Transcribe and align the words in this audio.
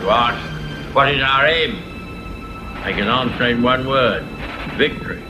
You 0.00 0.08
ask, 0.08 0.94
what 0.94 1.14
is 1.14 1.22
our 1.22 1.44
aim? 1.44 1.76
I 2.76 2.92
can 2.92 3.06
answer 3.06 3.48
in 3.48 3.62
one 3.62 3.86
word 3.86 4.24
victory. 4.78 5.22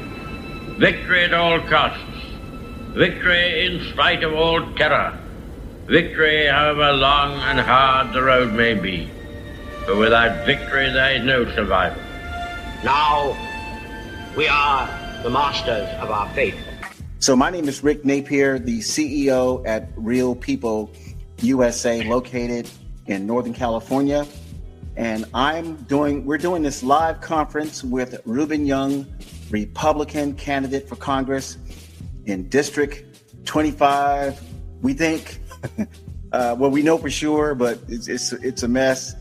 Victory 0.78 1.24
at 1.24 1.34
all 1.34 1.60
costs. 1.62 2.04
Victory 2.94 3.66
in 3.66 3.92
spite 3.92 4.22
of 4.22 4.32
all 4.32 4.60
terror. 4.74 5.18
Victory, 5.86 6.46
however 6.46 6.92
long 6.92 7.32
and 7.40 7.58
hard 7.58 8.12
the 8.12 8.22
road 8.22 8.52
may 8.52 8.74
be. 8.74 9.10
For 9.86 9.96
without 9.96 10.46
victory, 10.46 10.88
there 10.92 11.16
is 11.16 11.24
no 11.24 11.52
survival. 11.56 12.00
Now, 12.84 13.36
we 14.36 14.46
are 14.46 14.86
the 15.24 15.30
masters 15.30 15.88
of 15.98 16.12
our 16.12 16.28
fate. 16.32 16.54
So, 17.18 17.34
my 17.34 17.50
name 17.50 17.68
is 17.68 17.82
Rick 17.82 18.04
Napier, 18.04 18.60
the 18.60 18.78
CEO 18.78 19.66
at 19.66 19.88
Real 19.96 20.36
People 20.36 20.92
USA, 21.40 22.04
located 22.04 22.70
in 23.06 23.26
Northern 23.26 23.52
California. 23.52 24.28
And 25.00 25.24
I'm 25.32 25.76
doing, 25.84 26.26
we're 26.26 26.36
doing 26.36 26.62
this 26.62 26.82
live 26.82 27.22
conference 27.22 27.82
with 27.82 28.20
Rubin 28.26 28.66
Young, 28.66 29.06
Republican 29.48 30.34
candidate 30.34 30.86
for 30.86 30.96
Congress 30.96 31.56
in 32.26 32.50
District 32.50 33.02
25. 33.46 34.38
We 34.82 34.92
think, 34.92 35.40
uh, 36.32 36.54
well, 36.58 36.70
we 36.70 36.82
know 36.82 36.98
for 36.98 37.08
sure, 37.08 37.54
but 37.54 37.78
it's, 37.88 38.08
it's, 38.08 38.34
it's 38.34 38.62
a 38.62 38.68
mess. 38.68 39.14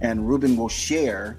And 0.00 0.28
Rubin 0.28 0.56
will 0.56 0.68
share 0.68 1.36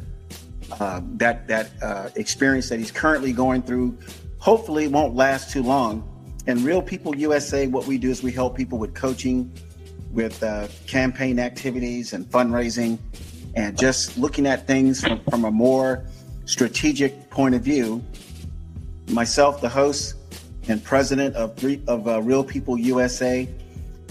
uh, 0.80 1.02
that, 1.16 1.50
that 1.50 1.72
uh, 1.84 2.12
experience 2.16 2.70
that 2.70 2.80
he's 2.80 2.92
currently 2.92 3.34
going 3.34 3.62
through. 3.62 3.98
Hopefully, 4.38 4.88
won't 4.88 5.16
last 5.16 5.52
too 5.52 5.64
long. 5.64 6.08
And 6.48 6.62
Real 6.62 6.82
People 6.82 7.14
USA, 7.18 7.68
what 7.68 7.88
we 7.88 7.98
do 7.98 8.10
is 8.10 8.24
we 8.24 8.32
help 8.32 8.56
people 8.56 8.78
with 8.78 8.94
coaching, 8.96 9.52
with 10.14 10.42
uh, 10.44 10.70
campaign 10.88 11.40
activities 11.40 12.14
and 12.14 12.26
fundraising, 12.26 12.98
and 13.56 13.78
just 13.78 14.18
looking 14.18 14.46
at 14.48 14.68
things 14.68 15.02
from, 15.02 15.20
from 15.30 15.46
a 15.46 15.52
more 15.52 16.06
strategic 16.46 17.30
point 17.30 17.56
of 17.56 17.62
view. 17.62 18.04
Myself, 19.10 19.62
the 19.62 19.70
host 19.70 20.16
and 20.68 20.84
president 20.84 21.36
of, 21.36 21.64
of 21.88 22.08
uh, 22.08 22.22
Real 22.22 22.44
People 22.44 22.78
USA, 22.78 23.48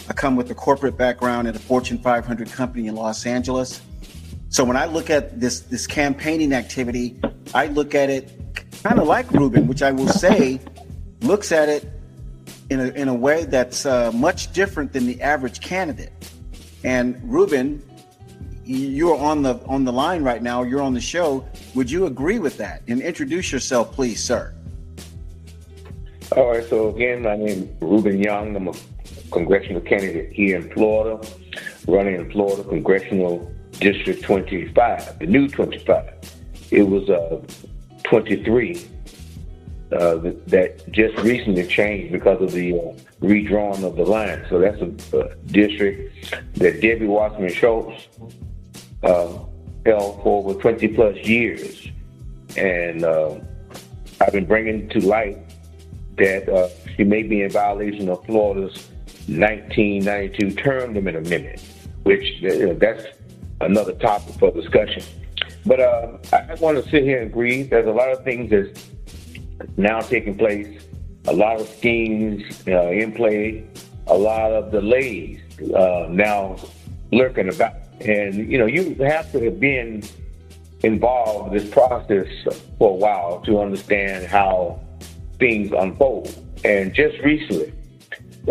I 0.09 0.13
come 0.13 0.37
with 0.37 0.51
a 0.51 0.55
corporate 0.55 0.97
background 0.97 1.49
at 1.49 1.57
a 1.57 1.59
Fortune 1.59 1.99
500 1.99 2.51
company 2.51 2.89
in 2.89 2.95
Los 2.95 3.27
Angeles. 3.27 3.81
So 4.49 4.65
when 4.65 4.77
I 4.77 4.87
look 4.87 5.11
at 5.11 5.39
this 5.39 5.61
this 5.61 5.87
campaigning 5.87 6.53
activity, 6.53 7.21
I 7.55 7.67
look 7.67 7.95
at 7.95 8.11
it 8.11 8.33
kind 8.83 8.99
of 8.99 9.07
like 9.07 9.31
Rubin, 9.31 9.69
which 9.69 9.83
I 9.83 9.93
will 9.93 10.09
say 10.09 10.61
looks 11.21 11.53
at 11.53 11.69
it 11.69 11.89
in 12.71 12.81
a, 12.81 12.89
in 12.89 13.09
a 13.09 13.15
way 13.15 13.45
that's 13.45 13.87
uh, 13.87 14.11
much 14.13 14.53
different 14.53 14.93
than 14.93 15.07
the 15.07 15.21
average 15.23 15.61
candidate. 15.61 16.13
And 16.83 17.21
Rubin, 17.23 17.83
you're 18.65 19.17
on 19.17 19.43
the 19.43 19.61
on 19.67 19.85
the 19.85 19.93
line 19.93 20.23
right 20.23 20.43
now. 20.43 20.63
You're 20.63 20.83
on 20.83 20.95
the 20.95 21.01
show. 21.01 21.47
Would 21.75 21.91
you 21.91 22.07
agree 22.07 22.39
with 22.39 22.57
that? 22.59 22.83
And 22.89 23.01
introduce 23.01 23.53
yourself, 23.53 23.93
please, 23.93 24.23
sir. 24.23 24.55
All 26.37 26.49
right. 26.49 26.65
So 26.69 26.95
again, 26.95 27.23
my 27.23 27.37
name 27.37 27.63
is 27.63 27.69
Rubin 27.81 28.23
Young. 28.23 28.55
I'm 28.55 28.69
a 28.69 28.73
congressional 29.31 29.81
candidate 29.81 30.33
here 30.33 30.57
in 30.57 30.71
Florida, 30.73 31.27
running 31.87 32.17
in 32.17 32.31
Florida 32.31 32.63
Congressional 32.65 33.51
District 33.73 34.23
25, 34.23 35.19
the 35.19 35.27
new 35.27 35.49
25. 35.49 36.15
It 36.71 36.83
was 36.83 37.09
uh, 37.11 37.43
23 38.05 38.87
uh, 39.93 40.17
that 40.47 40.85
just 40.93 41.17
recently 41.25 41.67
changed 41.67 42.13
because 42.13 42.41
of 42.41 42.53
the 42.53 42.75
uh, 42.75 42.95
redrawing 43.21 43.83
of 43.83 43.97
the 43.97 44.05
line. 44.05 44.45
So 44.49 44.61
that's 44.61 44.81
a, 44.81 45.19
a 45.19 45.35
district 45.47 46.31
that 46.55 46.81
Debbie 46.81 47.07
Wasserman 47.07 47.53
Schultz 47.53 48.07
held 49.03 50.23
for 50.23 50.51
over 50.51 50.55
20 50.61 50.89
plus 50.89 51.17
years. 51.19 51.89
And 52.57 53.05
uh, 53.05 53.39
I've 54.21 54.33
been 54.33 54.47
bringing 54.47 54.89
to 54.91 55.01
light 55.07 55.39
that 56.19 56.49
uh, 56.49 56.69
she 56.97 57.05
may 57.05 57.23
be 57.23 57.43
in 57.43 57.51
violation 57.51 58.09
of 58.09 58.25
Florida's 58.27 58.91
1992 59.29 60.51
term 60.57 60.95
limit 60.95 61.17
amendment, 61.17 61.63
which 62.03 62.43
uh, 62.45 62.75
that's 62.79 63.07
another 63.61 63.93
topic 63.95 64.35
for 64.35 64.51
discussion. 64.51 65.03
But 65.65 65.81
uh, 65.81 66.19
I 66.33 66.55
want 66.55 66.83
to 66.83 66.91
sit 66.91 67.05
here 67.05 67.21
and 67.21 67.31
agree. 67.31 67.63
There's 67.63 67.87
a 67.87 67.93
lot 67.93 68.11
of 68.11 68.25
things 68.25 68.51
that's 68.51 68.91
now 69.77 70.01
taking 70.01 70.37
place, 70.37 70.83
a 71.27 71.33
lot 71.33 71.61
of 71.61 71.69
schemes 71.69 72.43
uh, 72.67 72.89
in 72.89 73.13
play, 73.13 73.67
a 74.07 74.17
lot 74.17 74.53
of 74.53 74.71
delays 74.71 75.41
uh, 75.75 76.07
now 76.11 76.57
lurking 77.13 77.49
about. 77.49 77.75
And, 78.01 78.51
you 78.51 78.59
know, 78.59 78.67
you 78.67 78.95
have 78.97 79.31
to 79.33 79.45
have 79.45 79.61
been 79.61 80.03
involved 80.83 81.53
in 81.53 81.59
this 81.59 81.71
process 81.71 82.27
for 82.79 82.91
a 82.91 82.95
while 82.95 83.41
to 83.43 83.61
understand 83.61 84.27
how 84.27 84.81
things 85.39 85.73
unfold. 85.73 86.35
And 86.65 86.95
just 86.95 87.19
recently, 87.19 87.73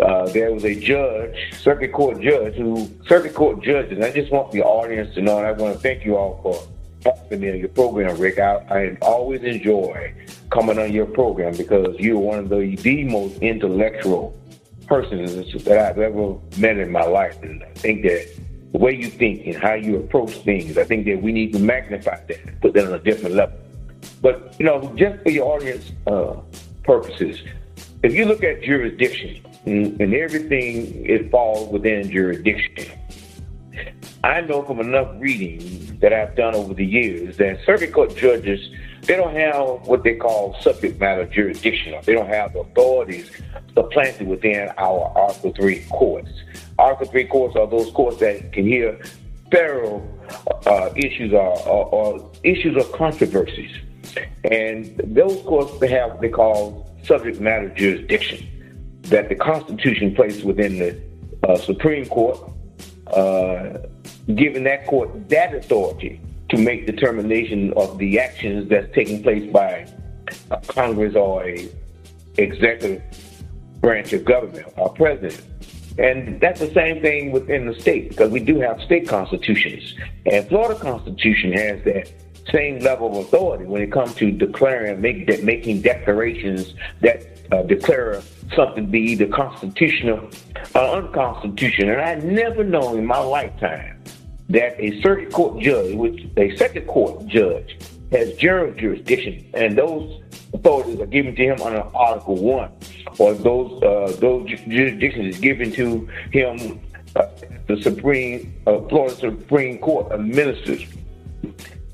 uh, 0.00 0.28
there 0.28 0.52
was 0.52 0.64
a 0.64 0.74
judge, 0.74 1.52
circuit 1.54 1.92
court 1.92 2.20
judge, 2.20 2.54
who 2.54 2.88
circuit 3.06 3.34
court 3.34 3.62
judges. 3.62 4.02
I 4.02 4.12
just 4.12 4.30
want 4.30 4.52
the 4.52 4.62
audience 4.62 5.14
to 5.14 5.22
know, 5.22 5.38
and 5.38 5.46
I 5.46 5.52
want 5.52 5.74
to 5.74 5.80
thank 5.80 6.04
you 6.04 6.16
all 6.16 6.40
for 6.42 7.12
having 7.16 7.40
me 7.40 7.50
on 7.50 7.58
your 7.58 7.68
program, 7.68 8.16
Rick. 8.18 8.38
I, 8.38 8.56
I 8.70 8.96
always 9.02 9.42
enjoy 9.42 10.14
coming 10.50 10.78
on 10.78 10.92
your 10.92 11.06
program 11.06 11.56
because 11.56 11.96
you're 11.98 12.18
one 12.18 12.38
of 12.38 12.48
the, 12.48 12.76
the 12.76 13.04
most 13.04 13.38
intellectual 13.38 14.36
persons 14.86 15.34
that 15.64 15.78
I've 15.78 15.98
ever 15.98 16.36
met 16.58 16.76
in 16.76 16.90
my 16.90 17.04
life. 17.04 17.40
And 17.42 17.62
I 17.62 17.72
think 17.74 18.02
that 18.02 18.28
the 18.72 18.78
way 18.78 18.94
you 18.94 19.08
think 19.08 19.46
and 19.46 19.56
how 19.56 19.74
you 19.74 19.96
approach 19.96 20.32
things, 20.38 20.78
I 20.78 20.84
think 20.84 21.06
that 21.06 21.20
we 21.20 21.32
need 21.32 21.52
to 21.54 21.58
magnify 21.58 22.20
that, 22.26 22.60
put 22.60 22.74
that 22.74 22.86
on 22.86 22.94
a 22.94 22.98
different 22.98 23.34
level. 23.34 23.58
But, 24.22 24.54
you 24.58 24.66
know, 24.66 24.92
just 24.96 25.22
for 25.22 25.30
your 25.30 25.54
audience 25.54 25.92
uh, 26.06 26.36
purposes, 26.84 27.38
if 28.02 28.14
you 28.14 28.24
look 28.24 28.44
at 28.44 28.62
jurisdiction 28.62 29.42
and, 29.66 30.00
and 30.00 30.14
everything, 30.14 31.04
it 31.04 31.30
falls 31.30 31.70
within 31.70 32.10
jurisdiction. 32.10 32.90
I 34.22 34.42
know 34.42 34.62
from 34.62 34.80
enough 34.80 35.08
reading 35.18 35.98
that 36.00 36.12
I've 36.12 36.36
done 36.36 36.54
over 36.54 36.74
the 36.74 36.84
years 36.84 37.36
that 37.38 37.64
circuit 37.64 37.92
court 37.92 38.14
judges, 38.16 38.60
they 39.02 39.16
don't 39.16 39.34
have 39.34 39.86
what 39.86 40.02
they 40.02 40.14
call 40.14 40.54
subject 40.60 41.00
matter 41.00 41.24
jurisdiction. 41.24 41.98
They 42.04 42.12
don't 42.12 42.28
have 42.28 42.52
the 42.52 42.60
authorities 42.60 43.30
supplanted 43.74 44.28
within 44.28 44.70
our 44.76 45.12
Article 45.16 45.52
3 45.54 45.84
courts. 45.90 46.30
Article 46.80 47.06
3 47.06 47.24
courts 47.26 47.56
are 47.56 47.66
those 47.66 47.90
courts 47.92 48.18
that 48.18 48.52
can 48.52 48.64
hear 48.64 48.98
federal 49.52 50.08
uh, 50.66 50.90
issues 50.96 51.32
or, 51.32 51.68
or, 51.68 51.86
or, 51.86 52.30
issues 52.42 52.76
of 52.76 52.90
controversies. 52.92 53.70
And 54.44 54.96
those 55.04 55.42
courts 55.42 55.72
have 55.90 56.12
what 56.12 56.20
they 56.20 56.28
call 56.28 56.90
subject 57.04 57.40
matter 57.40 57.68
jurisdiction 57.70 58.46
that 59.02 59.28
the 59.28 59.34
Constitution 59.34 60.14
places 60.14 60.44
within 60.44 60.78
the 60.78 61.00
uh, 61.46 61.56
Supreme 61.58 62.06
Court, 62.06 62.38
uh, 63.08 63.78
giving 64.34 64.64
that 64.64 64.86
court 64.86 65.28
that 65.28 65.54
authority 65.54 66.20
to 66.48 66.56
make 66.56 66.86
determination 66.86 67.72
of 67.74 67.98
the 67.98 68.18
actions 68.18 68.68
that's 68.68 68.92
taking 68.94 69.22
place 69.22 69.50
by 69.52 69.86
Congress 70.68 71.14
or 71.14 71.44
a 71.44 71.68
executive 72.38 73.02
branch 73.80 74.12
of 74.12 74.24
government, 74.24 74.66
our 74.78 74.90
president. 74.90 75.42
And 75.98 76.40
that's 76.40 76.60
the 76.60 76.72
same 76.72 77.02
thing 77.02 77.32
within 77.32 77.66
the 77.66 77.74
state 77.80 78.10
because 78.10 78.30
we 78.30 78.40
do 78.40 78.60
have 78.60 78.80
state 78.82 79.08
constitutions. 79.08 79.94
And 80.26 80.48
Florida 80.48 80.78
Constitution 80.78 81.52
has 81.52 81.82
that 81.84 82.10
same 82.50 82.78
level 82.80 83.08
of 83.08 83.26
authority 83.26 83.64
when 83.64 83.82
it 83.82 83.92
comes 83.92 84.14
to 84.14 84.30
declaring, 84.30 85.00
make, 85.00 85.26
de- 85.26 85.42
making 85.42 85.82
declarations 85.82 86.74
that 87.00 87.26
uh, 87.52 87.62
declare 87.62 88.22
something 88.54 88.86
to 88.86 88.90
be 88.90 89.00
either 89.00 89.26
constitutional 89.26 90.30
or 90.74 90.82
unconstitutional. 90.82 91.92
And 91.92 92.00
I 92.00 92.14
never 92.16 92.64
known 92.64 92.98
in 92.98 93.06
my 93.06 93.18
lifetime 93.18 94.02
that 94.48 94.80
a 94.80 95.00
circuit 95.00 95.32
court 95.32 95.62
judge, 95.62 95.94
which 95.94 96.26
a 96.36 96.56
second 96.56 96.86
court 96.86 97.26
judge, 97.26 97.78
has 98.12 98.34
general 98.36 98.72
jurisdiction, 98.74 99.44
and 99.54 99.76
those 99.76 100.20
authorities 100.52 101.00
are 101.00 101.06
given 101.06 101.34
to 101.36 101.42
him 101.42 101.62
under 101.62 101.82
Article 101.94 102.36
One, 102.36 102.70
or 103.18 103.34
those 103.34 103.82
uh, 103.82 104.16
those 104.18 104.48
jurisdictions 104.68 105.34
is 105.34 105.40
given 105.40 105.70
to 105.72 106.08
him 106.32 106.80
uh, 107.16 107.26
the 107.66 107.80
Supreme 107.82 108.52
uh, 108.66 108.80
Florida 108.88 109.14
Supreme 109.14 109.78
Court 109.78 110.10
of 110.12 110.20
Ministers. 110.20 110.84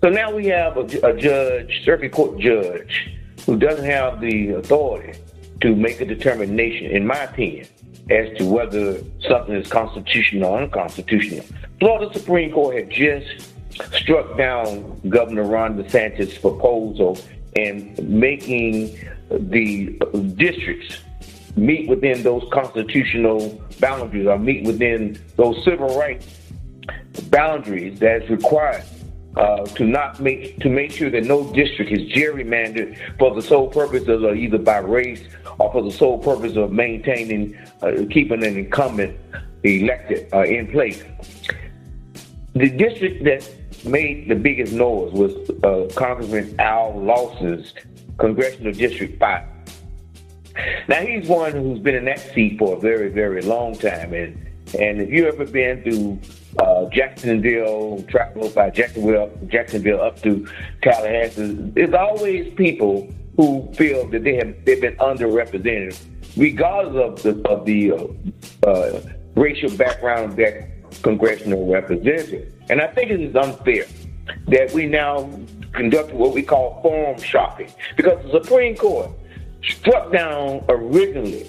So 0.02 0.10
now 0.10 0.34
we 0.34 0.46
have 0.46 0.76
a, 0.76 0.84
a 1.08 1.16
judge, 1.16 1.82
circuit 1.84 2.12
court 2.12 2.38
judge, 2.38 3.10
who 3.44 3.58
doesn't 3.58 3.84
have 3.84 4.20
the 4.20 4.50
authority 4.50 5.18
to 5.62 5.74
make 5.74 6.00
a 6.00 6.04
determination, 6.04 6.90
in 6.90 7.06
my 7.06 7.24
opinion, 7.24 7.66
as 8.10 8.36
to 8.38 8.44
whether 8.44 8.98
something 9.26 9.54
is 9.54 9.68
constitutional 9.68 10.50
or 10.50 10.62
unconstitutional. 10.62 11.44
Florida 11.80 12.12
Supreme 12.12 12.52
Court 12.52 12.76
had 12.76 12.90
just 12.90 13.52
struck 13.92 14.36
down 14.36 15.00
Governor 15.08 15.44
Ron 15.44 15.82
DeSantis' 15.82 16.40
proposal 16.40 17.18
and 17.54 17.98
making 18.08 18.98
the 19.30 19.98
districts 20.36 20.98
meet 21.56 21.88
within 21.88 22.22
those 22.22 22.46
constitutional 22.52 23.62
boundaries 23.80 24.26
or 24.26 24.38
meet 24.38 24.64
within 24.64 25.18
those 25.36 25.62
civil 25.64 25.98
rights 25.98 26.26
boundaries 27.30 27.98
that's 27.98 28.28
required 28.28 28.84
uh, 29.36 29.64
to 29.66 29.84
not 29.84 30.20
make 30.20 30.58
to 30.60 30.68
make 30.68 30.90
sure 30.90 31.10
that 31.10 31.24
no 31.24 31.52
district 31.52 31.90
is 31.90 32.00
gerrymandered 32.10 32.96
for 33.18 33.34
the 33.34 33.42
sole 33.42 33.68
purpose 33.68 34.06
of 34.08 34.24
uh, 34.24 34.32
either 34.32 34.58
by 34.58 34.78
race 34.78 35.22
or 35.58 35.70
for 35.72 35.82
the 35.82 35.90
sole 35.90 36.18
purpose 36.18 36.56
of 36.56 36.72
maintaining, 36.72 37.56
uh, 37.82 37.92
keeping 38.10 38.44
an 38.44 38.56
incumbent 38.56 39.18
elected 39.62 40.32
uh, 40.32 40.42
in 40.42 40.66
place. 40.68 41.02
The 42.54 42.70
district 42.70 43.24
that 43.24 43.48
made 43.84 44.28
the 44.28 44.34
biggest 44.34 44.72
noise 44.72 45.12
was 45.12 45.34
uh, 45.62 45.92
Congressman 45.94 46.54
Al 46.58 47.00
Lawson's 47.00 47.74
congressional 48.18 48.72
district 48.72 49.18
five. 49.18 49.44
Now 50.88 51.00
he's 51.00 51.28
one 51.28 51.52
who's 51.52 51.80
been 51.80 51.94
in 51.94 52.06
that 52.06 52.18
seat 52.18 52.58
for 52.58 52.76
a 52.76 52.80
very, 52.80 53.10
very 53.10 53.42
long 53.42 53.76
time, 53.76 54.14
and 54.14 54.46
and 54.78 55.00
if 55.00 55.10
you've 55.10 55.26
ever 55.26 55.44
been 55.44 55.82
through 55.82 56.18
uh, 56.58 56.86
Jacksonville, 56.88 58.02
travel 58.08 58.48
by 58.50 58.70
Jacksonville, 58.70 59.30
Jacksonville 59.48 60.00
up 60.00 60.20
to 60.22 60.48
Tallahassee, 60.82 61.54
there's 61.74 61.94
always 61.94 62.52
people 62.54 63.12
who 63.36 63.70
feel 63.74 64.08
that 64.08 64.24
they 64.24 64.36
have 64.36 64.64
they've 64.64 64.80
been 64.80 64.96
underrepresented, 64.96 65.98
regardless 66.36 66.96
of 66.96 67.22
the 67.22 67.48
of 67.48 67.66
the 67.66 67.92
uh, 67.92 68.66
uh, 68.66 69.00
racial 69.34 69.70
background 69.76 70.30
of 70.30 70.36
that 70.36 71.02
congressional 71.02 71.70
representative. 71.70 72.52
And 72.68 72.80
I 72.80 72.88
think 72.88 73.10
it 73.10 73.20
is 73.20 73.34
unfair 73.34 73.86
that 74.48 74.72
we 74.72 74.86
now 74.86 75.30
conduct 75.72 76.12
what 76.12 76.32
we 76.32 76.42
call 76.42 76.80
forum 76.82 77.20
shopping 77.20 77.72
because 77.96 78.22
the 78.24 78.42
Supreme 78.42 78.76
Court 78.76 79.10
struck 79.62 80.12
down 80.12 80.64
originally 80.68 81.46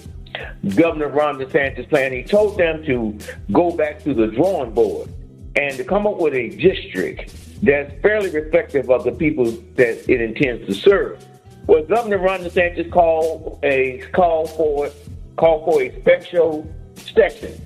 Governor 0.76 1.08
Ron 1.08 1.38
DeSantis' 1.38 1.88
plan. 1.88 2.12
He 2.12 2.22
told 2.22 2.58
them 2.58 2.84
to 2.84 3.18
go 3.52 3.70
back 3.70 4.02
to 4.04 4.14
the 4.14 4.28
drawing 4.28 4.72
board 4.72 5.08
and 5.56 5.76
to 5.76 5.84
come 5.84 6.06
up 6.06 6.18
with 6.18 6.34
a 6.34 6.50
district 6.50 7.34
that's 7.62 7.92
fairly 8.02 8.30
reflective 8.30 8.90
of 8.90 9.04
the 9.04 9.12
people 9.12 9.44
that 9.74 10.08
it 10.08 10.20
intends 10.20 10.66
to 10.66 10.74
serve. 10.74 11.24
Well, 11.66 11.82
Governor 11.82 12.18
Ron 12.18 12.40
DeSantis 12.40 12.90
called 12.92 13.58
a 13.62 13.98
call 14.12 14.46
for 14.46 14.90
call 15.36 15.64
for 15.64 15.82
a 15.82 16.00
special 16.00 16.66
session 16.96 17.60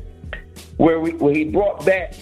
where, 0.76 1.00
we, 1.00 1.12
where 1.12 1.34
he 1.34 1.44
brought 1.44 1.84
back 1.86 2.14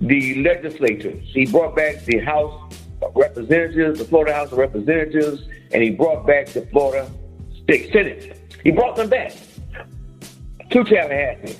the 0.00 0.42
legislature. 0.42 1.10
He 1.10 1.46
brought 1.46 1.74
back 1.74 2.04
the 2.04 2.18
House 2.18 2.74
of 3.02 3.14
Representatives, 3.14 3.98
the 3.98 4.04
Florida 4.04 4.32
House 4.32 4.52
of 4.52 4.58
Representatives, 4.58 5.42
and 5.72 5.82
he 5.82 5.90
brought 5.90 6.26
back 6.26 6.48
the 6.48 6.62
Florida 6.66 7.10
State 7.62 7.92
Senate. 7.92 8.54
He 8.62 8.70
brought 8.70 8.96
them 8.96 9.08
back 9.08 9.32
to 10.70 10.84
Tallahassee. 10.84 11.56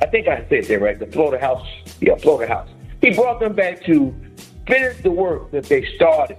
I 0.00 0.06
think 0.06 0.28
I 0.28 0.46
said 0.48 0.64
that 0.64 0.80
right. 0.80 0.98
The 0.98 1.06
Florida 1.06 1.44
House, 1.44 1.66
yeah, 2.00 2.16
Florida 2.16 2.52
House. 2.52 2.68
He 3.00 3.10
brought 3.10 3.40
them 3.40 3.54
back 3.54 3.84
to 3.84 4.14
finish 4.66 5.02
the 5.02 5.10
work 5.10 5.50
that 5.50 5.64
they 5.64 5.84
started 5.96 6.38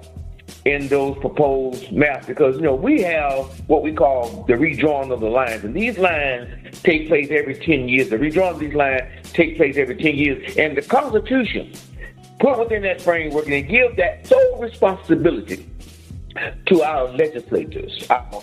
in 0.69 0.87
those 0.87 1.17
proposed 1.17 1.91
maps 1.91 2.25
because 2.27 2.55
you 2.55 2.61
know 2.61 2.75
we 2.75 3.01
have 3.01 3.45
what 3.67 3.83
we 3.83 3.91
call 3.91 4.43
the 4.47 4.53
redrawing 4.53 5.11
of 5.11 5.19
the 5.19 5.29
lines, 5.29 5.63
and 5.63 5.73
these 5.75 5.97
lines 5.97 6.47
take 6.83 7.07
place 7.07 7.29
every 7.31 7.55
ten 7.55 7.89
years. 7.89 8.09
The 8.09 8.17
redrawing 8.17 8.53
of 8.53 8.59
these 8.59 8.73
lines 8.73 9.03
take 9.33 9.57
place 9.57 9.77
every 9.77 9.95
ten 9.95 10.15
years, 10.15 10.57
and 10.57 10.77
the 10.77 10.81
Constitution 10.81 11.73
put 12.39 12.59
within 12.59 12.83
that 12.83 13.01
framework 13.01 13.47
and 13.47 13.67
give 13.67 13.95
that 13.97 14.25
sole 14.25 14.59
responsibility 14.59 15.69
to 16.67 16.83
our 16.83 17.09
legislators, 17.09 18.07
our 18.09 18.41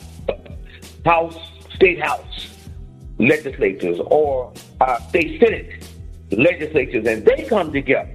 House, 1.04 1.38
State 1.74 2.02
House 2.02 2.48
legislators, 3.18 3.98
or 4.06 4.52
our 4.80 5.00
state 5.08 5.40
Senate 5.40 5.88
legislatures, 6.32 7.06
and 7.06 7.24
they 7.24 7.44
come 7.44 7.72
together 7.72 8.10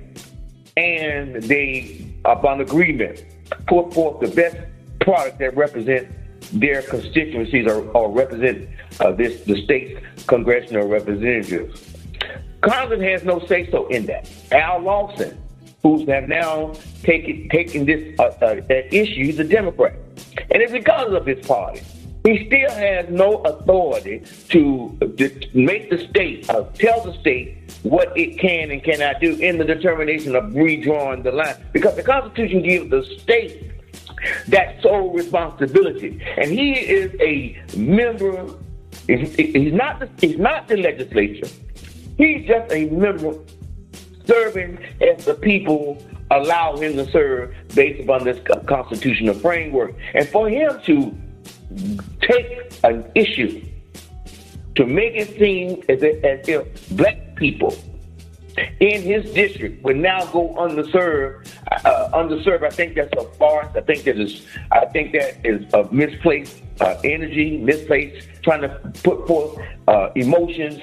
and 0.77 1.41
they, 1.43 2.13
upon 2.25 2.61
agreement, 2.61 3.25
put 3.67 3.93
forth 3.93 4.19
the 4.19 4.35
best 4.35 4.57
product 4.99 5.39
that 5.39 5.55
represents 5.55 6.13
their 6.53 6.81
constituencies 6.83 7.67
or, 7.67 7.87
or 7.91 8.11
represent 8.11 8.69
uh, 8.99 9.11
this 9.11 9.43
the 9.45 9.61
state's 9.63 10.01
congressional 10.27 10.87
representatives. 10.87 11.87
Congress 12.61 13.01
has 13.01 13.23
no 13.23 13.39
say 13.47 13.69
so 13.71 13.87
in 13.87 14.05
that. 14.05 14.29
Al 14.51 14.79
Lawson, 14.79 15.37
who's 15.81 16.07
have 16.07 16.27
now 16.27 16.73
taken 17.03 17.49
taken 17.49 17.85
this 17.85 18.19
uh, 18.19 18.23
uh, 18.41 18.55
issue, 18.91 19.25
he's 19.25 19.39
a 19.39 19.43
Democrat, 19.43 19.95
and 20.51 20.61
it's 20.61 20.71
because 20.71 21.13
of 21.13 21.25
his 21.25 21.45
party. 21.45 21.81
He 22.23 22.45
still 22.45 22.69
has 22.69 23.09
no 23.09 23.37
authority 23.37 24.23
to, 24.49 24.97
make 25.53 25.89
the 25.89 26.07
state, 26.09 26.47
uh, 26.49 26.65
tell 26.75 27.01
the 27.03 27.19
state 27.19 27.57
what 27.81 28.15
it 28.15 28.37
can 28.37 28.69
and 28.69 28.83
cannot 28.83 29.19
do 29.19 29.35
in 29.37 29.57
the 29.57 29.65
determination 29.65 30.35
of 30.35 30.43
redrawing 30.45 31.23
the 31.23 31.31
line. 31.31 31.55
Because 31.73 31.95
the 31.95 32.03
Constitution 32.03 32.61
gives 32.61 32.91
the 32.91 33.03
state 33.19 33.71
that 34.49 34.79
sole 34.83 35.11
responsibility. 35.13 36.21
And 36.37 36.51
he 36.51 36.73
is 36.73 37.11
a 37.19 37.59
member, 37.75 38.53
he's 39.07 39.73
not 39.73 39.99
the, 39.99 40.09
he's 40.19 40.37
not 40.37 40.67
the 40.67 40.77
legislature. 40.77 41.47
He's 42.17 42.47
just 42.47 42.71
a 42.71 42.85
member 42.89 43.33
serving 44.27 44.77
as 45.01 45.25
the 45.25 45.33
people 45.33 46.03
allow 46.29 46.77
him 46.77 46.93
to 46.97 47.11
serve 47.11 47.53
based 47.73 48.03
upon 48.03 48.25
this 48.25 48.39
constitutional 48.67 49.33
framework. 49.33 49.95
And 50.13 50.27
for 50.29 50.47
him 50.47 50.79
to 50.85 51.17
take 52.21 52.73
an 52.83 53.09
issue 53.15 53.65
to 54.75 54.85
make 54.85 55.13
it 55.15 55.37
seem 55.39 55.83
as 55.89 56.01
if, 56.01 56.23
as 56.23 56.47
if 56.47 56.89
black 56.97 57.35
people 57.35 57.75
in 58.79 59.01
his 59.01 59.31
district 59.33 59.83
would 59.83 59.97
now 59.97 60.25
go 60.25 60.49
underserved. 60.55 61.47
Uh, 61.85 62.09
underserved. 62.13 62.63
I 62.63 62.69
think 62.69 62.95
that's 62.95 63.13
a 63.17 63.23
farce. 63.35 63.67
I 63.75 63.81
think 63.81 64.03
that 64.03 64.19
is. 64.19 64.45
I 64.71 64.85
think 64.85 65.13
that 65.13 65.45
is 65.45 65.71
a 65.73 65.91
misplaced 65.91 66.61
uh, 66.79 66.99
energy, 67.03 67.57
misplaced 67.57 68.27
trying 68.43 68.61
to 68.61 68.69
put 69.03 69.27
forth 69.27 69.59
uh, 69.87 70.09
emotions, 70.15 70.79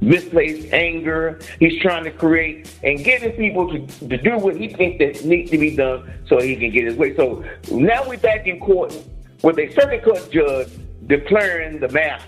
misplaced 0.00 0.72
anger. 0.72 1.40
He's 1.58 1.80
trying 1.82 2.04
to 2.04 2.10
create 2.10 2.74
and 2.82 3.02
getting 3.04 3.32
people 3.32 3.70
to, 3.70 4.08
to 4.08 4.16
do 4.16 4.38
what 4.38 4.56
he 4.56 4.68
thinks 4.68 4.98
that 4.98 5.24
needs 5.24 5.50
to 5.50 5.58
be 5.58 5.76
done 5.76 6.10
so 6.26 6.40
he 6.40 6.56
can 6.56 6.70
get 6.70 6.84
his 6.84 6.96
way. 6.96 7.14
So 7.16 7.44
now 7.70 8.08
we're 8.08 8.18
back 8.18 8.46
in 8.46 8.60
court 8.60 8.96
with 9.42 9.58
a 9.58 9.72
circuit 9.72 10.04
court 10.04 10.30
judge 10.30 10.68
declaring 11.06 11.80
the 11.80 11.88
maps 11.88 12.24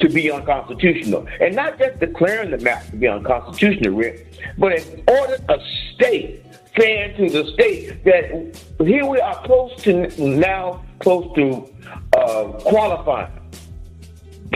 to 0.00 0.08
be 0.08 0.30
unconstitutional. 0.30 1.26
And 1.40 1.54
not 1.54 1.78
just 1.78 1.98
declaring 2.00 2.50
the 2.50 2.58
maps 2.58 2.90
to 2.90 2.96
be 2.96 3.08
unconstitutional, 3.08 3.94
Rick, 3.94 4.40
but 4.58 4.72
in 4.72 5.02
order 5.08 5.38
a 5.48 5.58
state 5.94 6.44
saying 6.78 7.16
to 7.16 7.30
the 7.30 7.50
state 7.52 8.04
that 8.04 8.60
here 8.84 9.06
we 9.06 9.20
are 9.20 9.44
close 9.44 9.74
to 9.82 10.08
now 10.18 10.84
close 11.00 11.32
to 11.34 11.68
uh, 12.16 12.44
qualifying. 12.60 13.30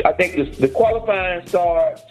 I 0.05 0.13
think 0.13 0.37
this, 0.37 0.59
the 0.59 0.69
qualifying 0.69 1.47
starts 1.47 2.03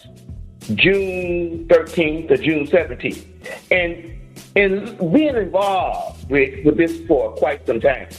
June 0.74 1.68
13th 1.68 2.27
to 2.30 2.38
June 2.38 2.68
17th. 2.68 3.25
And 3.72 4.20
in 4.56 5.12
being 5.13 5.36
involved 5.36 6.30
with, 6.30 6.65
with 6.65 6.77
this 6.77 7.00
for 7.08 7.34
quite 7.34 7.65
some 7.68 7.80
time, 7.80 8.10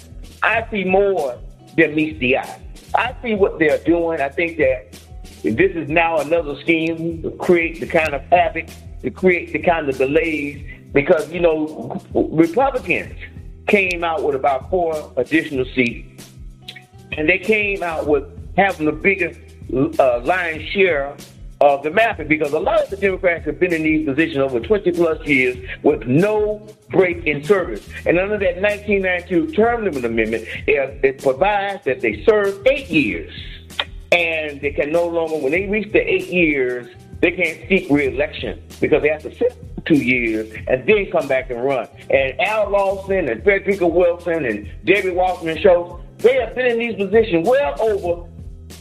I 0.42 0.66
see 0.70 0.85
more 0.85 1.38
that 1.76 1.95
meets 1.95 2.18
the 2.18 2.38
eye. 2.38 2.61
I 2.95 3.14
see 3.23 3.35
what 3.35 3.59
they're 3.59 3.78
doing. 3.78 4.21
I 4.21 4.28
think 4.28 4.59
that 4.59 4.99
this 5.42 5.73
is 5.73 5.88
now 5.88 6.18
another 6.18 6.59
scheme 6.61 7.23
to 7.23 7.30
create 7.33 7.80
the 7.80 7.87
kind 7.87 8.14
of 8.14 8.23
havoc, 8.23 8.68
to 9.02 9.11
create 9.11 9.52
the 9.52 9.59
kind 9.59 9.88
of 9.88 9.97
delays, 9.97 10.64
because, 10.92 11.30
you 11.30 11.40
know, 11.40 12.00
Republicans 12.14 13.14
came 13.66 14.02
out 14.02 14.23
with 14.23 14.35
about 14.35 14.71
four 14.71 15.12
additional 15.16 15.64
seats, 15.75 16.30
and 17.12 17.28
they 17.28 17.38
came 17.38 17.83
out 17.83 18.06
with 18.06 18.25
having 18.56 18.87
the 18.87 18.92
biggest 18.92 19.38
uh, 19.99 20.21
lion's 20.21 20.68
share 20.71 21.14
of 21.60 21.82
the 21.82 21.90
mapping 21.90 22.28
because 22.28 22.52
a 22.52 22.58
lot 22.58 22.82
of 22.82 22.90
the 22.90 22.96
Democrats 22.96 23.44
have 23.46 23.58
been 23.58 23.72
in 23.72 23.82
these 23.82 24.06
positions 24.06 24.38
over 24.38 24.60
20 24.60 24.92
plus 24.92 25.26
years 25.26 25.56
with 25.82 26.06
no 26.06 26.66
break 26.90 27.25
in 27.25 27.42
service. 27.42 27.86
And 28.04 28.18
under 28.18 28.38
that 28.38 28.60
1992 28.60 29.52
term 29.52 29.84
limit 29.84 30.04
amendment, 30.04 30.44
it, 30.66 31.00
it 31.02 31.22
provides 31.22 31.84
that 31.84 32.00
they 32.00 32.22
serve 32.25 32.66
eight 32.66 32.88
years 32.88 33.32
and 34.12 34.60
they 34.60 34.70
can 34.70 34.92
no 34.92 35.06
longer, 35.06 35.36
when 35.38 35.52
they 35.52 35.66
reach 35.66 35.92
the 35.92 36.00
eight 36.00 36.28
years, 36.28 36.94
they 37.20 37.32
can't 37.32 37.68
seek 37.68 37.90
reelection 37.90 38.62
because 38.80 39.02
they 39.02 39.08
have 39.08 39.22
to 39.22 39.34
sit 39.34 39.56
two 39.86 39.96
years 39.96 40.52
and 40.68 40.86
then 40.86 41.10
come 41.10 41.26
back 41.26 41.50
and 41.50 41.64
run. 41.64 41.88
And 42.10 42.38
Al 42.40 42.70
Lawson 42.70 43.28
and 43.28 43.42
Frederica 43.42 43.86
Wilson 43.86 44.44
and 44.44 44.68
Debbie 44.84 45.10
Wasserman 45.10 45.58
Schultz, 45.58 46.02
they 46.18 46.34
have 46.34 46.54
been 46.54 46.66
in 46.66 46.78
these 46.78 46.96
positions 46.96 47.48
well 47.48 47.80
over 47.80 48.28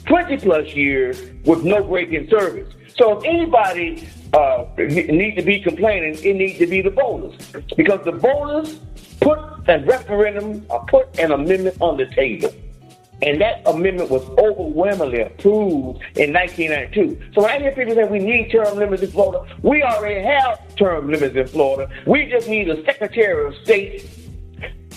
20 0.05 0.37
plus 0.37 0.73
years 0.73 1.21
with 1.45 1.63
no 1.63 1.83
break 1.83 2.11
in 2.11 2.29
service. 2.29 2.73
So 2.97 3.17
if 3.17 3.25
anybody 3.25 4.07
uh, 4.33 4.65
needs 4.77 5.37
to 5.37 5.43
be 5.43 5.59
complaining, 5.59 6.17
it 6.23 6.35
needs 6.35 6.59
to 6.59 6.67
be 6.67 6.81
the 6.81 6.89
voters. 6.89 7.35
Because 7.75 8.03
the 8.05 8.11
voters 8.11 8.79
put 9.19 9.39
a 9.67 9.79
referendum 9.79 10.65
or 10.69 10.85
put 10.85 11.19
an 11.19 11.31
amendment 11.31 11.77
on 11.81 11.97
the 11.97 12.05
table. 12.07 12.53
And 13.21 13.39
that 13.41 13.61
amendment 13.65 14.09
was 14.09 14.23
overwhelmingly 14.37 15.21
approved 15.21 16.01
in 16.17 16.33
1992. 16.33 17.33
So 17.33 17.41
when 17.41 17.51
I 17.51 17.59
hear 17.59 17.71
people 17.71 17.95
say 17.95 18.03
we 18.03 18.19
need 18.19 18.51
term 18.51 18.77
limits 18.77 19.03
in 19.03 19.11
Florida, 19.11 19.45
we 19.61 19.83
already 19.83 20.21
have 20.21 20.75
term 20.75 21.09
limits 21.09 21.35
in 21.35 21.47
Florida. 21.47 21.91
We 22.05 22.25
just 22.25 22.47
need 22.47 22.69
a 22.69 22.83
Secretary 22.83 23.47
of 23.47 23.55
State 23.63 24.09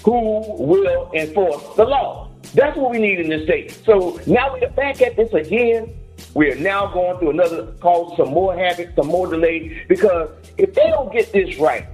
who 0.05 0.41
will 0.59 1.11
enforce 1.15 1.77
the 1.77 1.85
law. 1.85 2.28
That's 2.55 2.77
what 2.77 2.91
we 2.91 2.99
need 2.99 3.21
in 3.21 3.29
this 3.29 3.45
state. 3.45 3.79
So 3.85 4.21
now 4.27 4.53
we're 4.53 4.69
back 4.71 5.03
at 5.03 5.17
this 5.17 5.33
again. 5.33 5.95
We 6.35 6.51
are 6.51 6.57
now 6.57 6.87
going 6.87 7.19
through 7.19 7.31
another 7.31 7.73
cause 7.81 8.17
some 8.17 8.31
more 8.31 8.57
havoc, 8.57 8.95
some 8.97 9.07
more 9.07 9.27
delay, 9.27 9.85
because 9.89 10.31
if 10.57 10.75
they 10.75 10.89
don't 10.89 11.13
get 11.13 11.33
this 11.33 11.59
right, 11.59 11.87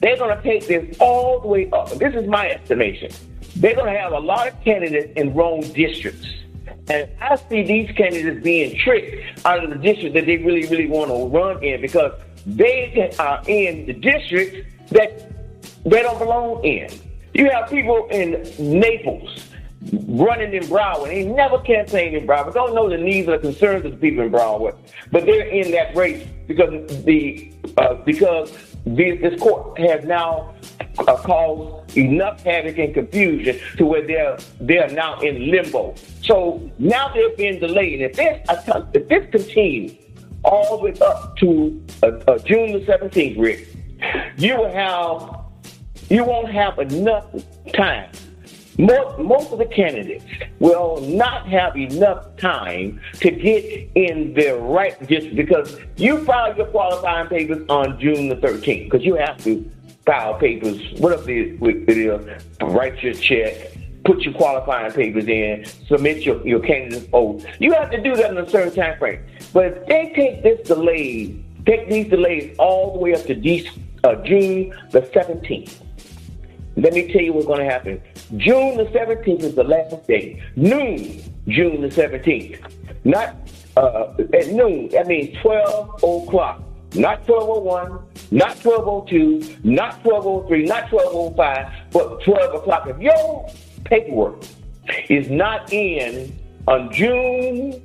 they're 0.00 0.16
going 0.16 0.36
to 0.36 0.42
take 0.42 0.66
this 0.66 0.96
all 0.98 1.40
the 1.40 1.48
way 1.48 1.70
up. 1.70 1.90
This 1.90 2.14
is 2.14 2.28
my 2.28 2.50
estimation. 2.50 3.10
They're 3.56 3.74
going 3.74 3.92
to 3.92 3.98
have 3.98 4.12
a 4.12 4.18
lot 4.18 4.48
of 4.48 4.60
candidates 4.62 5.12
in 5.16 5.34
wrong 5.34 5.60
districts. 5.60 6.26
And 6.88 7.08
I 7.20 7.36
see 7.48 7.62
these 7.62 7.90
candidates 7.96 8.42
being 8.42 8.76
tricked 8.78 9.46
out 9.46 9.62
of 9.62 9.70
the 9.70 9.76
district 9.76 10.14
that 10.14 10.26
they 10.26 10.38
really, 10.38 10.66
really 10.68 10.86
want 10.86 11.10
to 11.10 11.26
run 11.26 11.62
in 11.62 11.80
because 11.80 12.12
they 12.46 13.14
are 13.18 13.42
in 13.46 13.86
the 13.86 13.92
district 13.92 14.90
that 14.90 15.30
they 15.84 16.02
don't 16.02 16.18
belong 16.18 16.64
in. 16.64 16.90
You 17.40 17.48
have 17.48 17.70
people 17.70 18.06
in 18.10 18.32
Naples 18.58 19.46
running 20.08 20.52
in 20.52 20.62
Broward. 20.64 21.06
They 21.06 21.24
never 21.24 21.58
campaigned 21.60 22.14
in 22.14 22.26
Broward. 22.26 22.52
Don't 22.52 22.74
know 22.74 22.90
the 22.90 22.98
needs 22.98 23.30
or 23.30 23.38
concerns 23.38 23.86
of 23.86 23.92
the 23.92 23.96
people 23.96 24.24
in 24.24 24.30
Broward, 24.30 24.76
but 25.10 25.24
they're 25.24 25.46
in 25.46 25.70
that 25.70 25.96
race 25.96 26.28
because 26.46 27.02
the 27.04 27.50
uh, 27.78 27.94
because 28.04 28.52
this, 28.84 29.18
this 29.22 29.40
court 29.40 29.78
has 29.78 30.04
now 30.04 30.54
uh, 30.98 31.16
caused 31.16 31.96
enough 31.96 32.42
havoc 32.42 32.76
and 32.76 32.92
confusion 32.92 33.58
to 33.78 33.86
where 33.86 34.06
they're 34.06 34.36
they're 34.60 34.90
now 34.90 35.18
in 35.20 35.50
limbo. 35.50 35.94
So 36.22 36.70
now 36.78 37.08
they're 37.14 37.34
being 37.36 37.58
delayed. 37.58 38.02
If 38.02 38.16
this 38.16 38.46
if 38.92 39.08
this 39.08 39.30
continues 39.30 39.92
all 40.44 40.76
the 40.76 40.84
way 40.84 40.94
up 41.00 41.38
to 41.38 41.82
uh, 42.02 42.06
uh, 42.28 42.38
June 42.40 42.78
the 42.78 42.84
seventeenth, 42.84 43.38
Rick, 43.38 43.66
you 44.36 44.58
will 44.58 44.70
have 44.70 45.39
you 46.10 46.24
won't 46.24 46.50
have 46.50 46.78
enough 46.78 47.26
time. 47.72 48.10
Most, 48.78 49.18
most 49.18 49.52
of 49.52 49.58
the 49.58 49.66
candidates 49.66 50.24
will 50.58 51.00
not 51.02 51.46
have 51.46 51.76
enough 51.76 52.36
time 52.36 53.00
to 53.14 53.30
get 53.30 53.90
in 53.94 54.34
their 54.34 54.56
right 54.58 54.96
just 55.08 55.34
because 55.36 55.78
you 55.96 56.24
file 56.24 56.56
your 56.56 56.66
qualifying 56.66 57.28
papers 57.28 57.64
on 57.68 58.00
June 58.00 58.28
the 58.28 58.36
13th 58.36 58.90
because 58.90 59.04
you 59.04 59.14
have 59.14 59.42
to 59.44 59.70
file 60.06 60.34
papers, 60.34 60.80
whatever 60.98 61.30
it 61.30 61.60
is, 61.88 62.40
write 62.62 63.02
your 63.02 63.14
check, 63.14 63.76
put 64.04 64.22
your 64.22 64.34
qualifying 64.34 64.92
papers 64.92 65.26
in, 65.26 65.64
submit 65.86 66.22
your, 66.22 66.44
your 66.46 66.60
candidate 66.60 67.08
oath. 67.12 67.44
You 67.58 67.72
have 67.74 67.90
to 67.90 68.02
do 68.02 68.16
that 68.16 68.30
in 68.30 68.38
a 68.38 68.48
certain 68.48 68.74
time 68.74 68.98
frame. 68.98 69.20
But 69.52 69.66
if 69.66 69.86
they 69.86 70.12
take 70.16 70.42
this 70.42 70.66
delay, 70.66 71.44
take 71.66 71.88
these 71.88 72.08
delays 72.08 72.56
all 72.58 72.94
the 72.94 72.98
way 72.98 73.14
up 73.14 73.24
to 73.26 73.34
uh, 74.04 74.14
June 74.24 74.74
the 74.90 75.02
17th, 75.02 75.82
let 76.80 76.94
me 76.94 77.12
tell 77.12 77.20
you 77.20 77.32
what's 77.32 77.46
going 77.46 77.58
to 77.58 77.70
happen. 77.70 78.00
June 78.36 78.76
the 78.76 78.84
17th 78.86 79.42
is 79.42 79.54
the 79.54 79.64
last 79.64 80.06
day. 80.06 80.42
Noon, 80.56 81.22
June 81.48 81.82
the 81.82 81.88
17th. 81.88 82.58
Not 83.04 83.36
uh, 83.76 84.14
at 84.34 84.48
noon. 84.48 84.88
That 84.88 85.06
means 85.06 85.36
12 85.42 85.94
o'clock. 86.02 86.62
Not 86.94 87.28
1201, 87.28 87.90
not 88.32 88.64
1202, 88.64 89.58
not 89.62 90.04
1203, 90.04 90.64
not 90.64 90.90
1205, 90.90 91.92
but 91.92 92.24
12 92.24 92.54
o'clock. 92.56 92.88
If 92.88 92.98
your 92.98 93.48
paperwork 93.84 94.42
is 95.08 95.30
not 95.30 95.72
in 95.72 96.36
on 96.66 96.92
June 96.92 97.80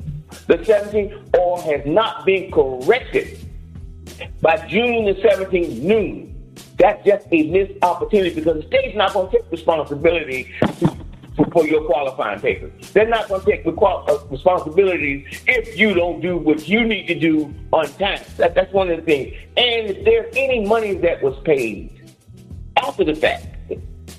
the 0.48 0.58
17th 0.58 1.38
or 1.38 1.62
has 1.62 1.86
not 1.86 2.26
been 2.26 2.52
corrected 2.52 3.40
by 4.42 4.58
June 4.68 5.06
the 5.06 5.14
17th 5.22 5.82
noon, 5.82 6.35
that's 6.78 7.06
just 7.06 7.28
a 7.32 7.44
missed 7.44 7.74
opportunity 7.82 8.36
because 8.36 8.62
the 8.62 8.68
state's 8.68 8.98
not 8.98 9.14
going 9.14 9.32
to 9.32 9.38
take 9.38 9.52
responsibility 9.52 10.54
for 11.52 11.66
your 11.66 11.84
qualifying 11.86 12.40
papers. 12.40 12.72
They're 12.92 13.08
not 13.08 13.28
going 13.28 13.42
to 13.42 13.52
take 13.52 13.66
uh, 13.66 14.18
responsibilities 14.30 15.42
if 15.48 15.78
you 15.78 15.94
don't 15.94 16.22
do 16.22 16.38
what 16.38 16.68
you 16.68 16.86
need 16.86 17.08
to 17.08 17.16
do 17.16 17.54
on 17.72 17.88
time. 17.94 18.22
That, 18.38 18.56
that's 18.56 18.72
one 18.74 18.90
of 18.90 18.98
the 18.98 19.04
things. 19.04 19.34
And 19.58 19.90
if 19.90 20.06
there's 20.06 20.34
any 20.36 20.66
money 20.66 20.96
that 20.96 21.22
was 21.22 21.38
paid 21.44 22.14
after 22.78 23.04
the 23.04 23.16
fact, 23.16 23.48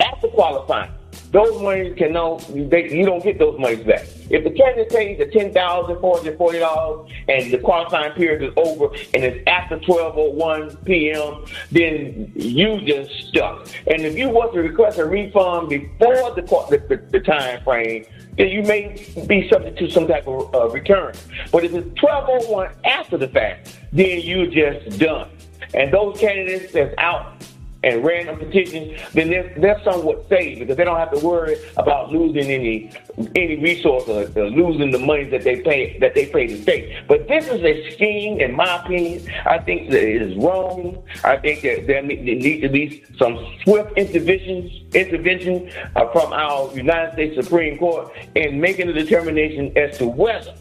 after 0.00 0.28
qualifying, 0.28 0.90
those 1.30 1.60
monies 1.60 1.94
can 1.96 2.12
no, 2.12 2.38
they, 2.38 2.90
you 2.90 3.04
don't 3.04 3.22
get 3.22 3.38
those 3.38 3.58
monies 3.58 3.84
back. 3.84 4.06
If 4.30 4.44
the 4.44 4.50
candidate 4.50 4.90
pays 4.90 5.18
the 5.18 5.26
ten 5.26 5.52
thousand 5.52 6.00
four 6.00 6.18
hundred 6.18 6.38
forty 6.38 6.58
dollars 6.58 7.10
and 7.28 7.52
the 7.52 7.58
qualifying 7.58 8.12
period 8.12 8.42
is 8.42 8.52
over 8.56 8.94
and 9.14 9.24
it's 9.24 9.42
after 9.46 9.78
twelve 9.80 10.16
oh 10.16 10.30
one 10.30 10.76
p.m., 10.78 11.44
then 11.70 12.32
you 12.34 12.80
just 12.82 13.10
stuck. 13.28 13.68
And 13.86 14.02
if 14.02 14.16
you 14.16 14.28
want 14.28 14.52
to 14.54 14.60
request 14.60 14.98
a 14.98 15.04
refund 15.04 15.68
before 15.68 16.34
the 16.34 16.42
the, 16.88 17.02
the 17.10 17.20
time 17.20 17.62
frame, 17.64 18.06
then 18.36 18.48
you 18.48 18.62
may 18.62 18.96
be 19.26 19.48
subject 19.48 19.78
to 19.78 19.90
some 19.90 20.06
type 20.06 20.26
of 20.26 20.54
uh, 20.54 20.68
return. 20.70 21.14
But 21.52 21.64
if 21.64 21.74
it's 21.74 22.00
twelve 22.00 22.28
oh 22.28 22.50
one 22.50 22.70
after 22.84 23.16
the 23.16 23.28
fact, 23.28 23.78
then 23.92 24.20
you 24.20 24.48
just 24.48 24.98
done. 24.98 25.30
And 25.74 25.92
those 25.92 26.18
candidates 26.18 26.72
that's 26.72 26.94
out 26.98 27.42
and 27.86 28.04
random 28.04 28.36
petitions, 28.36 29.00
then 29.12 29.30
they're, 29.30 29.76
somewhat 29.84 30.26
safe 30.28 30.58
because 30.58 30.76
they 30.76 30.84
don't 30.84 30.98
have 30.98 31.12
to 31.12 31.24
worry 31.24 31.56
about 31.76 32.10
losing 32.10 32.50
any 32.50 32.90
any 33.36 33.56
resource 33.56 34.04
or, 34.08 34.22
or 34.22 34.50
losing 34.50 34.90
the 34.90 34.98
money 34.98 35.24
that 35.24 35.44
they 35.44 35.60
pay 35.60 35.96
that 35.98 36.14
they 36.14 36.26
pay 36.26 36.46
the 36.46 36.60
state. 36.62 37.06
But 37.06 37.28
this 37.28 37.46
is 37.46 37.62
a 37.62 37.90
scheme, 37.92 38.40
in 38.40 38.56
my 38.56 38.82
opinion. 38.82 39.28
I 39.44 39.58
think 39.58 39.90
that 39.90 40.02
it 40.02 40.22
is 40.22 40.36
wrong. 40.38 41.02
I 41.24 41.36
think 41.36 41.62
that 41.62 41.86
there 41.86 42.02
needs 42.02 42.62
to 42.62 42.68
be 42.68 43.04
some 43.18 43.38
swift 43.62 43.96
interventions 43.96 44.72
intervention 44.94 45.70
uh, 45.94 46.10
from 46.10 46.32
our 46.32 46.74
United 46.74 47.12
States 47.12 47.44
Supreme 47.44 47.78
Court 47.78 48.10
in 48.34 48.60
making 48.60 48.88
a 48.88 48.92
determination 48.92 49.76
as 49.76 49.98
to 49.98 50.06
whether 50.06 50.54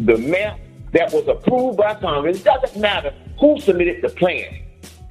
the 0.00 0.18
map 0.18 0.58
that 0.92 1.12
was 1.12 1.26
approved 1.28 1.78
by 1.78 1.94
Congress 1.94 2.42
doesn't 2.42 2.78
matter 2.78 3.14
who 3.40 3.58
submitted 3.60 4.02
the 4.02 4.10
plan 4.10 4.62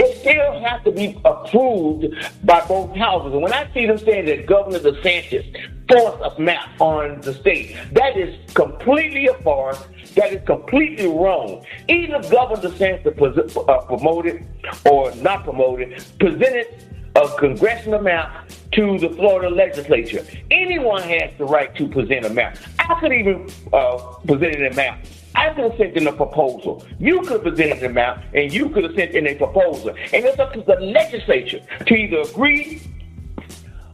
it 0.02 0.18
still 0.18 0.60
has 0.62 0.84
to 0.84 0.92
be 0.92 1.20
approved 1.26 2.06
by 2.44 2.66
both 2.66 2.96
houses. 2.96 3.34
And 3.34 3.42
when 3.42 3.54
I 3.54 3.72
see 3.74 3.86
them 3.86 3.98
saying 3.98 4.26
that 4.26 4.46
Governor 4.48 4.80
DeSantis 4.80 5.46
forced 5.88 6.38
a 6.38 6.42
map 6.42 6.70
on 6.80 7.22
the 7.22 7.34
state, 7.34 7.76
that 7.94 8.18
is 8.18 8.36
completely 8.54 9.28
a 9.28 9.34
farce. 9.44 9.82
That 10.16 10.34
is 10.34 10.46
completely 10.46 11.08
wrong. 11.08 11.66
Either 11.88 12.22
Governor 12.30 12.62
DeSantis 12.70 13.70
uh, 13.70 13.82
promoted 13.86 14.46
or 14.90 15.14
not 15.16 15.44
promoted, 15.44 16.04
presented 16.20 16.68
a 17.16 17.28
congressional 17.38 18.02
map 18.02 18.50
to 18.72 18.98
the 18.98 19.10
Florida 19.10 19.54
legislature. 19.54 20.26
Anyone 20.50 21.04
has 21.04 21.30
the 21.38 21.46
right 21.46 21.76
to 21.76 21.88
present 21.88 22.26
a 22.26 22.30
map. 22.30 22.58
I 22.80 23.00
could 23.00 23.12
even 23.12 23.50
uh, 23.74 23.98
present 24.26 24.66
a 24.66 24.74
map 24.74 25.06
I 25.36 25.50
could 25.54 25.64
have 25.64 25.78
sent 25.78 25.96
in 25.96 26.08
a 26.08 26.14
proposal. 26.14 26.86
You 27.00 27.22
could 27.22 27.32
have 27.32 27.44
presented 27.44 27.84
a 27.84 27.90
map, 27.90 28.24
and 28.34 28.52
you 28.52 28.70
could 28.70 28.84
have 28.84 28.96
sent 28.96 29.12
in 29.12 29.28
a 29.28 29.36
proposal. 29.36 29.90
And 29.90 30.26
it's 30.26 30.40
up 30.40 30.54
to 30.54 30.62
the 30.62 30.76
legislature 30.76 31.62
to 31.86 31.94
either 31.94 32.22
agree 32.22 32.82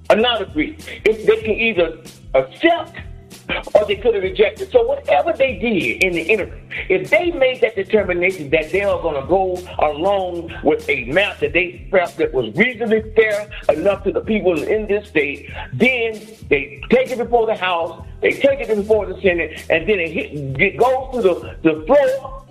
or 0.09 0.15
not 0.15 0.41
agree. 0.41 0.77
If 1.05 1.25
they 1.25 1.41
can 1.41 1.51
either 1.51 1.97
accept 2.33 2.97
or 3.73 3.85
they 3.85 3.95
could 3.95 4.13
have 4.13 4.23
rejected. 4.23 4.71
So 4.71 4.83
whatever 4.83 5.33
they 5.33 5.57
did 5.57 6.03
in 6.03 6.13
the 6.13 6.21
interim, 6.21 6.69
if 6.89 7.09
they 7.09 7.31
made 7.31 7.61
that 7.61 7.75
determination 7.75 8.49
that 8.49 8.71
they 8.71 8.83
are 8.83 9.01
going 9.01 9.21
to 9.21 9.27
go 9.27 9.57
along 9.79 10.53
with 10.63 10.87
a 10.89 11.05
map 11.05 11.39
that 11.39 11.53
they 11.53 11.87
felt 11.91 12.15
that 12.17 12.33
was 12.33 12.53
reasonably 12.55 13.03
fair 13.15 13.49
enough 13.69 14.03
to 14.03 14.11
the 14.11 14.21
people 14.21 14.61
in 14.61 14.87
this 14.87 15.07
state, 15.07 15.49
then 15.73 16.19
they 16.49 16.81
take 16.89 17.11
it 17.11 17.17
before 17.17 17.45
the 17.45 17.55
House, 17.55 18.05
they 18.21 18.31
take 18.31 18.61
it 18.61 18.75
before 18.75 19.05
the 19.05 19.19
Senate, 19.21 19.65
and 19.69 19.87
then 19.87 19.99
it, 19.99 20.11
hit, 20.11 20.61
it 20.61 20.77
goes 20.77 21.15
to 21.15 21.21
the, 21.21 21.57
the 21.61 21.85
floor 21.85 22.45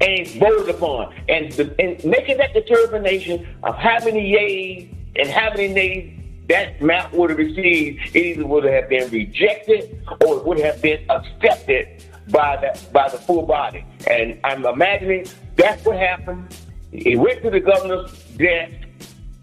and 0.00 0.28
voted 0.28 0.74
upon. 0.74 1.14
And, 1.28 1.52
the, 1.52 1.74
and 1.80 2.02
making 2.04 2.38
that 2.38 2.54
determination 2.54 3.46
of 3.62 3.76
how 3.76 3.98
many 4.04 4.32
yays 4.32 4.94
and 5.16 5.28
how 5.28 5.50
many 5.50 5.68
nays 5.68 6.20
that 6.48 6.80
map 6.82 7.12
would 7.12 7.30
have 7.30 7.38
received, 7.38 8.14
it 8.14 8.16
either 8.16 8.46
would 8.46 8.64
have 8.64 8.88
been 8.88 9.10
rejected 9.10 10.02
or 10.24 10.38
it 10.38 10.44
would 10.44 10.60
have 10.60 10.80
been 10.82 11.04
accepted 11.08 12.04
by 12.30 12.56
the 12.56 12.78
by 12.92 13.08
the 13.08 13.18
full 13.18 13.46
body. 13.46 13.84
And 14.08 14.38
I'm 14.44 14.64
imagining 14.64 15.26
that's 15.56 15.84
what 15.84 15.96
happened. 15.96 16.56
He 16.92 17.16
went 17.16 17.42
to 17.42 17.50
the 17.50 17.60
governor's 17.60 18.12
desk, 18.36 18.72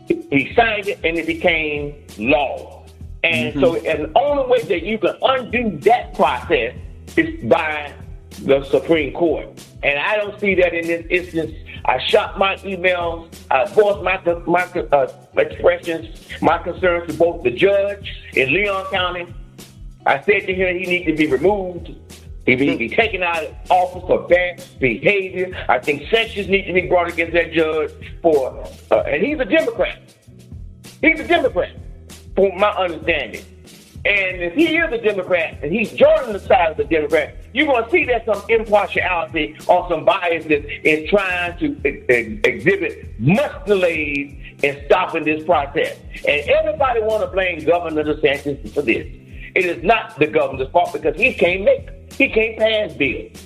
he 0.07 0.53
signed 0.55 0.87
it, 0.87 0.99
and 1.03 1.17
it 1.17 1.25
became 1.25 1.95
law. 2.17 2.76
And 3.27 3.53
mm-hmm. 3.53 3.59
so, 3.59 3.75
and 3.75 4.05
the 4.05 4.19
only 4.19 4.49
way 4.49 4.61
that 4.63 4.83
you 4.83 4.97
can 4.97 5.15
undo 5.21 5.77
that 5.79 6.13
process 6.13 6.75
is 7.15 7.43
by 7.45 7.93
the 8.43 8.63
Supreme 8.65 9.13
Court. 9.13 9.47
And 9.83 9.99
I 9.99 10.15
don't 10.17 10.39
see 10.39 10.55
that 10.55 10.73
in 10.73 10.87
this 10.87 11.05
instance 11.09 11.53
I 11.85 11.99
shot 12.07 12.37
my 12.37 12.55
emails. 12.57 13.33
I 13.49 13.65
voiced 13.65 14.03
my 14.03 14.19
my 14.45 14.63
uh, 14.63 15.11
expressions, 15.37 16.19
my 16.41 16.57
concerns 16.57 17.11
to 17.11 17.17
both 17.17 17.43
the 17.43 17.51
judge 17.51 18.13
in 18.33 18.53
Leon 18.53 18.85
County 18.91 19.33
I 20.07 20.21
said 20.21 20.47
to 20.47 20.53
him 20.53 20.79
he 20.79 20.85
needs 20.85 21.05
to 21.07 21.15
be 21.15 21.27
removed. 21.27 21.93
He 22.45 22.55
needs 22.55 22.71
to 22.71 22.77
be 22.77 22.87
taken 22.87 23.23
out 23.23 23.43
of 23.43 23.53
office 23.69 24.03
for 24.07 24.25
bad 24.29 24.63
behavior. 24.79 25.53
I 25.67 25.79
think 25.79 26.09
sanctions 26.09 26.47
need 26.47 26.63
to 26.63 26.71
be 26.71 26.87
brought 26.87 27.11
against 27.11 27.33
that 27.33 27.51
judge 27.51 27.91
for, 28.21 28.65
uh, 28.89 29.01
and 29.01 29.21
he's 29.21 29.37
a 29.37 29.43
Democrat. 29.43 29.99
He's 31.01 31.19
a 31.19 31.27
Democrat, 31.27 31.75
from 32.37 32.59
my 32.59 32.69
understanding. 32.69 33.43
And 34.05 34.41
if 34.41 34.53
he 34.53 34.77
is 34.77 34.93
a 34.93 34.99
Democrat 34.99 35.57
and 35.63 35.73
he's 35.73 35.91
joining 35.91 36.31
the 36.31 36.39
side 36.39 36.71
of 36.71 36.77
the 36.77 36.83
Democrat, 36.83 37.35
you're 37.51 37.65
going 37.65 37.83
to 37.83 37.89
see 37.89 38.05
that 38.05 38.25
some 38.25 38.41
impartiality 38.47 39.57
or 39.67 39.89
some 39.89 40.05
biases 40.05 40.63
in 40.83 41.07
trying 41.09 41.57
to 41.57 41.75
ex- 41.83 42.47
exhibit 42.47 43.19
much 43.19 43.65
delays 43.65 44.37
in 44.61 44.85
stopping 44.85 45.25
this 45.25 45.43
process. 45.43 45.97
And 46.27 46.47
everybody 46.47 47.01
want 47.01 47.23
to 47.23 47.27
blame 47.31 47.65
Governor 47.65 48.03
DeSantis 48.03 48.71
for 48.71 48.83
this. 48.83 49.07
It 49.55 49.65
is 49.65 49.83
not 49.83 50.17
the 50.19 50.27
governor's 50.27 50.69
fault 50.69 50.93
because 50.93 51.17
he 51.17 51.33
can't 51.33 51.63
make, 51.63 51.89
he 52.13 52.29
can't 52.29 52.57
pass 52.57 52.93
bills. 52.93 53.45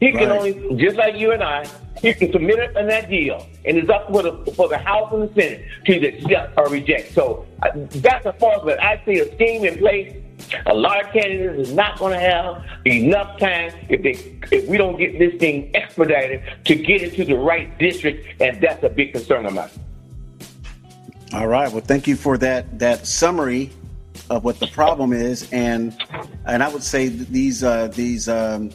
He 0.00 0.12
can 0.12 0.30
only, 0.30 0.76
just 0.76 0.96
like 0.96 1.16
you 1.16 1.32
and 1.32 1.42
I, 1.42 1.66
he 2.00 2.14
can 2.14 2.30
submit 2.32 2.58
it 2.58 2.76
in 2.76 2.86
that 2.88 3.08
deal, 3.08 3.46
and 3.64 3.78
it's 3.78 3.88
up 3.88 4.10
for 4.10 4.22
the 4.22 4.32
for 4.52 4.68
the 4.68 4.78
House 4.78 5.12
and 5.12 5.28
the 5.28 5.34
Senate 5.34 5.64
to 5.86 6.06
accept 6.06 6.54
or 6.56 6.68
reject. 6.68 7.14
So 7.14 7.46
uh, 7.62 7.70
that's 7.74 8.26
a 8.26 8.32
false. 8.34 8.62
But 8.64 8.82
I 8.82 9.02
see 9.04 9.18
a 9.20 9.34
scheme 9.34 9.64
in 9.64 9.78
place. 9.78 10.22
A 10.66 10.74
lot 10.74 11.02
of 11.02 11.10
candidates 11.12 11.70
is 11.70 11.74
not 11.74 11.98
going 11.98 12.12
to 12.12 12.20
have 12.20 12.62
enough 12.84 13.38
time 13.38 13.72
if 13.88 14.02
they 14.02 14.56
if 14.56 14.68
we 14.68 14.76
don't 14.76 14.98
get 14.98 15.18
this 15.18 15.34
thing 15.40 15.70
expedited 15.74 16.42
to 16.64 16.74
get 16.74 17.02
into 17.02 17.24
the 17.24 17.36
right 17.36 17.76
district, 17.78 18.40
and 18.40 18.60
that's 18.60 18.82
a 18.84 18.88
big 18.88 19.12
concern 19.12 19.46
of 19.46 19.54
mine. 19.54 19.70
All 21.32 21.48
right. 21.48 21.70
Well, 21.72 21.80
thank 21.80 22.06
you 22.06 22.16
for 22.16 22.38
that 22.38 22.78
that 22.78 23.06
summary 23.06 23.70
of 24.30 24.44
what 24.44 24.58
the 24.60 24.66
problem 24.68 25.12
is, 25.12 25.48
and 25.52 25.96
and 26.44 26.62
I 26.62 26.68
would 26.68 26.82
say 26.82 27.08
these 27.08 27.64
uh, 27.64 27.88
these 27.88 28.28
um, 28.28 28.70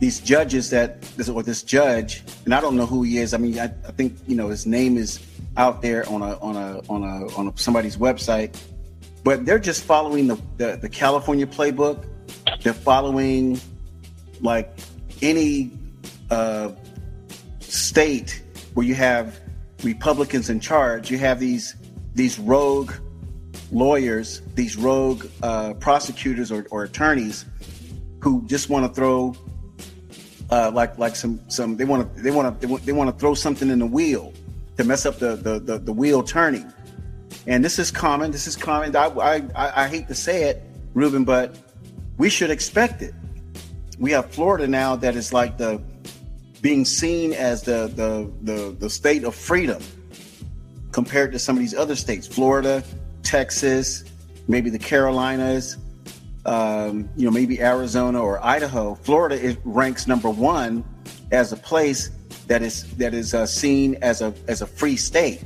these 0.00 0.20
judges 0.20 0.70
that 0.70 1.02
this 1.16 1.28
or 1.28 1.42
this 1.42 1.62
judge, 1.62 2.22
and 2.44 2.54
I 2.54 2.60
don't 2.60 2.76
know 2.76 2.86
who 2.86 3.02
he 3.02 3.18
is. 3.18 3.34
I 3.34 3.38
mean, 3.38 3.58
I, 3.58 3.64
I 3.64 3.92
think 3.92 4.16
you 4.26 4.36
know 4.36 4.48
his 4.48 4.66
name 4.66 4.96
is 4.96 5.20
out 5.56 5.82
there 5.82 6.08
on 6.08 6.22
a 6.22 6.38
on 6.38 6.56
a 6.56 6.80
on 6.88 7.02
a 7.02 7.36
on 7.36 7.48
a, 7.48 7.52
somebody's 7.56 7.96
website, 7.96 8.56
but 9.24 9.44
they're 9.44 9.58
just 9.58 9.84
following 9.84 10.28
the, 10.28 10.40
the 10.56 10.78
the 10.80 10.88
California 10.88 11.46
playbook. 11.46 12.04
They're 12.62 12.72
following 12.72 13.60
like 14.40 14.78
any 15.20 15.72
uh, 16.30 16.72
state 17.60 18.42
where 18.74 18.86
you 18.86 18.94
have 18.94 19.40
Republicans 19.82 20.48
in 20.48 20.60
charge. 20.60 21.10
You 21.10 21.18
have 21.18 21.40
these 21.40 21.74
these 22.14 22.38
rogue 22.38 22.92
lawyers, 23.72 24.42
these 24.54 24.76
rogue 24.76 25.26
uh, 25.42 25.74
prosecutors 25.74 26.50
or, 26.50 26.66
or 26.70 26.84
attorneys 26.84 27.44
who 28.20 28.44
just 28.46 28.70
want 28.70 28.86
to 28.86 28.92
throw 28.92 29.34
uh, 30.50 30.70
like 30.72 30.98
like 30.98 31.16
some 31.16 31.40
some 31.48 31.76
they 31.76 31.84
want 31.84 32.16
to 32.16 32.22
they 32.22 32.30
want 32.30 32.60
to 32.60 32.78
they 32.78 32.92
want 32.92 33.10
to 33.10 33.18
throw 33.18 33.34
something 33.34 33.70
in 33.70 33.78
the 33.78 33.86
wheel 33.86 34.32
to 34.76 34.84
mess 34.84 35.06
up 35.06 35.18
the, 35.18 35.36
the 35.36 35.58
the, 35.58 35.78
the 35.78 35.92
wheel 35.92 36.22
turning. 36.22 36.72
And 37.46 37.64
this 37.64 37.78
is 37.78 37.90
common. 37.90 38.30
This 38.30 38.46
is 38.46 38.56
common. 38.56 38.94
I, 38.96 39.06
I 39.06 39.84
I 39.84 39.88
hate 39.88 40.08
to 40.08 40.14
say 40.14 40.44
it, 40.44 40.62
Rubin, 40.94 41.24
but 41.24 41.56
we 42.16 42.28
should 42.28 42.50
expect 42.50 43.02
it. 43.02 43.14
We 43.98 44.12
have 44.12 44.30
Florida 44.30 44.66
now 44.66 44.96
that 44.96 45.16
is 45.16 45.32
like 45.32 45.58
the 45.58 45.80
being 46.62 46.84
seen 46.84 47.32
as 47.32 47.62
the 47.62 47.90
the 47.94 48.30
the, 48.42 48.76
the 48.78 48.90
state 48.90 49.24
of 49.24 49.34
freedom 49.34 49.82
compared 50.92 51.32
to 51.32 51.38
some 51.38 51.56
of 51.56 51.60
these 51.60 51.74
other 51.74 51.94
states, 51.94 52.26
Florida, 52.26 52.82
Texas, 53.22 54.04
maybe 54.48 54.70
the 54.70 54.78
Carolinas, 54.78 55.76
um, 56.48 57.10
you 57.14 57.26
know, 57.26 57.30
maybe 57.30 57.60
Arizona 57.60 58.22
or 58.22 58.42
Idaho, 58.42 58.94
Florida 58.94 59.34
is, 59.34 59.58
ranks 59.64 60.06
number 60.06 60.30
one 60.30 60.82
as 61.30 61.52
a 61.52 61.56
place 61.56 62.08
that 62.46 62.62
is 62.62 62.90
that 62.96 63.12
is 63.12 63.34
uh, 63.34 63.44
seen 63.44 63.96
as 64.00 64.22
a 64.22 64.32
as 64.48 64.62
a 64.62 64.66
free 64.66 64.96
state, 64.96 65.42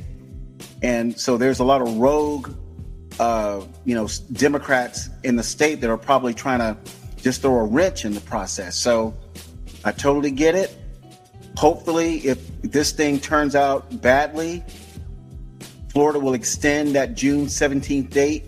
and 0.81 1.19
so 1.19 1.37
there's 1.37 1.59
a 1.59 1.65
lot 1.65 1.83
of 1.83 1.97
rogue, 1.97 2.55
uh, 3.19 3.63
you 3.85 3.97
know, 3.97 4.09
Democrats 4.35 5.11
in 5.25 5.35
the 5.35 5.43
state 5.43 5.81
that 5.81 5.91
are 5.91 5.99
probably 5.99 6.33
trying 6.35 6.61
to 6.61 6.77
just 7.21 7.43
throw 7.43 7.57
a 7.57 7.65
wrench 7.65 8.05
in 8.05 8.15
the 8.15 8.21
process. 8.21 8.77
So 8.77 9.13
I 9.85 9.91
totally 9.91 10.31
get 10.31 10.55
it. 10.55 10.79
Hopefully, 11.57 12.19
if 12.19 12.39
this 12.63 12.93
thing 12.93 13.19
turns 13.19 13.57
out 13.57 14.01
badly, 14.01 14.63
Florida 15.89 16.21
will 16.21 16.35
extend 16.35 16.95
that 16.95 17.17
June 17.17 17.47
17th 17.47 18.11
date 18.11 18.45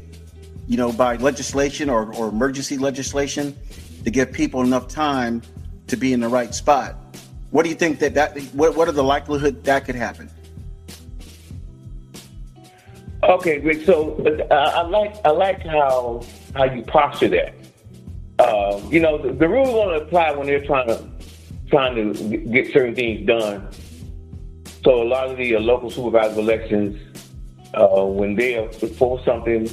you 0.67 0.77
know, 0.77 0.93
by 0.93 1.17
legislation 1.17 1.91
or, 1.91 2.15
or 2.15 2.29
emergency 2.29 2.79
legislation 2.79 3.57
to 4.05 4.11
give 4.11 4.33
people 4.33 4.63
enough 4.63 4.89
time 4.89 5.43
to 5.87 5.97
be 5.97 6.13
in 6.13 6.21
the 6.21 6.29
right 6.29 6.55
spot. 6.55 6.97
What 7.51 7.63
do 7.63 7.69
you 7.69 7.75
think 7.75 7.99
that 8.01 8.15
that 8.15 8.39
what, 8.55 8.75
what 8.75 8.89
are 8.89 8.93
the 8.93 9.05
likelihood 9.05 9.65
that 9.65 9.85
could 9.85 9.95
happen? 9.95 10.31
Okay, 13.23 13.59
great. 13.59 13.87
So 13.87 14.17
uh, 14.51 14.55
I 14.55 14.83
like 14.83 15.15
I 15.25 15.31
like 15.31 15.65
how 15.65 16.23
how 16.55 16.65
you 16.65 16.83
posture 16.83 17.29
that. 17.29 17.55
Uh, 18.39 18.81
you 18.91 19.01
know, 19.01 19.17
the, 19.17 19.33
the 19.33 19.49
rules 19.49 19.69
only 19.69 19.97
apply 19.97 20.33
when 20.33 20.47
they're 20.47 20.65
trying 20.65 20.89
to 20.89 21.03
trying 21.69 21.95
to 21.95 22.37
get 22.39 22.73
certain 22.73 22.95
things 22.95 23.27
done. 23.27 23.69
So 24.85 25.03
a 25.03 25.05
lot 25.05 25.31
of 25.31 25.37
the 25.39 25.57
uh, 25.57 25.61
local 25.61 25.91
supervisor 25.91 26.41
elections, 26.41 27.01
uh, 27.75 28.05
when 28.05 28.35
they 28.35 28.57
are 28.57 28.71
for 28.73 29.23
something, 29.25 29.69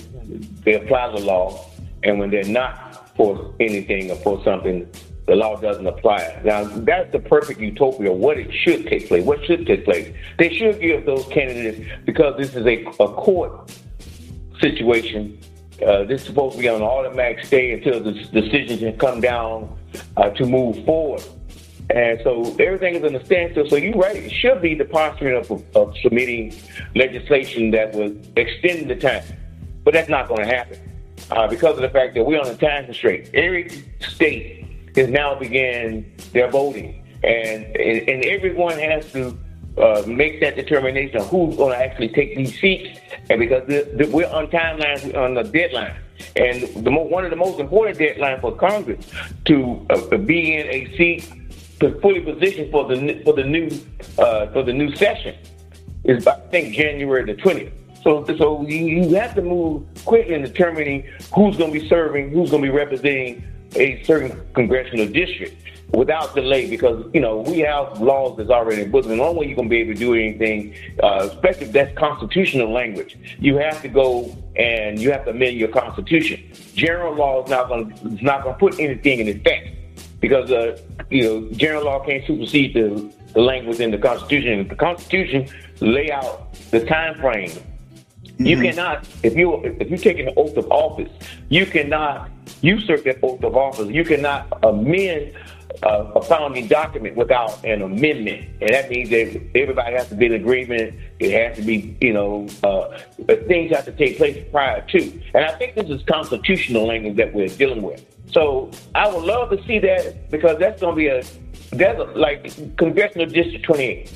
they 0.63 0.75
apply 0.75 1.11
the 1.11 1.21
law, 1.21 1.65
and 2.03 2.19
when 2.19 2.29
they're 2.29 2.43
not 2.43 3.15
for 3.15 3.53
anything 3.59 4.11
or 4.11 4.15
for 4.17 4.43
something, 4.43 4.89
the 5.27 5.35
law 5.35 5.55
doesn't 5.55 5.85
apply. 5.85 6.41
Now, 6.43 6.63
that's 6.63 7.11
the 7.11 7.19
perfect 7.19 7.59
utopia 7.59 8.11
what 8.11 8.37
it 8.37 8.51
should 8.53 8.87
take 8.87 9.07
place. 9.07 9.23
What 9.23 9.45
should 9.45 9.65
take 9.65 9.85
place? 9.85 10.13
They 10.37 10.53
should 10.53 10.79
give 10.81 11.05
those 11.05 11.25
candidates, 11.27 11.87
because 12.05 12.37
this 12.37 12.55
is 12.55 12.65
a, 12.65 12.85
a 12.99 13.13
court 13.13 13.71
situation, 14.59 15.39
uh, 15.85 16.03
this 16.03 16.21
is 16.21 16.27
supposed 16.27 16.55
to 16.55 16.61
be 16.61 16.69
on 16.69 16.77
an 16.77 16.83
automatic 16.83 17.45
stay 17.45 17.71
until 17.73 17.99
the 18.01 18.11
decision 18.11 18.79
can 18.79 18.97
come 18.97 19.21
down 19.21 19.75
uh, 20.17 20.29
to 20.31 20.45
move 20.45 20.83
forward. 20.85 21.23
And 21.93 22.21
so 22.23 22.55
everything 22.57 22.95
is 22.95 23.03
in 23.03 23.15
a 23.15 23.25
standstill. 23.25 23.67
So 23.69 23.75
you're 23.75 23.93
right. 23.93 24.15
It 24.15 24.31
should 24.31 24.61
be 24.61 24.75
the 24.75 24.85
posturing 24.85 25.35
of, 25.35 25.51
of 25.75 25.93
submitting 26.01 26.55
legislation 26.95 27.71
that 27.71 27.93
would 27.93 28.31
extend 28.37 28.89
the 28.89 28.95
time. 28.95 29.23
But 29.83 29.93
that's 29.93 30.09
not 30.09 30.29
going 30.29 30.47
to 30.47 30.55
happen 30.55 30.79
uh, 31.31 31.47
because 31.47 31.75
of 31.75 31.81
the 31.81 31.89
fact 31.89 32.13
that 32.15 32.23
we're 32.23 32.39
on 32.39 32.47
a 32.47 32.55
time 32.55 32.85
constraint. 32.85 33.29
Every 33.33 33.83
state 33.99 34.65
has 34.95 35.09
now 35.09 35.35
began 35.35 36.09
their 36.31 36.49
voting, 36.49 37.03
and 37.23 37.65
and, 37.75 38.09
and 38.09 38.25
everyone 38.25 38.77
has 38.77 39.11
to 39.11 39.37
uh, 39.77 40.03
make 40.07 40.39
that 40.41 40.55
determination 40.55 41.17
of 41.17 41.27
who's 41.27 41.57
going 41.57 41.71
to 41.71 41.83
actually 41.83 42.09
take 42.09 42.35
these 42.35 42.57
seats. 42.59 42.99
And 43.29 43.39
because 43.39 43.67
the, 43.67 43.89
the, 43.97 44.09
we're 44.11 44.29
on 44.29 44.47
timelines, 44.47 45.15
on 45.17 45.33
the 45.33 45.43
deadline. 45.43 45.95
And 46.35 46.85
the 46.85 46.91
mo- 46.91 47.03
one 47.03 47.25
of 47.25 47.31
the 47.31 47.37
most 47.37 47.59
important 47.59 47.97
deadlines 47.97 48.41
for 48.41 48.55
Congress 48.55 49.03
to 49.45 49.85
uh, 49.89 50.17
be 50.17 50.55
in 50.55 50.67
a 50.67 50.95
seat 50.95 51.31
fully 52.01 52.21
positioned 52.21 52.71
for 52.71 52.87
the 52.87 53.21
for 53.23 53.33
the 53.33 53.43
new 53.43 53.69
uh, 54.17 54.47
for 54.53 54.63
the 54.63 54.73
new 54.73 54.95
session 54.95 55.35
is 56.03 56.27
I 56.27 56.39
think 56.51 56.75
January 56.75 57.25
the 57.25 57.41
twentieth. 57.41 57.73
So, 58.03 58.25
so 58.37 58.65
you, 58.67 58.77
you 58.77 59.15
have 59.15 59.35
to 59.35 59.43
move 59.43 59.83
quickly 60.05 60.33
in 60.33 60.41
determining 60.41 61.03
who's 61.35 61.55
going 61.57 61.71
to 61.71 61.79
be 61.79 61.87
serving, 61.87 62.31
who's 62.31 62.49
going 62.49 62.63
to 62.63 62.67
be 62.71 62.75
representing 62.75 63.43
a 63.75 64.01
certain 64.03 64.41
congressional 64.53 65.05
district 65.05 65.55
without 65.93 66.33
delay 66.33 66.69
because, 66.69 67.05
you 67.13 67.19
know, 67.19 67.41
we 67.41 67.59
have 67.59 68.01
laws 68.01 68.37
that's 68.37 68.49
already 68.49 68.81
in 68.81 68.89
book. 68.91 69.05
The 69.05 69.19
only 69.19 69.39
way 69.39 69.45
you're 69.47 69.55
going 69.55 69.69
to 69.69 69.69
be 69.69 69.81
able 69.81 69.93
to 69.93 69.99
do 69.99 70.15
anything, 70.15 70.73
uh, 71.03 71.29
especially 71.31 71.67
if 71.67 71.73
that's 71.73 71.97
constitutional 71.97 72.71
language, 72.71 73.17
you 73.39 73.57
have 73.57 73.81
to 73.81 73.87
go 73.87 74.35
and 74.55 74.99
you 74.99 75.11
have 75.11 75.25
to 75.25 75.31
amend 75.31 75.57
your 75.57 75.69
constitution. 75.69 76.51
General 76.73 77.13
law 77.13 77.43
is 77.43 77.49
not 77.49 77.67
going 77.67 77.91
is 77.91 78.21
not 78.21 78.43
going 78.43 78.55
to 78.55 78.59
put 78.59 78.79
anything 78.79 79.19
in 79.19 79.27
effect 79.27 79.77
because, 80.21 80.51
uh, 80.51 80.77
you 81.09 81.23
know, 81.23 81.49
general 81.51 81.83
law 81.83 81.99
can't 82.05 82.25
supersede 82.25 82.73
the, 82.73 83.11
the 83.33 83.41
language 83.41 83.79
in 83.79 83.91
the 83.91 83.97
Constitution. 83.97 84.67
The 84.67 84.75
Constitution 84.75 85.49
lay 85.81 86.09
out 86.11 86.53
the 86.71 86.85
time 86.85 87.19
frame 87.19 87.51
Mm-hmm. 88.41 88.45
You 88.47 88.71
cannot, 88.71 89.07
if 89.21 89.35
you 89.35 89.55
if 89.79 89.91
you 89.91 89.97
take 89.97 90.17
an 90.17 90.33
oath 90.35 90.57
of 90.57 90.69
office, 90.71 91.11
you 91.49 91.65
cannot 91.65 92.31
usurp 92.61 93.03
that 93.03 93.19
oath 93.21 93.43
of 93.43 93.55
office. 93.55 93.87
You 93.89 94.03
cannot 94.03 94.47
amend 94.63 95.33
uh, 95.83 96.11
a 96.15 96.21
founding 96.21 96.67
document 96.67 97.15
without 97.15 97.63
an 97.65 97.81
amendment, 97.81 98.47
and 98.61 98.69
that 98.73 98.89
means 98.89 99.09
that 99.09 99.41
everybody 99.55 99.95
has 99.95 100.07
to 100.09 100.15
be 100.15 100.27
in 100.27 100.33
agreement. 100.33 100.95
It 101.19 101.31
has 101.31 101.57
to 101.57 101.63
be, 101.63 101.97
you 102.01 102.13
know, 102.13 102.47
uh, 102.63 102.99
things 103.47 103.75
have 103.75 103.85
to 103.85 103.91
take 103.91 104.17
place 104.17 104.45
prior 104.51 104.85
to. 104.89 105.21
And 105.33 105.45
I 105.45 105.51
think 105.53 105.75
this 105.75 105.89
is 105.89 106.03
constitutional 106.03 106.87
language 106.87 107.17
that 107.17 107.33
we're 107.33 107.47
dealing 107.47 107.81
with. 107.81 108.05
So 108.31 108.71
I 108.95 109.13
would 109.13 109.23
love 109.23 109.49
to 109.49 109.63
see 109.65 109.79
that 109.79 110.29
because 110.29 110.57
that's 110.59 110.81
going 110.81 110.93
to 110.93 110.97
be 110.97 111.07
a 111.07 111.23
that's 111.71 111.99
a, 111.99 112.03
like 112.03 112.77
congressional 112.77 113.27
district 113.27 113.65
28. 113.65 114.11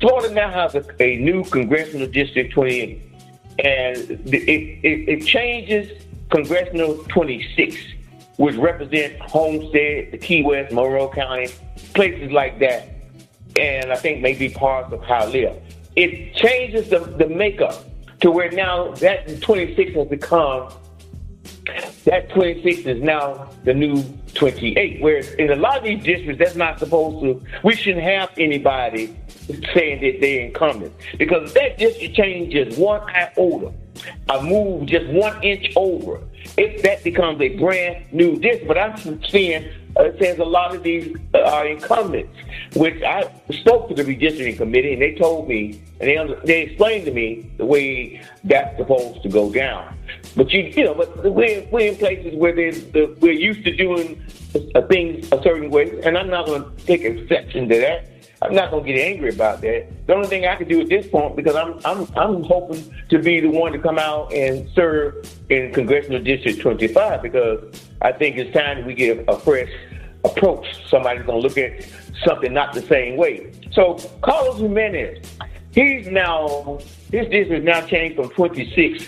Florida 0.00 0.32
now 0.34 0.50
has 0.50 0.74
a, 0.74 0.84
a 1.02 1.16
new 1.16 1.44
congressional 1.44 2.06
district 2.06 2.52
28 2.52 3.02
and 3.58 3.96
it, 3.96 4.34
it, 4.34 5.08
it 5.08 5.26
changes 5.26 6.02
congressional 6.30 6.96
26 7.08 7.76
which 8.36 8.56
represent 8.56 9.20
Homestead, 9.20 10.12
the 10.12 10.18
Key 10.18 10.42
West, 10.42 10.72
Monroe 10.72 11.08
County, 11.08 11.48
places 11.94 12.32
like 12.32 12.58
that, 12.60 12.88
and 13.56 13.92
I 13.92 13.96
think 13.96 14.22
maybe 14.22 14.48
parts 14.48 14.92
of 14.92 15.00
Hialeah. 15.00 15.60
It 15.96 16.34
changes 16.34 16.88
the, 16.88 17.00
the 17.00 17.28
makeup 17.28 17.84
to 18.20 18.30
where 18.30 18.50
now 18.50 18.92
that 18.94 19.42
26 19.42 19.94
has 19.94 20.08
become 20.08 20.72
that 22.04 22.28
26 22.30 22.86
is 22.86 23.02
now 23.02 23.48
the 23.64 23.72
new 23.72 24.02
28. 24.34 25.00
Whereas 25.00 25.32
in 25.34 25.50
a 25.50 25.56
lot 25.56 25.78
of 25.78 25.84
these 25.84 26.02
districts, 26.02 26.38
that's 26.42 26.56
not 26.56 26.78
supposed 26.78 27.22
to. 27.22 27.42
We 27.62 27.76
shouldn't 27.76 28.02
have 28.02 28.30
anybody 28.36 29.16
saying 29.74 30.00
that 30.00 30.20
they're 30.20 30.46
incumbent 30.46 30.92
because 31.18 31.50
if 31.50 31.54
that 31.54 31.78
district 31.78 32.16
changes 32.16 32.76
one 32.76 33.02
iota, 33.10 33.72
I 34.28 34.40
move 34.42 34.86
just 34.86 35.06
one 35.08 35.42
inch 35.42 35.72
over, 35.76 36.20
if 36.56 36.82
that 36.82 37.02
becomes 37.02 37.40
a 37.40 37.56
brand 37.56 38.04
new 38.12 38.38
district. 38.38 38.68
But 38.68 38.78
I'm 38.78 39.22
seeing 39.24 39.68
uh, 39.96 40.10
says 40.18 40.38
a 40.38 40.44
lot 40.44 40.74
of 40.74 40.82
these 40.82 41.14
uh, 41.34 41.40
are 41.40 41.66
incumbents, 41.66 42.36
which 42.74 43.02
I 43.02 43.30
spoke 43.50 43.88
to 43.88 43.94
the 43.94 44.04
redistricting 44.04 44.56
committee 44.56 44.94
and 44.94 45.02
they 45.02 45.14
told 45.14 45.48
me 45.48 45.80
and 46.00 46.08
they 46.08 46.36
they 46.44 46.62
explained 46.62 47.04
to 47.06 47.12
me 47.12 47.50
the 47.58 47.66
way 47.66 48.22
that's 48.44 48.76
supposed 48.78 49.22
to 49.22 49.28
go 49.28 49.52
down. 49.52 49.96
But 50.36 50.50
you 50.52 50.62
you 50.62 50.84
know, 50.84 50.94
but 50.94 51.32
we're 51.32 51.66
we're 51.70 51.92
in 51.92 51.96
places 51.96 52.34
where 52.34 52.54
there's 52.54 52.84
the, 52.86 53.14
we're 53.20 53.32
used 53.32 53.64
to 53.64 53.76
doing 53.76 54.22
uh, 54.74 54.82
things 54.82 55.26
a 55.32 55.42
certain 55.42 55.70
way, 55.70 56.00
and 56.04 56.16
I'm 56.16 56.30
not 56.30 56.46
going 56.46 56.64
to 56.64 56.86
take 56.86 57.02
exception 57.02 57.68
to 57.68 57.78
that. 57.78 58.11
I'm 58.42 58.54
not 58.54 58.70
going 58.70 58.84
to 58.84 58.92
get 58.92 59.00
angry 59.00 59.30
about 59.30 59.60
that. 59.60 60.06
The 60.06 60.14
only 60.14 60.26
thing 60.26 60.46
I 60.46 60.56
can 60.56 60.66
do 60.66 60.80
at 60.80 60.88
this 60.88 61.06
point, 61.06 61.36
because 61.36 61.54
I'm 61.54 61.78
I'm 61.84 62.08
I'm 62.16 62.42
hoping 62.42 62.92
to 63.08 63.18
be 63.18 63.40
the 63.40 63.48
one 63.48 63.72
to 63.72 63.78
come 63.78 63.98
out 63.98 64.32
and 64.32 64.68
serve 64.74 65.26
in 65.48 65.72
congressional 65.72 66.20
district 66.20 66.60
25, 66.60 67.22
because 67.22 67.88
I 68.00 68.12
think 68.12 68.36
it's 68.36 68.52
time 68.52 68.84
we 68.84 68.94
get 68.94 69.24
a 69.28 69.38
fresh 69.38 69.70
approach. 70.24 70.66
Somebody's 70.88 71.24
going 71.24 71.40
to 71.40 71.48
look 71.48 71.56
at 71.56 71.86
something 72.24 72.52
not 72.52 72.72
the 72.72 72.82
same 72.82 73.16
way. 73.16 73.52
So 73.72 73.94
Carlos 74.22 74.58
Gimenez, 74.58 75.24
he's 75.72 76.08
now 76.08 76.80
his 77.12 77.28
district 77.28 77.64
now 77.64 77.86
changed 77.86 78.16
from 78.16 78.30
26 78.30 79.06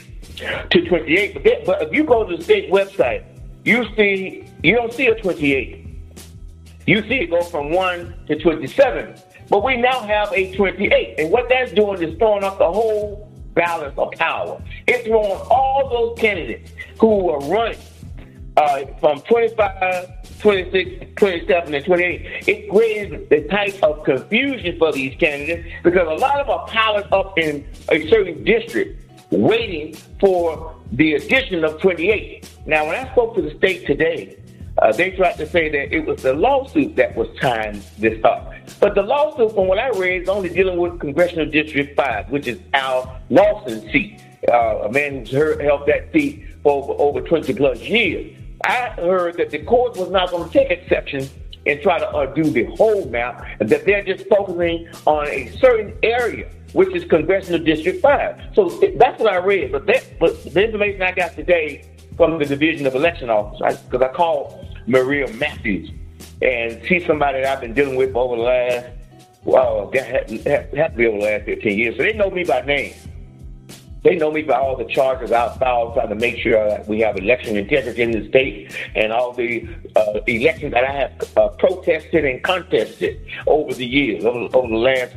to 0.70 0.88
28. 0.88 1.34
But, 1.34 1.44
that, 1.44 1.66
but 1.66 1.82
if 1.82 1.92
you 1.92 2.04
go 2.04 2.24
to 2.24 2.36
the 2.36 2.42
state 2.42 2.70
website, 2.70 3.24
you 3.64 3.84
see 3.96 4.44
you 4.62 4.76
don't 4.76 4.92
see 4.92 5.06
a 5.06 5.14
28. 5.16 5.80
You 6.86 7.00
see 7.02 7.20
it 7.20 7.30
go 7.30 7.42
from 7.42 7.70
1 7.70 8.14
to 8.28 8.38
27. 8.38 9.14
But 9.48 9.64
we 9.64 9.76
now 9.76 10.00
have 10.00 10.32
a 10.32 10.54
28. 10.54 11.18
And 11.18 11.30
what 11.30 11.48
that's 11.48 11.72
doing 11.72 12.02
is 12.02 12.16
throwing 12.18 12.44
up 12.44 12.58
the 12.58 12.70
whole 12.70 13.30
balance 13.54 13.94
of 13.98 14.10
power. 14.12 14.60
It's 14.86 15.06
throwing 15.06 15.40
all 15.50 15.88
those 15.88 16.18
candidates 16.18 16.72
who 16.98 17.30
are 17.30 17.40
running 17.40 17.78
uh, 18.56 18.84
from 19.00 19.20
25, 19.22 20.38
26, 20.40 21.12
27, 21.16 21.74
and 21.74 21.84
28. 21.84 22.48
It 22.48 22.70
creates 22.70 23.28
the 23.30 23.42
type 23.48 23.82
of 23.82 24.04
confusion 24.04 24.78
for 24.78 24.92
these 24.92 25.16
candidates 25.18 25.68
because 25.82 26.06
a 26.08 26.20
lot 26.20 26.40
of 26.40 26.46
them 26.46 27.12
are 27.12 27.20
up 27.20 27.38
in 27.38 27.66
a 27.90 28.08
certain 28.08 28.44
district 28.44 29.00
waiting 29.30 29.94
for 30.20 30.74
the 30.92 31.14
addition 31.14 31.64
of 31.64 31.80
28. 31.80 32.48
Now, 32.66 32.86
when 32.86 32.94
I 32.94 33.10
spoke 33.12 33.34
to 33.36 33.42
the 33.42 33.56
state 33.56 33.86
today, 33.86 34.36
uh, 34.78 34.92
they 34.92 35.10
tried 35.12 35.36
to 35.36 35.46
say 35.46 35.68
that 35.70 35.94
it 35.94 36.06
was 36.06 36.22
the 36.22 36.34
lawsuit 36.34 36.96
that 36.96 37.16
was 37.16 37.28
tying 37.40 37.82
this 37.98 38.22
up. 38.24 38.53
But 38.80 38.94
the 38.94 39.02
lawsuit, 39.02 39.54
from 39.54 39.66
what 39.66 39.78
I 39.78 39.88
read, 39.90 40.22
is 40.22 40.28
only 40.28 40.48
dealing 40.48 40.78
with 40.78 40.98
Congressional 41.00 41.46
District 41.46 41.96
5, 41.96 42.30
which 42.30 42.46
is 42.46 42.58
Al 42.72 43.20
Lawson's 43.30 43.90
seat, 43.92 44.20
uh, 44.50 44.80
a 44.84 44.92
man 44.92 45.24
who's 45.26 45.60
held 45.60 45.86
that 45.86 46.12
seat 46.12 46.44
for 46.62 46.82
over, 46.82 46.92
over 47.00 47.20
20 47.20 47.54
plus 47.54 47.80
years. 47.80 48.36
I 48.64 48.90
heard 48.90 49.36
that 49.36 49.50
the 49.50 49.58
court 49.58 49.96
was 49.96 50.10
not 50.10 50.30
going 50.30 50.48
to 50.48 50.52
take 50.52 50.70
exception 50.70 51.28
and 51.66 51.80
try 51.80 51.98
to 51.98 52.16
undo 52.16 52.44
the 52.44 52.64
whole 52.76 53.08
map, 53.08 53.46
and 53.60 53.68
that 53.70 53.84
they're 53.86 54.04
just 54.04 54.28
focusing 54.28 54.88
on 55.06 55.26
a 55.28 55.50
certain 55.58 55.96
area, 56.02 56.50
which 56.72 56.94
is 56.94 57.04
Congressional 57.04 57.62
District 57.62 58.00
5. 58.02 58.42
So 58.54 58.68
that's 58.96 59.20
what 59.20 59.32
I 59.32 59.36
read. 59.36 59.72
But, 59.72 59.86
that, 59.86 60.04
but 60.20 60.44
the 60.44 60.64
information 60.64 61.02
I 61.02 61.12
got 61.12 61.34
today 61.34 61.88
from 62.16 62.38
the 62.38 62.44
Division 62.44 62.86
of 62.86 62.94
Election 62.94 63.30
Office, 63.30 63.80
because 63.82 64.02
I, 64.02 64.10
I 64.10 64.12
called 64.12 64.66
Maria 64.86 65.32
Matthews, 65.34 65.90
and 66.44 66.86
she's 66.86 67.06
somebody 67.06 67.40
that 67.40 67.56
I've 67.56 67.60
been 67.60 67.72
dealing 67.72 67.96
with 67.96 68.14
over 68.14 68.36
the 68.36 68.42
last, 68.42 68.86
well, 69.44 69.90
that 69.92 70.28
to 70.28 70.92
be 70.94 71.06
over 71.06 71.18
the 71.18 71.24
last 71.24 71.44
15 71.46 71.78
years. 71.78 71.96
So 71.96 72.02
they 72.02 72.12
know 72.12 72.30
me 72.30 72.44
by 72.44 72.60
name. 72.60 72.94
They 74.02 74.16
know 74.16 74.30
me 74.30 74.42
by 74.42 74.58
all 74.58 74.76
the 74.76 74.84
charges 74.84 75.32
I've 75.32 75.56
filed 75.56 75.94
trying 75.94 76.10
to 76.10 76.14
make 76.14 76.36
sure 76.36 76.68
that 76.68 76.86
we 76.86 77.00
have 77.00 77.16
election 77.16 77.56
integrity 77.56 78.02
in 78.02 78.10
the 78.10 78.28
state 78.28 78.76
and 78.94 79.10
all 79.10 79.32
the 79.32 79.66
uh, 79.96 80.20
elections 80.26 80.74
that 80.74 80.84
I 80.84 80.92
have 80.92 81.12
uh, 81.38 81.48
protested 81.48 82.26
and 82.26 82.44
contested 82.44 83.26
over 83.46 83.72
the 83.72 83.86
years, 83.86 84.26
over, 84.26 84.54
over 84.54 84.68
the 84.68 84.76
last 84.76 85.14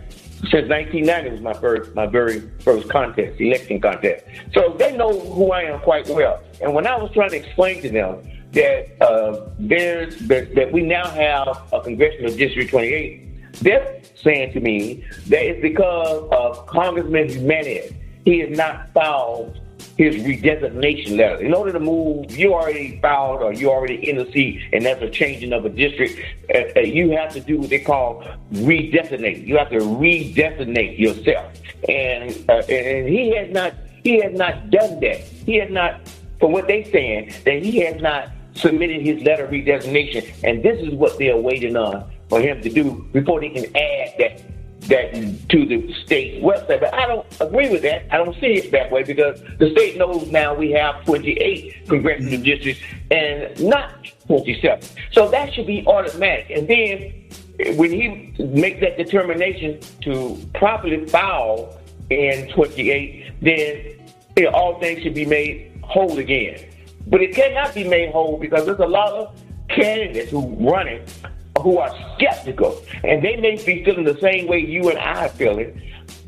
since 0.51 0.69
1990 0.69 1.31
was 1.31 1.41
my 1.41 1.53
first, 1.53 1.93
my 1.95 2.05
very 2.05 2.39
first 2.59 2.87
contest, 2.89 3.41
election 3.41 3.81
contest. 3.81 4.23
So 4.53 4.75
they 4.77 4.95
know 4.95 5.19
who 5.19 5.51
I 5.51 5.63
am 5.63 5.79
quite 5.81 6.07
well. 6.07 6.41
And 6.61 6.73
when 6.73 6.85
I 6.87 6.95
was 6.95 7.11
trying 7.11 7.31
to 7.31 7.37
explain 7.37 7.81
to 7.81 7.89
them 7.89 8.21
that 8.57 9.01
uh, 9.01 9.49
there's 9.59 10.17
that, 10.27 10.55
that 10.55 10.71
we 10.71 10.81
now 10.81 11.07
have 11.09 11.47
a 11.71 11.81
congressional 11.81 12.35
district 12.35 12.71
28, 12.71 13.53
they're 13.61 14.01
saying 14.15 14.51
to 14.53 14.59
me 14.59 15.05
that 15.27 15.45
it's 15.45 15.61
because 15.61 16.27
of 16.31 16.65
Congressman 16.65 17.29
Gimenez 17.29 17.93
he 18.25 18.39
has 18.39 18.57
not 18.57 18.91
filed 18.93 19.59
his 19.95 20.15
redesignation 20.15 21.17
letter. 21.17 21.41
In 21.41 21.53
order 21.53 21.71
to 21.71 21.79
move, 21.79 22.35
you 22.35 22.53
already 22.53 22.99
filed 22.99 23.41
or 23.41 23.53
you 23.53 23.69
already 23.69 24.09
in 24.09 24.17
the 24.17 24.29
seat, 24.31 24.61
and 24.73 24.85
that's 24.85 25.01
a 25.01 25.09
changing 25.09 25.53
of 25.53 25.65
a 25.65 25.69
district. 25.69 26.19
Uh, 26.53 26.63
uh, 26.75 26.79
you 26.81 27.11
have 27.11 27.31
to 27.33 27.39
do 27.39 27.59
what 27.59 27.69
they 27.69 27.79
call 27.79 28.23
redesignate. 28.53 29.45
You 29.45 29.57
have 29.57 29.69
to 29.69 29.79
redesignate 29.79 30.99
yourself, 30.99 31.53
and 31.87 32.31
uh, 32.49 32.63
and 32.69 33.07
he 33.07 33.35
has 33.35 33.51
not 33.51 33.73
he 34.03 34.19
has 34.21 34.33
not 34.33 34.69
done 34.71 34.99
that. 34.99 35.19
He 35.19 35.55
has 35.57 35.69
not, 35.71 36.01
from 36.39 36.51
what 36.51 36.67
they 36.67 36.83
saying, 36.91 37.33
that 37.45 37.63
he 37.63 37.79
has 37.79 38.01
not 38.01 38.29
submitted 38.57 39.01
his 39.01 39.21
letter 39.23 39.45
of 39.45 39.51
redesignation, 39.51 40.33
and 40.43 40.63
this 40.63 40.79
is 40.79 40.93
what 40.93 41.17
they're 41.17 41.37
waiting 41.37 41.75
on 41.75 42.09
for 42.29 42.41
him 42.41 42.61
to 42.61 42.69
do 42.69 43.07
before 43.13 43.39
they 43.39 43.49
can 43.49 43.65
add 43.75 44.13
that 44.19 44.43
that 44.87 45.13
to 45.49 45.65
the 45.65 45.93
state 46.05 46.41
website. 46.41 46.79
But 46.79 46.93
I 46.93 47.07
don't 47.07 47.25
agree 47.41 47.69
with 47.69 47.81
that. 47.81 48.05
I 48.11 48.17
don't 48.17 48.33
see 48.39 48.53
it 48.53 48.71
that 48.71 48.91
way 48.91 49.03
because 49.03 49.41
the 49.59 49.71
state 49.71 49.97
knows 49.97 50.31
now 50.31 50.53
we 50.53 50.71
have 50.71 51.03
28 51.05 51.87
congressional 51.87 52.33
mm-hmm. 52.33 52.43
districts 52.43 52.81
and 53.11 53.61
not 53.61 54.07
27. 54.27 54.81
So 55.11 55.29
that 55.29 55.53
should 55.53 55.67
be 55.67 55.85
automatic. 55.87 56.49
And 56.49 56.67
then 56.67 57.75
when 57.77 57.91
he 57.91 58.33
makes 58.43 58.79
that 58.81 58.97
determination 58.97 59.79
to 60.01 60.37
properly 60.53 61.05
file 61.07 61.77
in 62.09 62.47
28, 62.49 63.33
then 63.41 63.97
you 64.37 64.43
know, 64.43 64.51
all 64.51 64.79
things 64.79 65.01
should 65.01 65.15
be 65.15 65.25
made 65.25 65.71
whole 65.83 66.17
again. 66.19 66.65
But 67.09 67.21
it 67.21 67.33
cannot 67.33 67.73
be 67.73 67.83
made 67.83 68.11
whole 68.11 68.37
because 68.37 68.65
there's 68.65 68.79
a 68.79 68.85
lot 68.85 69.13
of 69.13 69.35
candidates 69.69 70.31
who 70.31 70.55
run 70.55 70.87
it 70.87 71.13
who 71.61 71.77
are 71.79 71.93
skeptical, 72.15 72.83
and 73.03 73.23
they 73.23 73.35
may 73.35 73.55
be 73.63 73.83
feeling 73.83 74.03
the 74.03 74.19
same 74.19 74.47
way 74.47 74.59
you 74.59 74.89
and 74.89 74.99
I 74.99 75.25
are 75.25 75.29
feeling 75.29 75.81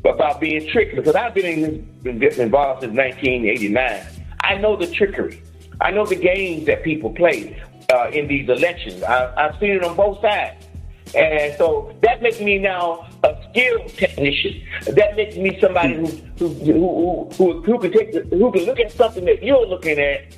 about 0.04 0.40
being 0.40 0.68
tricked. 0.68 0.96
Because 0.96 1.14
I've 1.14 1.34
been 1.34 1.86
in 2.04 2.18
this, 2.18 2.38
involved 2.38 2.82
since 2.82 2.96
1989. 2.96 4.06
I 4.42 4.56
know 4.56 4.76
the 4.76 4.86
trickery. 4.88 5.42
I 5.80 5.90
know 5.90 6.04
the 6.04 6.16
games 6.16 6.66
that 6.66 6.82
people 6.82 7.10
play 7.10 7.62
uh, 7.92 8.10
in 8.12 8.26
these 8.28 8.48
elections. 8.48 9.02
I, 9.02 9.32
I've 9.36 9.58
seen 9.60 9.70
it 9.70 9.84
on 9.84 9.96
both 9.96 10.20
sides. 10.20 10.66
And 11.14 11.56
so 11.58 11.96
that 12.02 12.22
makes 12.22 12.40
me 12.40 12.58
now 12.58 13.08
a 13.24 13.36
skilled 13.50 13.88
technician. 13.88 14.62
That 14.86 15.16
makes 15.16 15.36
me 15.36 15.58
somebody 15.60 15.94
who 15.94 16.06
who 16.38 16.48
who, 16.48 17.30
who, 17.34 17.62
who 17.62 17.78
can 17.78 17.92
take 17.92 18.12
the, 18.12 18.36
who 18.36 18.52
can 18.52 18.64
look 18.64 18.78
at 18.78 18.92
something 18.92 19.24
that 19.24 19.42
you're 19.42 19.66
looking 19.66 19.98
at 19.98 20.36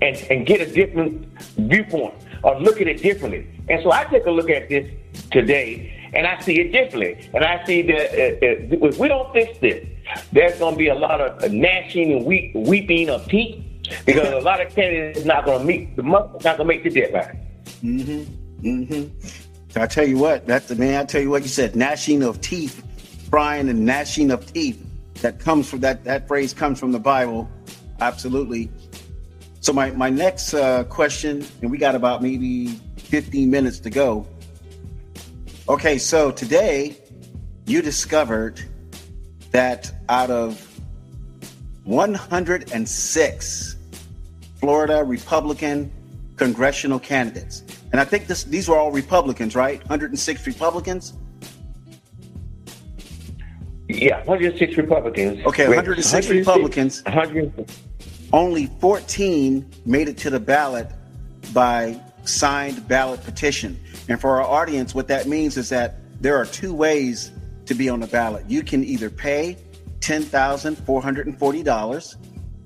and, 0.00 0.16
and 0.30 0.46
get 0.46 0.60
a 0.60 0.70
different 0.70 1.26
viewpoint 1.56 2.14
or 2.42 2.60
look 2.60 2.80
at 2.80 2.86
it 2.86 3.02
differently. 3.02 3.46
And 3.68 3.82
so 3.82 3.92
I 3.92 4.04
take 4.04 4.26
a 4.26 4.30
look 4.30 4.50
at 4.50 4.68
this 4.68 4.90
today 5.30 6.10
and 6.14 6.26
I 6.26 6.40
see 6.40 6.60
it 6.60 6.72
differently. 6.72 7.28
And 7.34 7.44
I 7.44 7.64
see 7.64 7.82
that 7.82 8.10
uh, 8.10 8.84
uh, 8.84 8.88
if 8.88 8.98
we 8.98 9.08
don't 9.08 9.32
fix 9.32 9.58
this, 9.58 9.86
there's 10.32 10.58
going 10.58 10.74
to 10.74 10.78
be 10.78 10.88
a 10.88 10.94
lot 10.94 11.20
of 11.20 11.52
gnashing 11.52 12.12
and 12.12 12.24
weep, 12.24 12.54
weeping 12.54 13.10
of 13.10 13.26
teeth 13.28 13.62
because 14.06 14.32
a 14.32 14.40
lot 14.40 14.60
of 14.60 14.74
candidates 14.74 15.20
is 15.20 15.26
not 15.26 15.44
going 15.44 15.60
to 15.60 15.64
meet 15.64 15.96
the 15.96 16.02
month, 16.02 16.44
not 16.44 16.56
going 16.56 16.58
to 16.58 16.64
make 16.64 16.82
the 16.82 16.90
deadline. 16.90 17.46
Mm-hmm. 17.82 18.66
Mm-hmm. 18.66 19.78
I 19.78 19.86
tell 19.86 20.06
you 20.06 20.18
what, 20.18 20.46
that's 20.46 20.66
the 20.66 20.74
man. 20.74 21.00
I 21.00 21.04
tell 21.04 21.20
you 21.20 21.30
what, 21.30 21.42
you 21.42 21.48
said 21.48 21.76
gnashing 21.76 22.22
of 22.22 22.40
teeth, 22.40 22.82
crying 23.30 23.68
and 23.68 23.84
gnashing 23.84 24.30
of 24.30 24.50
teeth. 24.52 24.84
That 25.20 25.40
comes 25.40 25.68
from 25.68 25.80
that. 25.80 26.04
That 26.04 26.28
phrase 26.28 26.54
comes 26.54 26.78
from 26.78 26.92
the 26.92 26.98
Bible. 27.00 27.48
Absolutely. 28.00 28.70
So 29.60 29.72
my 29.72 29.90
my 29.90 30.10
next 30.10 30.54
uh, 30.54 30.84
question, 30.84 31.44
and 31.62 31.70
we 31.70 31.78
got 31.78 31.94
about 31.94 32.22
maybe 32.22 32.68
15 32.96 33.50
minutes 33.50 33.80
to 33.80 33.90
go. 33.90 34.26
Okay, 35.68 35.98
so 35.98 36.30
today 36.30 36.96
you 37.66 37.82
discovered 37.82 38.60
that 39.50 39.92
out 40.08 40.30
of 40.30 40.64
106 41.84 43.76
Florida 44.60 45.04
Republican 45.04 45.92
congressional 46.36 46.98
candidates. 46.98 47.64
And 47.92 48.00
I 48.00 48.04
think 48.04 48.26
this, 48.26 48.44
these 48.44 48.68
were 48.68 48.78
all 48.78 48.92
Republicans, 48.92 49.54
right? 49.54 49.80
106 49.80 50.46
Republicans? 50.46 51.14
Yeah, 53.88 54.18
106 54.24 54.76
Republicans. 54.76 55.44
Okay, 55.46 55.66
106 55.66 56.28
Republicans. 56.28 57.02
100. 57.04 57.70
Only 58.32 58.66
14 58.80 59.68
made 59.86 60.08
it 60.08 60.18
to 60.18 60.30
the 60.30 60.40
ballot 60.40 60.88
by 61.52 62.00
signed 62.24 62.86
ballot 62.86 63.24
petition. 63.24 63.80
And 64.08 64.20
for 64.20 64.40
our 64.40 64.46
audience, 64.46 64.94
what 64.94 65.08
that 65.08 65.26
means 65.26 65.56
is 65.56 65.70
that 65.70 65.96
there 66.20 66.36
are 66.36 66.44
two 66.44 66.72
ways 66.74 67.32
to 67.66 67.74
be 67.74 67.88
on 67.88 67.98
the 68.00 68.06
ballot. 68.06 68.44
You 68.48 68.62
can 68.62 68.84
either 68.84 69.08
pay 69.08 69.56
$10,440, 70.00 72.16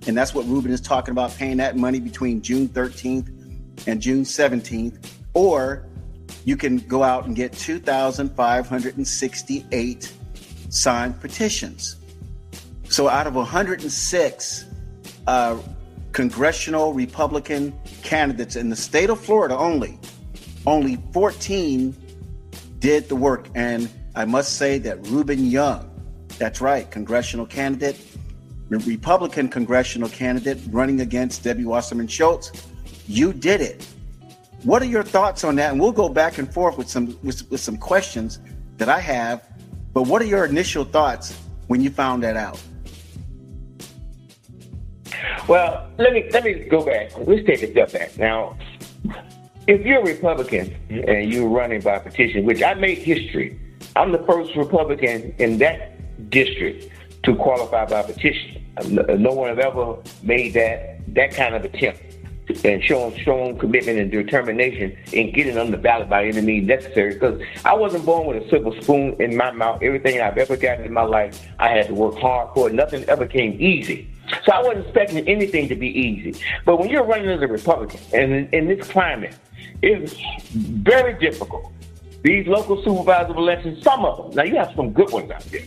and 0.06 0.16
that's 0.16 0.34
what 0.34 0.44
Rubin 0.46 0.72
is 0.72 0.80
talking 0.80 1.12
about, 1.12 1.36
paying 1.36 1.58
that 1.58 1.76
money 1.76 2.00
between 2.00 2.42
June 2.42 2.68
13th 2.68 3.28
and 3.86 4.00
June 4.00 4.22
17th, 4.22 5.06
or 5.34 5.86
you 6.44 6.56
can 6.56 6.78
go 6.78 7.04
out 7.04 7.26
and 7.26 7.36
get 7.36 7.52
2,568 7.52 10.12
signed 10.68 11.20
petitions. 11.20 11.96
So 12.88 13.08
out 13.08 13.26
of 13.26 13.34
106 13.34 14.64
uh, 15.26 15.58
congressional 16.12 16.92
Republican 16.92 17.72
candidates 18.02 18.56
in 18.56 18.68
the 18.68 18.76
state 18.76 19.10
of 19.10 19.20
Florida 19.20 19.56
only, 19.56 19.98
only 20.66 20.98
14 21.12 21.96
did 22.78 23.08
the 23.08 23.16
work. 23.16 23.48
And 23.54 23.88
I 24.14 24.24
must 24.24 24.56
say 24.56 24.78
that 24.78 25.06
Rubin 25.06 25.46
Young, 25.46 25.88
that's 26.38 26.60
right, 26.60 26.90
congressional 26.90 27.46
candidate, 27.46 27.98
Republican 28.68 29.48
congressional 29.48 30.08
candidate 30.08 30.58
running 30.70 31.00
against 31.00 31.44
Debbie 31.44 31.64
Wasserman 31.64 32.08
Schultz, 32.08 32.52
you 33.06 33.32
did 33.32 33.60
it. 33.60 33.86
What 34.62 34.80
are 34.82 34.86
your 34.86 35.02
thoughts 35.02 35.44
on 35.44 35.56
that? 35.56 35.72
And 35.72 35.80
we'll 35.80 35.92
go 35.92 36.08
back 36.08 36.38
and 36.38 36.52
forth 36.52 36.78
with 36.78 36.88
some 36.88 37.18
with, 37.22 37.50
with 37.50 37.60
some 37.60 37.76
questions 37.76 38.38
that 38.76 38.88
I 38.88 39.00
have. 39.00 39.46
But 39.92 40.04
what 40.04 40.22
are 40.22 40.26
your 40.26 40.44
initial 40.44 40.84
thoughts 40.84 41.36
when 41.66 41.80
you 41.80 41.90
found 41.90 42.22
that 42.22 42.36
out? 42.36 42.60
Well, 45.48 45.88
let 45.98 46.12
me 46.12 46.28
let 46.32 46.44
me 46.44 46.54
go 46.68 46.84
back. 46.84 47.12
Let's 47.18 47.46
take 47.46 47.62
a 47.62 47.70
step 47.70 47.92
back. 47.92 48.16
Now, 48.18 48.56
if 49.66 49.84
you're 49.86 50.00
a 50.00 50.04
Republican 50.04 50.74
and 50.90 51.32
you're 51.32 51.48
running 51.48 51.80
by 51.80 51.98
petition, 51.98 52.44
which 52.44 52.62
I 52.62 52.74
made 52.74 52.98
history, 52.98 53.58
I'm 53.96 54.12
the 54.12 54.22
first 54.26 54.56
Republican 54.56 55.34
in 55.38 55.58
that 55.58 56.30
district 56.30 56.88
to 57.24 57.36
qualify 57.36 57.86
by 57.86 58.02
petition. 58.02 58.64
No 58.88 59.32
one 59.32 59.54
has 59.54 59.64
ever 59.64 59.98
made 60.22 60.54
that 60.54 61.14
that 61.14 61.34
kind 61.34 61.54
of 61.54 61.64
attempt 61.64 62.02
and 62.64 62.82
shown 62.82 63.14
strong 63.20 63.56
commitment 63.58 63.98
and 63.98 64.10
determination 64.10 64.96
in 65.12 65.32
getting 65.32 65.56
on 65.56 65.70
the 65.70 65.76
ballot 65.76 66.08
by 66.08 66.24
any 66.24 66.40
means 66.40 66.66
necessary. 66.66 67.14
Because 67.14 67.40
I 67.64 67.74
wasn't 67.74 68.04
born 68.04 68.26
with 68.26 68.42
a 68.42 68.48
silver 68.48 68.72
spoon 68.82 69.16
in 69.20 69.36
my 69.36 69.50
mouth. 69.52 69.80
Everything 69.82 70.20
I've 70.20 70.38
ever 70.38 70.56
gotten 70.56 70.84
in 70.84 70.92
my 70.92 71.02
life, 71.02 71.46
I 71.58 71.68
had 71.68 71.86
to 71.86 71.94
work 71.94 72.16
hard 72.16 72.52
for. 72.54 72.68
Nothing 72.70 73.04
ever 73.04 73.26
came 73.26 73.60
easy. 73.60 74.11
So 74.44 74.52
I 74.52 74.62
wasn't 74.62 74.86
expecting 74.86 75.28
anything 75.28 75.68
to 75.68 75.74
be 75.74 75.88
easy. 75.88 76.40
But 76.64 76.78
when 76.78 76.88
you're 76.88 77.04
running 77.04 77.28
as 77.28 77.42
a 77.42 77.46
Republican, 77.46 78.00
and 78.12 78.32
in, 78.32 78.48
in 78.52 78.68
this 78.68 78.88
climate, 78.88 79.34
it's 79.82 80.14
very 80.54 81.18
difficult. 81.18 81.72
These 82.22 82.46
local 82.46 82.82
supervisor 82.82 83.34
elections, 83.34 83.82
some 83.82 84.04
of 84.04 84.16
them. 84.16 84.36
Now 84.36 84.44
you 84.44 84.56
have 84.56 84.72
some 84.76 84.92
good 84.92 85.10
ones 85.10 85.30
out 85.30 85.44
there, 85.44 85.64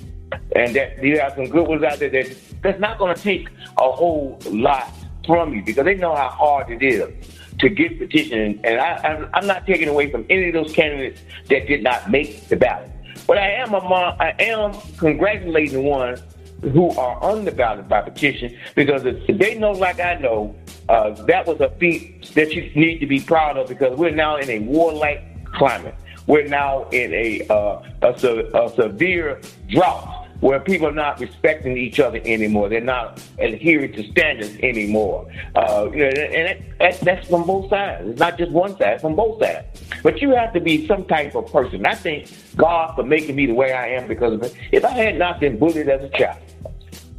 and 0.56 0.76
that 0.76 1.04
you 1.04 1.20
have 1.20 1.34
some 1.36 1.48
good 1.50 1.68
ones 1.68 1.84
out 1.84 2.00
there 2.00 2.10
that 2.10 2.36
that's 2.62 2.80
not 2.80 2.98
going 2.98 3.16
to 3.16 3.22
take 3.22 3.50
a 3.78 3.92
whole 3.92 4.40
lot 4.50 4.90
from 5.26 5.54
you 5.54 5.64
because 5.64 5.86
they 5.86 5.96
know 5.96 6.16
how 6.16 6.30
hard 6.30 6.70
it 6.72 6.82
is 6.82 7.12
to 7.60 7.70
get 7.70 8.00
petition. 8.00 8.60
And 8.64 8.80
I, 8.80 9.28
I'm 9.34 9.48
not 9.48 9.66
taking 9.66 9.88
away 9.88 10.12
from 10.12 10.26
any 10.30 10.48
of 10.48 10.54
those 10.54 10.74
candidates 10.74 11.22
that 11.50 11.68
did 11.68 11.84
not 11.84 12.10
make 12.10 12.48
the 12.48 12.56
ballot. 12.56 12.92
But 13.28 13.38
I 13.38 13.52
am 13.52 13.74
among, 13.74 14.16
I 14.20 14.36
am 14.40 14.74
congratulating 14.98 15.84
ones 15.84 16.22
who 16.62 16.90
are 16.92 17.22
on 17.22 17.46
the 17.46 17.52
ballot 17.52 17.88
by 17.88 18.02
petition 18.02 18.58
because 18.76 19.06
if 19.06 19.38
they 19.38 19.56
know, 19.56 19.72
like 19.72 20.00
I 20.00 20.16
know, 20.16 20.56
uh, 20.90 21.12
that 21.26 21.46
was 21.46 21.60
a 21.62 21.70
feat 21.72 22.32
that 22.36 22.54
you 22.54 22.72
need 22.76 23.00
to 23.00 23.08
be 23.08 23.20
proud 23.20 23.58
of 23.58 23.68
because 23.68 23.98
we're 23.98 24.12
now 24.12 24.38
in 24.38 24.50
a 24.50 24.60
warlike 24.60 25.24
climate. 25.54 25.96
We're 26.28 26.48
now 26.48 26.90
in 26.90 27.14
a, 27.14 27.48
uh, 27.50 27.84
a, 28.02 28.10
a 28.10 28.74
severe 28.76 29.42
drought 29.70 30.25
where 30.42 30.60
people 30.60 30.88
are 30.88 30.94
not 30.94 31.20
respecting 31.20 31.78
each 31.78 32.00
other 32.00 32.20
anymore. 32.26 32.70
They're 32.70 32.82
not 32.82 33.22
adhering 33.40 33.94
to 33.94 34.12
standards 34.12 34.58
anymore. 34.62 35.32
Uh, 35.56 35.90
and 35.92 36.64
that, 36.80 37.00
that's 37.02 37.28
from 37.28 37.46
both 37.46 37.70
sides. 37.70 38.10
It's 38.10 38.20
not 38.20 38.38
just 38.38 38.52
one 38.52 38.78
side, 38.78 39.02
from 39.02 39.16
both 39.16 39.42
sides. 39.42 39.82
But 40.04 40.22
you 40.22 40.32
have 40.32 40.54
to 40.54 40.60
be 40.60 40.88
some 40.88 41.06
type 41.06 41.36
of 41.36 41.52
person. 41.52 41.86
I 41.86 41.96
thank 41.96 42.30
God 42.56 42.96
for 42.96 43.04
making 43.04 43.36
me 43.36 43.46
the 43.46 43.54
way 43.54 43.74
I 43.74 43.88
am 43.90 44.08
because 44.08 44.54
if 44.72 44.84
I 44.84 44.92
had 44.92 45.18
not 45.18 45.40
been 45.40 45.58
bullied 45.58 45.90
as 45.90 46.04
a 46.04 46.10
child, 46.10 46.40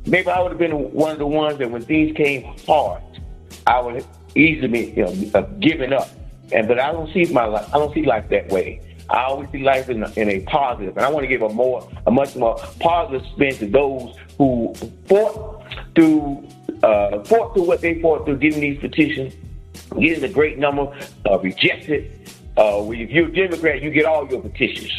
maybe 0.07 0.29
I 0.29 0.41
would 0.41 0.53
have 0.53 0.59
been 0.59 0.93
one 0.93 1.13
of 1.13 1.19
the 1.19 1.27
ones 1.27 1.59
that 1.59 1.71
when 1.71 1.83
things 1.83 2.17
came 2.17 2.45
hard, 2.67 3.03
I 3.67 3.81
would 3.81 4.05
easily 4.35 4.69
be, 4.69 4.93
you 4.97 5.05
know, 5.05 5.31
uh, 5.35 5.43
giving 5.61 5.93
up. 5.93 6.09
And 6.53 6.69
but 6.69 6.79
I 6.79 6.93
don't 6.93 7.13
see 7.13 7.25
my 7.33 7.45
life. 7.45 7.69
I 7.75 7.79
don't 7.79 7.93
see 7.93 8.05
life 8.05 8.29
that 8.29 8.49
way. 8.51 8.81
I 9.09 9.25
always 9.25 9.49
see 9.51 9.63
life 9.63 9.89
in 9.89 10.03
a, 10.03 10.13
in 10.17 10.29
a 10.29 10.41
positive, 10.41 10.97
and 10.97 11.07
I 11.07 11.11
want 11.11 11.25
to 11.25 11.29
give 11.29 11.43
a 11.43 11.49
more, 11.49 11.89
a 12.07 12.11
much 12.11 12.35
more 12.37 12.57
positive 12.81 13.27
spin 13.33 13.55
to 13.57 13.67
those 13.67 14.17
who 14.37 14.75
fought 15.07 15.65
through, 15.95 16.47
uh, 16.83 17.23
fought 17.25 17.55
through 17.55 17.65
what 17.65 17.81
they 17.81 18.01
fought 18.01 18.25
through, 18.25 18.39
getting 18.39 18.61
these 18.61 18.81
petitions, 18.81 19.35
getting 19.99 20.25
a 20.25 20.29
great 20.29 20.59
number 20.59 20.93
uh, 21.31 21.39
rejected. 21.39 22.11
Uh, 22.57 22.85
if 22.91 23.11
you're 23.11 23.29
a 23.29 23.33
Democrat, 23.33 23.83
you 23.83 23.91
get 23.91 24.07
all 24.07 24.29
your 24.29 24.41
petitions. 24.41 24.93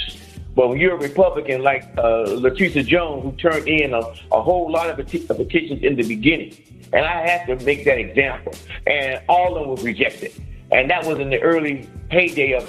But 0.55 0.69
when 0.69 0.79
you're 0.79 0.95
a 0.95 0.99
Republican 0.99 1.61
like 1.61 1.83
uh, 1.97 2.25
Latrice 2.27 2.83
Jones, 2.85 3.23
who 3.23 3.31
turned 3.33 3.67
in 3.67 3.93
a, 3.93 4.01
a 4.31 4.41
whole 4.41 4.71
lot 4.71 4.89
of 4.89 4.95
petitions 4.97 5.83
in 5.83 5.95
the 5.95 6.07
beginning, 6.07 6.57
and 6.93 7.05
I 7.05 7.27
had 7.27 7.45
to 7.47 7.63
make 7.65 7.85
that 7.85 7.99
example, 7.99 8.53
and 8.87 9.21
all 9.27 9.55
of 9.55 9.61
them 9.61 9.69
were 9.75 9.83
rejected. 9.83 10.33
And 10.71 10.89
that 10.89 11.05
was 11.05 11.19
in 11.19 11.29
the 11.29 11.39
early 11.41 11.87
heyday 12.09 12.53
of 12.53 12.65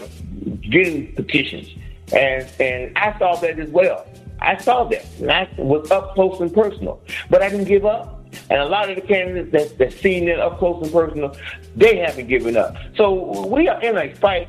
getting 0.70 1.14
petitions. 1.14 1.68
And 2.12 2.48
and 2.60 2.96
I 2.96 3.18
saw 3.18 3.36
that 3.36 3.58
as 3.58 3.68
well. 3.70 4.06
I 4.40 4.56
saw 4.56 4.84
that. 4.84 5.04
And 5.20 5.30
I 5.30 5.48
was 5.58 5.90
up 5.90 6.14
close 6.14 6.40
and 6.40 6.52
personal. 6.52 7.00
But 7.28 7.42
I 7.42 7.48
didn't 7.48 7.66
give 7.66 7.84
up. 7.84 8.14
And 8.50 8.60
a 8.60 8.66
lot 8.66 8.90
of 8.90 8.96
the 8.96 9.02
candidates 9.02 9.52
that, 9.52 9.78
that 9.78 9.92
seen 9.92 10.28
it 10.28 10.38
up 10.38 10.58
close 10.58 10.82
and 10.82 10.92
personal, 10.92 11.34
they 11.76 11.96
haven't 11.96 12.28
given 12.28 12.56
up. 12.56 12.76
So 12.96 13.46
we 13.46 13.68
are 13.68 13.80
in 13.82 13.96
a 13.96 14.14
fight 14.14 14.48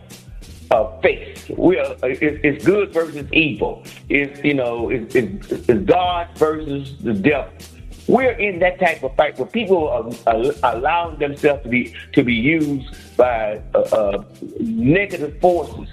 of 0.71 1.01
faith. 1.01 1.49
We 1.57 1.79
are 1.79 1.95
it's, 2.03 2.39
it's 2.43 2.65
good 2.65 2.93
versus 2.93 3.27
evil. 3.31 3.83
It's 4.09 4.43
you 4.43 4.53
know 4.53 4.89
it's, 4.89 5.15
it's, 5.15 5.51
it's 5.51 5.85
God 5.85 6.29
versus 6.37 6.95
the 6.99 7.13
devil. 7.13 7.51
We're 8.07 8.31
in 8.31 8.57
that 8.59 8.79
type 8.79 9.03
of 9.03 9.15
fight 9.15 9.37
where 9.37 9.47
people 9.47 9.87
are, 9.87 10.09
are 10.33 10.75
allowing 10.75 11.19
themselves 11.19 11.63
to 11.63 11.69
be 11.69 11.93
to 12.13 12.23
be 12.23 12.33
used 12.33 13.17
by 13.17 13.61
uh, 13.73 13.79
uh, 13.79 14.23
negative 14.59 15.39
forces 15.39 15.87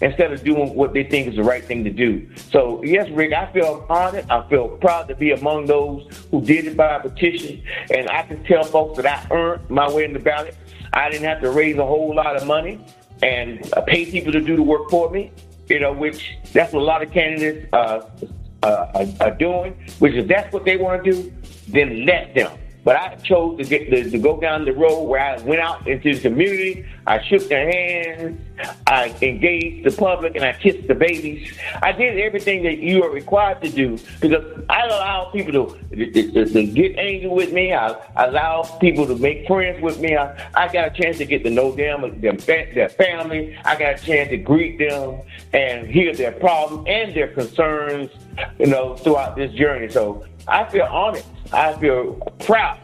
instead 0.00 0.32
of 0.32 0.42
doing 0.42 0.74
what 0.74 0.92
they 0.92 1.04
think 1.04 1.28
is 1.28 1.36
the 1.36 1.42
right 1.42 1.64
thing 1.64 1.84
to 1.84 1.90
do. 1.90 2.28
So, 2.50 2.82
yes, 2.82 3.08
Rick, 3.10 3.32
I 3.32 3.52
feel 3.52 3.84
honored. 3.88 4.26
I 4.30 4.48
feel 4.48 4.68
proud 4.68 5.08
to 5.08 5.14
be 5.14 5.32
among 5.32 5.66
those 5.66 6.08
who 6.30 6.40
did 6.40 6.66
it 6.66 6.76
by 6.76 6.98
petition. 6.98 7.62
And 7.92 8.08
I 8.08 8.22
can 8.22 8.42
tell 8.44 8.64
folks 8.64 8.96
that 8.96 9.06
I 9.06 9.34
earned 9.34 9.68
my 9.68 9.90
way 9.90 10.04
in 10.04 10.12
the 10.12 10.18
ballot. 10.18 10.56
I 10.92 11.10
didn't 11.10 11.26
have 11.26 11.40
to 11.42 11.50
raise 11.50 11.76
a 11.76 11.86
whole 11.86 12.14
lot 12.14 12.36
of 12.36 12.46
money 12.46 12.80
and 13.22 13.72
uh, 13.74 13.82
pay 13.82 14.10
people 14.10 14.32
to 14.32 14.40
do 14.40 14.56
the 14.56 14.62
work 14.62 14.88
for 14.90 15.10
me, 15.10 15.30
you 15.68 15.78
know, 15.78 15.92
which 15.92 16.36
that's 16.52 16.72
what 16.72 16.82
a 16.82 16.84
lot 16.84 17.02
of 17.02 17.12
candidates 17.12 17.68
uh, 17.72 18.00
uh, 18.62 18.90
are, 18.94 19.28
are 19.28 19.34
doing, 19.36 19.74
which 19.98 20.14
if 20.14 20.26
that's 20.26 20.52
what 20.52 20.64
they 20.64 20.76
want 20.76 21.04
to 21.04 21.12
do, 21.12 21.32
then 21.68 22.06
let 22.06 22.34
them. 22.34 22.50
But 22.82 22.96
I 22.96 23.14
chose 23.16 23.58
to 23.58 23.64
get 23.64 23.90
to, 23.90 24.10
to, 24.10 24.18
go 24.18 24.40
down 24.40 24.64
the 24.64 24.72
road 24.72 25.04
where 25.04 25.20
I 25.20 25.38
went 25.42 25.60
out 25.60 25.86
into 25.86 26.14
the 26.14 26.20
community. 26.20 26.86
I 27.06 27.22
shook 27.22 27.48
their 27.48 27.70
hands. 27.70 28.40
I 28.86 29.14
engaged 29.20 29.84
the 29.84 29.96
public 29.96 30.34
and 30.34 30.44
I 30.44 30.52
kissed 30.54 30.86
the 30.88 30.94
babies. 30.94 31.58
I 31.82 31.92
did 31.92 32.18
everything 32.18 32.62
that 32.64 32.78
you 32.78 33.02
are 33.04 33.10
required 33.10 33.62
to 33.62 33.70
do 33.70 33.98
because 34.20 34.44
I 34.68 34.86
allow 34.86 35.30
people 35.30 35.52
to, 35.52 36.12
to, 36.12 36.46
to 36.46 36.66
get 36.66 36.98
angry 36.98 37.28
with 37.28 37.52
me. 37.52 37.72
I, 37.72 37.92
I, 38.16 38.26
allow 38.26 38.62
people 38.80 39.06
to 39.06 39.16
make 39.16 39.46
friends 39.46 39.82
with 39.82 40.00
me. 40.00 40.16
I, 40.16 40.50
I 40.54 40.72
got 40.72 40.88
a 40.88 41.02
chance 41.02 41.18
to 41.18 41.24
get 41.24 41.44
to 41.44 41.50
know 41.50 41.72
them, 41.72 42.20
their, 42.20 42.32
their 42.32 42.88
family. 42.88 43.56
I 43.64 43.76
got 43.76 44.00
a 44.00 44.02
chance 44.02 44.30
to 44.30 44.36
greet 44.36 44.78
them 44.78 45.20
and 45.52 45.86
hear 45.86 46.14
their 46.14 46.32
problems 46.32 46.86
and 46.88 47.14
their 47.14 47.28
concerns, 47.28 48.10
you 48.58 48.66
know, 48.66 48.96
throughout 48.96 49.36
this 49.36 49.52
journey. 49.52 49.88
So 49.90 50.24
I 50.48 50.64
feel 50.70 50.84
honored. 50.84 51.24
I 51.52 51.72
feel 51.74 52.14
proud 52.40 52.78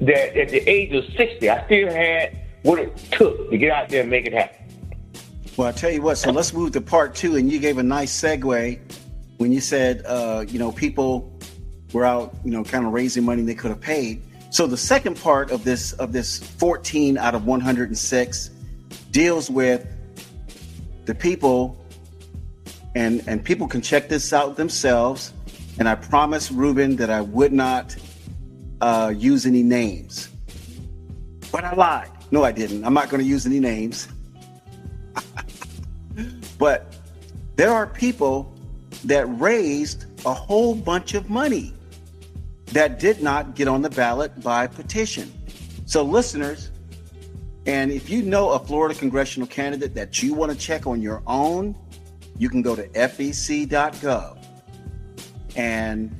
that 0.00 0.36
at 0.36 0.48
the 0.48 0.68
age 0.68 0.92
of 0.92 1.04
60, 1.14 1.48
I 1.48 1.64
still 1.66 1.90
had 1.90 2.38
what 2.62 2.78
it 2.78 2.96
took 3.10 3.50
to 3.50 3.58
get 3.58 3.72
out 3.72 3.88
there 3.88 4.02
and 4.02 4.10
make 4.10 4.26
it 4.26 4.32
happen. 4.32 4.56
Well, 5.56 5.68
I 5.68 5.72
tell 5.72 5.90
you 5.90 6.02
what, 6.02 6.16
so 6.16 6.30
let's 6.30 6.52
move 6.52 6.72
to 6.72 6.80
part 6.80 7.14
two. 7.14 7.36
And 7.36 7.50
you 7.50 7.58
gave 7.58 7.78
a 7.78 7.82
nice 7.82 8.18
segue 8.18 8.78
when 9.38 9.52
you 9.52 9.60
said, 9.60 10.02
uh, 10.06 10.44
you 10.48 10.58
know, 10.58 10.72
people 10.72 11.38
were 11.92 12.04
out, 12.04 12.34
you 12.44 12.50
know, 12.50 12.64
kind 12.64 12.86
of 12.86 12.92
raising 12.92 13.24
money 13.24 13.42
they 13.42 13.54
could 13.54 13.70
have 13.70 13.80
paid. 13.80 14.22
So 14.50 14.66
the 14.66 14.76
second 14.76 15.16
part 15.16 15.50
of 15.50 15.64
this 15.64 15.92
of 15.94 16.12
this 16.12 16.38
14 16.38 17.16
out 17.16 17.34
of 17.34 17.46
106 17.46 18.50
deals 19.12 19.50
with 19.50 19.86
the 21.04 21.14
people, 21.14 21.78
and 22.94 23.22
and 23.26 23.44
people 23.44 23.68
can 23.68 23.80
check 23.80 24.08
this 24.08 24.32
out 24.32 24.56
themselves. 24.56 25.32
And 25.80 25.88
I 25.88 25.94
promised 25.94 26.50
Rubin 26.50 26.96
that 26.96 27.08
I 27.08 27.22
would 27.22 27.54
not 27.54 27.96
uh, 28.82 29.14
use 29.16 29.46
any 29.46 29.62
names, 29.62 30.28
but 31.50 31.64
I 31.64 31.74
lied. 31.74 32.10
No, 32.30 32.44
I 32.44 32.52
didn't. 32.52 32.84
I'm 32.84 32.92
not 32.92 33.08
going 33.08 33.22
to 33.22 33.26
use 33.26 33.46
any 33.46 33.60
names. 33.60 34.06
but 36.58 36.94
there 37.56 37.72
are 37.72 37.86
people 37.86 38.54
that 39.06 39.24
raised 39.40 40.04
a 40.26 40.34
whole 40.34 40.74
bunch 40.74 41.14
of 41.14 41.30
money 41.30 41.72
that 42.66 42.98
did 42.98 43.22
not 43.22 43.54
get 43.54 43.66
on 43.66 43.80
the 43.80 43.90
ballot 43.90 44.38
by 44.42 44.66
petition. 44.66 45.32
So, 45.86 46.02
listeners, 46.02 46.70
and 47.64 47.90
if 47.90 48.10
you 48.10 48.20
know 48.20 48.50
a 48.50 48.58
Florida 48.58 48.94
congressional 48.94 49.48
candidate 49.48 49.94
that 49.94 50.22
you 50.22 50.34
want 50.34 50.52
to 50.52 50.58
check 50.58 50.86
on 50.86 51.00
your 51.00 51.22
own, 51.26 51.74
you 52.36 52.50
can 52.50 52.60
go 52.60 52.76
to 52.76 52.86
fec.gov 52.88 54.39
and 55.56 56.14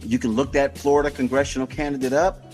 you 0.00 0.18
can 0.18 0.32
look 0.32 0.52
that 0.52 0.78
Florida 0.78 1.10
congressional 1.10 1.66
candidate 1.66 2.12
up 2.12 2.48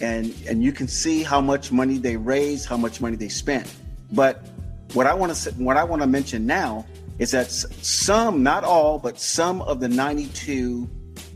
and 0.00 0.34
and 0.48 0.62
you 0.62 0.72
can 0.72 0.88
see 0.88 1.22
how 1.22 1.40
much 1.40 1.70
money 1.72 1.98
they 1.98 2.16
raised, 2.16 2.66
how 2.66 2.76
much 2.76 3.00
money 3.00 3.16
they 3.16 3.28
spent. 3.28 3.72
But 4.12 4.44
what 4.92 5.06
I 5.06 5.14
want 5.14 5.34
to 5.34 5.50
what 5.52 5.76
I 5.76 5.84
want 5.84 6.02
to 6.02 6.08
mention 6.08 6.46
now 6.46 6.86
is 7.18 7.30
that 7.30 7.50
some, 7.50 8.42
not 8.42 8.64
all, 8.64 8.98
but 8.98 9.20
some 9.20 9.62
of 9.62 9.80
the 9.80 9.88
92 9.88 10.88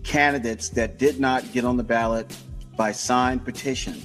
candidates 0.03 0.71
that 0.71 0.99
did 0.99 1.21
not 1.21 1.53
get 1.53 1.65
on 1.65 1.77
the 1.77 1.85
ballot 1.85 2.35
by 2.77 2.93
signed 2.93 3.45
petition 3.45 4.03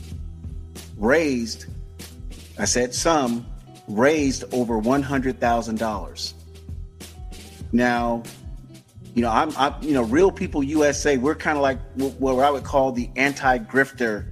raised, 0.97 1.65
I 2.59 2.65
said 2.65 2.93
some, 2.93 3.45
raised 3.87 4.43
over 4.53 4.79
$100,000. 4.79 6.33
Now, 7.71 8.23
you 9.13 9.21
know, 9.21 9.29
I'm, 9.29 9.51
I'm, 9.57 9.75
you 9.81 9.93
know, 9.93 10.03
Real 10.03 10.31
People 10.31 10.63
USA, 10.63 11.17
we're 11.17 11.35
kind 11.35 11.57
of 11.57 11.61
like 11.61 11.79
what 11.95 12.43
I 12.43 12.49
would 12.49 12.63
call 12.63 12.91
the 12.91 13.09
anti 13.15 13.59
grifter 13.59 14.27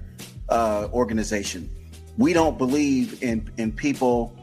uh, 0.50 0.88
organization. 0.94 1.70
We 2.18 2.34
don't 2.34 2.58
believe 2.58 3.22
in, 3.24 3.50
in 3.58 3.72
people 3.72 4.36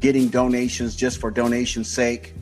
getting 0.00 0.28
donations 0.28 0.94
just 0.94 1.20
for 1.20 1.30
donation's 1.30 1.88
sake 1.88 2.34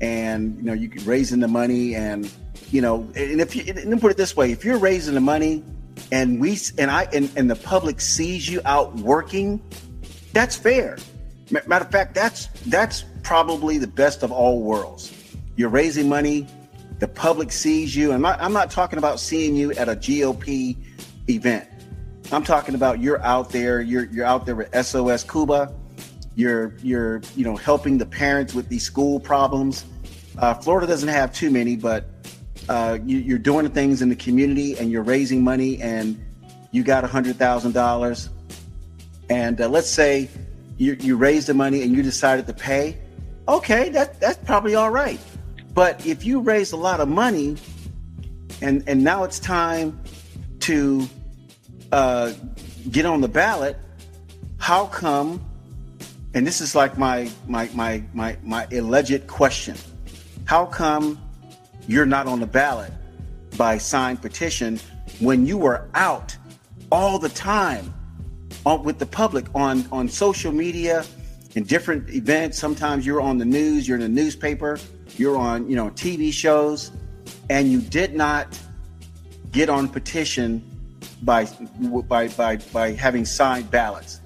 and 0.00 0.56
you 0.56 0.62
know 0.64 0.72
you 0.72 0.88
can 0.88 1.04
raising 1.04 1.40
the 1.40 1.48
money 1.48 1.94
and 1.94 2.30
you 2.70 2.80
know 2.80 3.00
and 3.14 3.40
if 3.40 3.56
you 3.56 3.64
and 3.72 4.00
put 4.00 4.10
it 4.10 4.16
this 4.16 4.36
way 4.36 4.50
if 4.52 4.64
you're 4.64 4.78
raising 4.78 5.14
the 5.14 5.20
money 5.20 5.64
and 6.10 6.40
we 6.40 6.58
and 6.78 6.90
i 6.90 7.04
and, 7.12 7.30
and 7.36 7.50
the 7.50 7.56
public 7.56 8.00
sees 8.00 8.48
you 8.48 8.60
out 8.64 8.94
working 8.96 9.60
that's 10.32 10.56
fair 10.56 10.96
matter 11.50 11.84
of 11.84 11.90
fact 11.90 12.14
that's 12.14 12.46
that's 12.66 13.04
probably 13.22 13.78
the 13.78 13.86
best 13.86 14.22
of 14.22 14.32
all 14.32 14.62
worlds 14.62 15.12
you're 15.56 15.68
raising 15.68 16.08
money 16.08 16.46
the 17.02 17.08
public 17.08 17.50
sees 17.50 17.96
you 17.96 18.12
and 18.12 18.24
i'm 18.26 18.52
not 18.52 18.70
talking 18.70 18.98
about 18.98 19.18
seeing 19.18 19.56
you 19.56 19.72
at 19.72 19.88
a 19.88 19.96
gop 19.96 20.76
event 21.28 21.68
i'm 22.30 22.44
talking 22.44 22.76
about 22.76 23.00
you're 23.00 23.20
out 23.22 23.50
there 23.50 23.80
you're 23.80 24.04
you're 24.06 24.24
out 24.24 24.46
there 24.46 24.54
with 24.54 24.86
sos 24.86 25.24
cuba 25.24 25.74
you're 26.36 26.74
you're 26.82 27.20
you 27.34 27.44
know 27.44 27.56
helping 27.56 27.98
the 27.98 28.06
parents 28.06 28.54
with 28.54 28.68
these 28.68 28.84
school 28.84 29.18
problems 29.18 29.84
uh, 30.38 30.54
Florida 30.54 30.86
doesn't 30.86 31.08
have 31.08 31.32
too 31.32 31.50
many, 31.50 31.76
but 31.76 32.06
uh, 32.68 32.98
you, 33.04 33.34
are 33.34 33.38
doing 33.38 33.68
things 33.70 34.02
in 34.02 34.08
the 34.08 34.16
community 34.16 34.78
and 34.78 34.90
you're 34.90 35.02
raising 35.02 35.42
money 35.42 35.80
and 35.82 36.20
you 36.70 36.82
got 36.82 37.04
a 37.04 37.06
hundred 37.06 37.36
thousand 37.36 37.72
dollars. 37.72 38.30
And 39.28 39.60
uh, 39.60 39.68
let's 39.68 39.88
say 39.88 40.28
you, 40.78 40.96
you 41.00 41.16
raised 41.16 41.48
the 41.48 41.54
money 41.54 41.82
and 41.82 41.94
you 41.94 42.02
decided 42.02 42.46
to 42.46 42.54
pay. 42.54 42.98
Okay, 43.48 43.88
that 43.90 44.20
that's 44.20 44.42
probably 44.44 44.74
all 44.74 44.90
right. 44.90 45.20
But 45.74 46.04
if 46.06 46.24
you 46.24 46.40
raise 46.40 46.72
a 46.72 46.76
lot 46.76 47.00
of 47.00 47.08
money 47.08 47.56
and 48.60 48.84
and 48.86 49.02
now 49.02 49.24
it's 49.24 49.38
time 49.38 50.00
to 50.60 51.08
uh, 51.90 52.32
get 52.90 53.06
on 53.06 53.20
the 53.20 53.28
ballot, 53.28 53.76
how 54.58 54.86
come? 54.86 55.42
And 56.34 56.46
this 56.46 56.60
is 56.60 56.74
like 56.74 56.96
my 56.98 57.30
my 57.46 57.68
my 57.74 58.02
my 58.12 58.36
my 58.42 58.66
alleged 58.70 59.26
question 59.26 59.76
how 60.44 60.66
come 60.66 61.18
you're 61.86 62.06
not 62.06 62.26
on 62.26 62.40
the 62.40 62.46
ballot 62.46 62.92
by 63.56 63.78
signed 63.78 64.20
petition 64.20 64.78
when 65.20 65.46
you 65.46 65.56
were 65.56 65.88
out 65.94 66.36
all 66.90 67.18
the 67.18 67.28
time 67.28 67.92
on, 68.66 68.82
with 68.82 68.98
the 68.98 69.06
public 69.06 69.46
on, 69.54 69.86
on 69.90 70.08
social 70.08 70.52
media 70.52 71.04
in 71.54 71.64
different 71.64 72.08
events? 72.10 72.58
Sometimes 72.58 73.06
you're 73.06 73.20
on 73.20 73.38
the 73.38 73.44
news, 73.44 73.86
you're 73.86 73.98
in 73.98 74.02
the 74.02 74.22
newspaper, 74.22 74.78
you're 75.18 75.36
on, 75.36 75.68
you 75.68 75.76
know, 75.76 75.90
TV 75.90 76.32
shows, 76.32 76.92
and 77.50 77.70
you 77.70 77.80
did 77.80 78.14
not 78.14 78.58
get 79.50 79.68
on 79.68 79.88
petition 79.88 80.62
by 81.22 81.44
by 82.08 82.28
by 82.28 82.56
by 82.56 82.92
having 82.92 83.24
signed 83.24 83.70
ballots. 83.70 84.20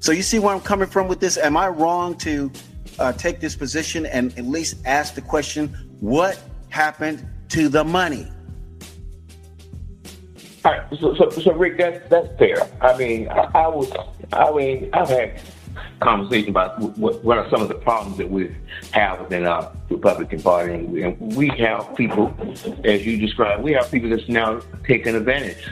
So 0.00 0.12
you 0.12 0.22
see 0.22 0.38
where 0.38 0.54
I'm 0.54 0.60
coming 0.60 0.88
from 0.88 1.08
with 1.08 1.20
this? 1.20 1.36
Am 1.36 1.56
I 1.56 1.68
wrong 1.68 2.16
to 2.18 2.50
uh, 2.98 3.12
take 3.12 3.40
this 3.40 3.54
position 3.54 4.06
and 4.06 4.36
at 4.38 4.46
least 4.46 4.76
ask 4.86 5.14
the 5.14 5.20
question 5.20 5.68
what 6.00 6.40
happened 6.70 7.26
to 7.50 7.68
the 7.68 7.84
money? 7.84 8.30
All 10.64 10.72
right, 10.72 10.82
so, 11.00 11.14
so, 11.14 11.30
so 11.30 11.52
Rick, 11.54 11.78
that's 11.78 12.06
that's 12.10 12.28
fair. 12.38 12.68
I 12.82 12.96
mean, 12.98 13.28
I, 13.28 13.50
I 13.54 13.68
was, 13.68 13.90
I 14.32 14.52
mean, 14.52 14.90
I've 14.92 15.08
had 15.08 15.40
conversation 16.00 16.50
about 16.50 16.78
what, 16.78 17.22
what 17.24 17.38
are 17.38 17.48
some 17.50 17.62
of 17.62 17.68
the 17.68 17.74
problems 17.74 18.18
that 18.18 18.30
we 18.30 18.54
have 18.92 19.20
within 19.20 19.46
our 19.46 19.72
Republican 19.88 20.42
Party, 20.42 20.74
and, 20.74 20.96
and 20.96 21.36
we 21.36 21.48
have 21.58 21.94
people, 21.96 22.34
as 22.84 23.04
you 23.04 23.16
described, 23.16 23.62
we 23.62 23.72
have 23.72 23.90
people 23.90 24.10
that's 24.10 24.28
now 24.28 24.60
taking 24.86 25.14
advantage 25.14 25.68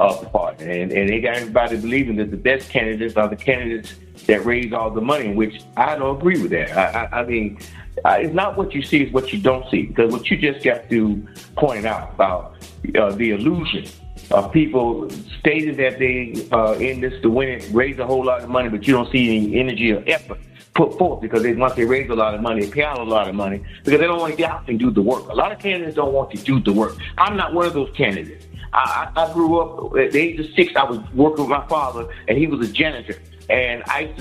of 0.00 0.20
the 0.20 0.28
party, 0.28 0.64
and, 0.64 0.92
and 0.92 1.08
they 1.08 1.20
got 1.20 1.36
everybody 1.36 1.76
believing 1.76 2.16
that 2.16 2.30
the 2.30 2.36
best 2.36 2.68
candidates 2.70 3.16
are 3.16 3.28
the 3.28 3.36
candidates 3.36 3.94
that 4.26 4.44
raise 4.44 4.72
all 4.72 4.90
the 4.90 5.00
money, 5.00 5.34
which 5.34 5.62
I 5.76 5.96
don't 5.96 6.16
agree 6.16 6.40
with 6.40 6.50
that. 6.52 6.76
I, 6.76 7.04
I, 7.04 7.20
I 7.20 7.24
mean, 7.24 7.58
uh, 8.04 8.18
it's 8.20 8.34
not 8.34 8.56
what 8.56 8.74
you 8.74 8.82
see, 8.82 9.02
it's 9.02 9.12
what 9.12 9.32
you 9.32 9.40
don't 9.40 9.68
see. 9.70 9.82
Because 9.82 10.12
what 10.12 10.30
you 10.30 10.36
just 10.36 10.64
got 10.64 10.88
to 10.88 11.26
point 11.56 11.86
out 11.86 12.14
about 12.14 12.54
uh, 12.96 13.10
the 13.12 13.30
illusion 13.30 13.86
of 14.30 14.52
people 14.52 15.10
stating 15.40 15.76
that 15.76 15.98
they 15.98 16.48
uh, 16.52 16.72
in 16.74 17.00
this 17.00 17.20
to 17.22 17.30
win 17.30 17.48
it, 17.48 17.68
raise 17.72 17.98
a 17.98 18.06
whole 18.06 18.24
lot 18.24 18.42
of 18.42 18.48
money, 18.48 18.68
but 18.68 18.86
you 18.86 18.94
don't 18.94 19.10
see 19.10 19.36
any 19.36 19.58
energy 19.58 19.92
or 19.92 20.02
effort 20.06 20.38
put 20.74 20.96
forth 20.96 21.20
because 21.20 21.42
they 21.42 21.54
once 21.54 21.74
they 21.74 21.84
raise 21.84 22.08
a 22.08 22.14
lot 22.14 22.34
of 22.34 22.40
money, 22.40 22.60
they 22.64 22.70
pay 22.70 22.84
out 22.84 22.98
a 22.98 23.02
lot 23.02 23.28
of 23.28 23.34
money 23.34 23.60
because 23.84 24.00
they 24.00 24.06
don't 24.06 24.20
want 24.20 24.32
to 24.32 24.36
get 24.36 24.50
out 24.50 24.68
and 24.68 24.78
do 24.78 24.90
the 24.90 25.02
work. 25.02 25.28
A 25.28 25.34
lot 25.34 25.50
of 25.50 25.58
candidates 25.58 25.96
don't 25.96 26.12
want 26.12 26.30
to 26.30 26.36
do 26.36 26.60
the 26.60 26.72
work. 26.72 26.96
I'm 27.18 27.36
not 27.36 27.52
one 27.52 27.66
of 27.66 27.74
those 27.74 27.90
candidates. 27.96 28.46
I, 28.72 29.10
I, 29.16 29.24
I 29.24 29.32
grew 29.32 29.60
up 29.60 29.96
at 29.96 30.12
the 30.12 30.20
age 30.20 30.38
of 30.38 30.46
six. 30.54 30.76
I 30.76 30.84
was 30.84 31.00
working 31.14 31.48
with 31.48 31.50
my 31.50 31.66
father, 31.66 32.08
and 32.28 32.38
he 32.38 32.46
was 32.46 32.68
a 32.68 32.72
janitor 32.72 33.16
and 33.50 33.82
I, 33.86 34.12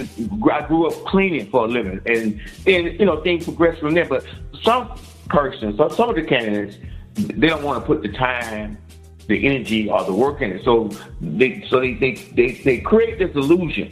I 0.52 0.62
grew 0.68 0.88
up 0.88 1.06
cleaning 1.06 1.50
for 1.50 1.66
a 1.66 1.68
living, 1.68 2.02
and 2.06 2.40
then 2.64 2.86
you 3.00 3.06
know 3.06 3.22
things 3.22 3.44
progressed 3.44 3.82
from 3.82 3.94
there. 3.94 4.06
But 4.06 4.26
some 4.64 4.98
persons, 5.30 5.78
some, 5.78 5.92
some 5.92 6.10
of 6.10 6.16
the 6.16 6.24
candidates, 6.24 6.78
they 7.16 7.48
don't 7.48 7.64
want 7.64 7.82
to 7.82 7.86
put 7.86 8.04
the 8.04 8.10
time, 8.10 8.78
the 9.28 9.46
energy, 9.46 9.90
or 9.90 10.04
the 10.04 10.14
work 10.14 10.42
in 10.42 10.52
it. 10.52 10.64
So 10.64 10.90
they 11.22 11.66
so 11.70 11.80
they 11.80 11.94
they 11.94 12.14
they, 12.14 12.52
they 12.52 12.78
create 12.80 13.20
this 13.20 13.36
illusion 13.36 13.92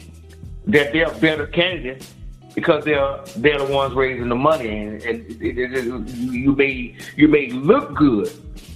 that 0.66 0.92
they're 0.92 1.10
better 1.14 1.46
candidates 1.46 2.14
because 2.54 2.84
they're 2.84 3.20
they're 3.36 3.58
the 3.58 3.72
ones 3.72 3.94
raising 3.94 4.28
the 4.28 4.34
money, 4.34 4.68
and, 4.68 5.02
and 5.02 5.42
it, 5.42 5.58
it, 5.58 5.72
it, 5.72 6.08
you 6.16 6.52
may 6.56 6.96
you 7.16 7.28
may 7.28 7.50
look 7.50 7.94
good 7.94 8.30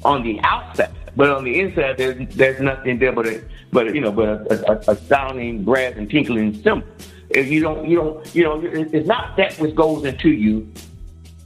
on 0.05 0.23
the 0.23 0.39
outside, 0.43 0.91
but 1.17 1.31
on 1.31 1.45
the 1.45 1.61
inside 1.61 1.97
there's 1.97 2.35
there's 2.35 2.61
nothing 2.61 2.99
there 2.99 3.13
but 3.13 3.27
a 3.27 3.43
but 3.73 3.95
you 3.95 4.01
know, 4.01 4.13
but 4.13 4.29
a, 4.29 4.71
a, 4.71 4.93
a 4.93 4.97
sounding, 4.97 5.65
brass, 5.65 5.95
and 5.97 6.11
tinkling 6.11 6.61
cymbal. 6.63 6.87
If 7.31 7.49
you 7.49 7.61
don't, 7.61 7.89
you 7.89 7.97
don't, 7.97 8.35
you 8.35 8.43
know, 8.43 8.61
it's 8.63 9.07
not 9.07 9.37
that 9.37 9.55
which 9.59 9.75
goes 9.75 10.05
into 10.05 10.31
you. 10.31 10.71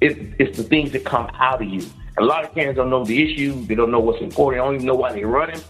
It's, 0.00 0.18
it's 0.38 0.56
the 0.56 0.64
things 0.64 0.92
that 0.92 1.04
come 1.04 1.30
out 1.34 1.62
of 1.62 1.68
you. 1.68 1.86
A 2.18 2.24
lot 2.24 2.44
of 2.44 2.54
candidates 2.54 2.76
don't 2.76 2.90
know 2.90 3.04
the 3.04 3.22
issue. 3.22 3.64
They 3.66 3.74
don't 3.74 3.90
know 3.90 4.00
what's 4.00 4.22
important. 4.22 4.60
They 4.60 4.66
don't 4.66 4.74
even 4.76 4.86
know 4.86 4.94
why 4.94 5.12
they're 5.12 5.26
running. 5.26 5.60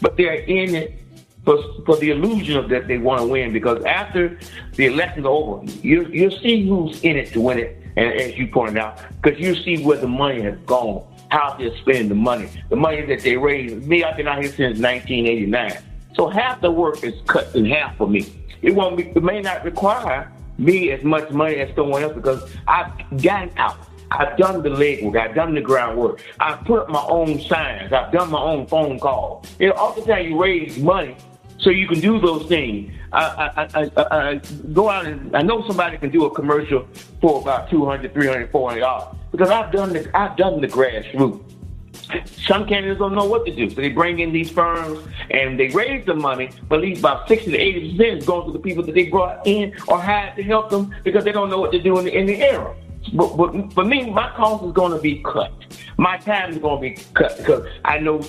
But 0.00 0.16
they're 0.16 0.34
in 0.34 0.74
it 0.74 0.98
for, 1.44 1.58
for 1.86 1.96
the 1.96 2.10
illusion 2.10 2.56
of 2.56 2.68
that 2.70 2.88
they 2.88 2.98
want 2.98 3.20
to 3.20 3.26
win. 3.26 3.52
Because 3.52 3.84
after 3.84 4.38
the 4.74 4.86
election's 4.86 5.26
over, 5.26 5.64
you 5.82 6.06
you'll 6.06 6.38
see 6.38 6.66
who's 6.66 7.00
in 7.02 7.16
it 7.16 7.32
to 7.32 7.40
win 7.40 7.58
it. 7.58 7.78
And 7.96 8.20
as 8.20 8.36
you 8.36 8.48
pointed 8.48 8.78
out, 8.78 9.00
because 9.20 9.38
you 9.38 9.54
see 9.54 9.84
where 9.84 9.98
the 9.98 10.08
money 10.08 10.40
has 10.42 10.58
gone, 10.66 11.06
how 11.28 11.56
they're 11.58 11.76
spending 11.78 12.08
the 12.08 12.14
money, 12.14 12.48
the 12.68 12.76
money 12.76 13.02
that 13.02 13.20
they 13.20 13.36
raised. 13.36 13.86
Me, 13.86 14.02
I've 14.02 14.16
been 14.16 14.28
out 14.28 14.42
here 14.42 14.48
since 14.50 14.78
1989. 14.78 15.78
So 16.14 16.28
half 16.28 16.60
the 16.60 16.70
work 16.70 17.02
is 17.04 17.14
cut 17.26 17.54
in 17.54 17.64
half 17.66 17.96
for 17.96 18.08
me. 18.08 18.26
It 18.60 18.74
won't 18.74 18.96
be, 18.96 19.04
it 19.08 19.22
may 19.22 19.40
not 19.40 19.64
require 19.64 20.30
me 20.58 20.90
as 20.90 21.02
much 21.02 21.30
money 21.30 21.56
as 21.56 21.74
someone 21.74 22.02
else 22.02 22.14
because 22.14 22.50
I've 22.68 22.92
gotten 23.22 23.50
out. 23.56 23.78
I've 24.18 24.36
done 24.36 24.62
the 24.62 24.68
legwork. 24.68 25.18
I've 25.18 25.34
done 25.34 25.54
the 25.54 25.60
groundwork. 25.60 26.22
I've 26.38 26.64
put 26.64 26.80
up 26.80 26.88
my 26.90 27.02
own 27.02 27.40
signs. 27.40 27.92
I've 27.92 28.12
done 28.12 28.30
my 28.30 28.40
own 28.40 28.66
phone 28.66 28.98
calls. 28.98 29.46
You 29.58 29.68
know, 29.68 29.74
oftentimes 29.74 30.28
you 30.28 30.40
raise 30.40 30.78
money 30.78 31.16
so 31.58 31.70
you 31.70 31.88
can 31.88 32.00
do 32.00 32.20
those 32.20 32.46
things. 32.46 32.92
I, 33.12 33.22
I, 33.56 33.82
I, 33.82 34.30
I, 34.30 34.40
go 34.72 34.88
out 34.88 35.06
and 35.06 35.34
I 35.36 35.42
know 35.42 35.66
somebody 35.66 35.98
can 35.98 36.10
do 36.10 36.24
a 36.24 36.30
commercial 36.30 36.86
for 37.20 37.40
about 37.40 37.70
200 37.70 38.12
300 38.12 38.50
400 38.50 38.80
dollars 38.80 39.16
because 39.30 39.50
I've 39.50 39.70
done 39.70 39.92
the 39.92 40.16
I've 40.16 40.36
done 40.36 40.60
the 40.60 40.68
grassroots. 40.68 41.40
Some 42.46 42.66
candidates 42.66 42.98
don't 42.98 43.14
know 43.14 43.24
what 43.24 43.46
to 43.46 43.54
do, 43.54 43.70
so 43.70 43.76
they 43.76 43.90
bring 43.90 44.18
in 44.18 44.32
these 44.32 44.50
firms 44.50 44.98
and 45.30 45.58
they 45.58 45.68
raise 45.68 46.04
the 46.04 46.14
money, 46.14 46.50
but 46.68 46.76
at 46.76 46.82
least 46.82 47.00
about 47.00 47.28
60 47.28 47.52
to 47.52 47.56
80 47.56 47.90
percent 47.92 48.18
is 48.18 48.26
going 48.26 48.46
to 48.46 48.52
the 48.52 48.58
people 48.58 48.82
that 48.84 48.94
they 48.94 49.08
brought 49.08 49.46
in 49.46 49.74
or 49.88 50.00
hired 50.00 50.36
to 50.36 50.42
help 50.42 50.70
them 50.70 50.94
because 51.04 51.24
they 51.24 51.32
don't 51.32 51.48
know 51.48 51.60
what 51.60 51.70
to 51.72 51.80
do 51.80 51.98
in 51.98 52.06
the, 52.06 52.16
in 52.16 52.26
the 52.26 52.42
era. 52.42 52.74
But, 53.12 53.36
but 53.36 53.72
for 53.72 53.84
me, 53.84 54.10
my 54.10 54.30
cost 54.36 54.64
is 54.64 54.72
going 54.72 54.92
to 54.92 54.98
be 54.98 55.22
cut. 55.22 55.52
My 55.96 56.16
time 56.18 56.52
is 56.52 56.58
going 56.58 56.76
to 56.76 57.00
be 57.00 57.04
cut 57.14 57.36
because 57.36 57.66
I 57.84 57.98
know 57.98 58.20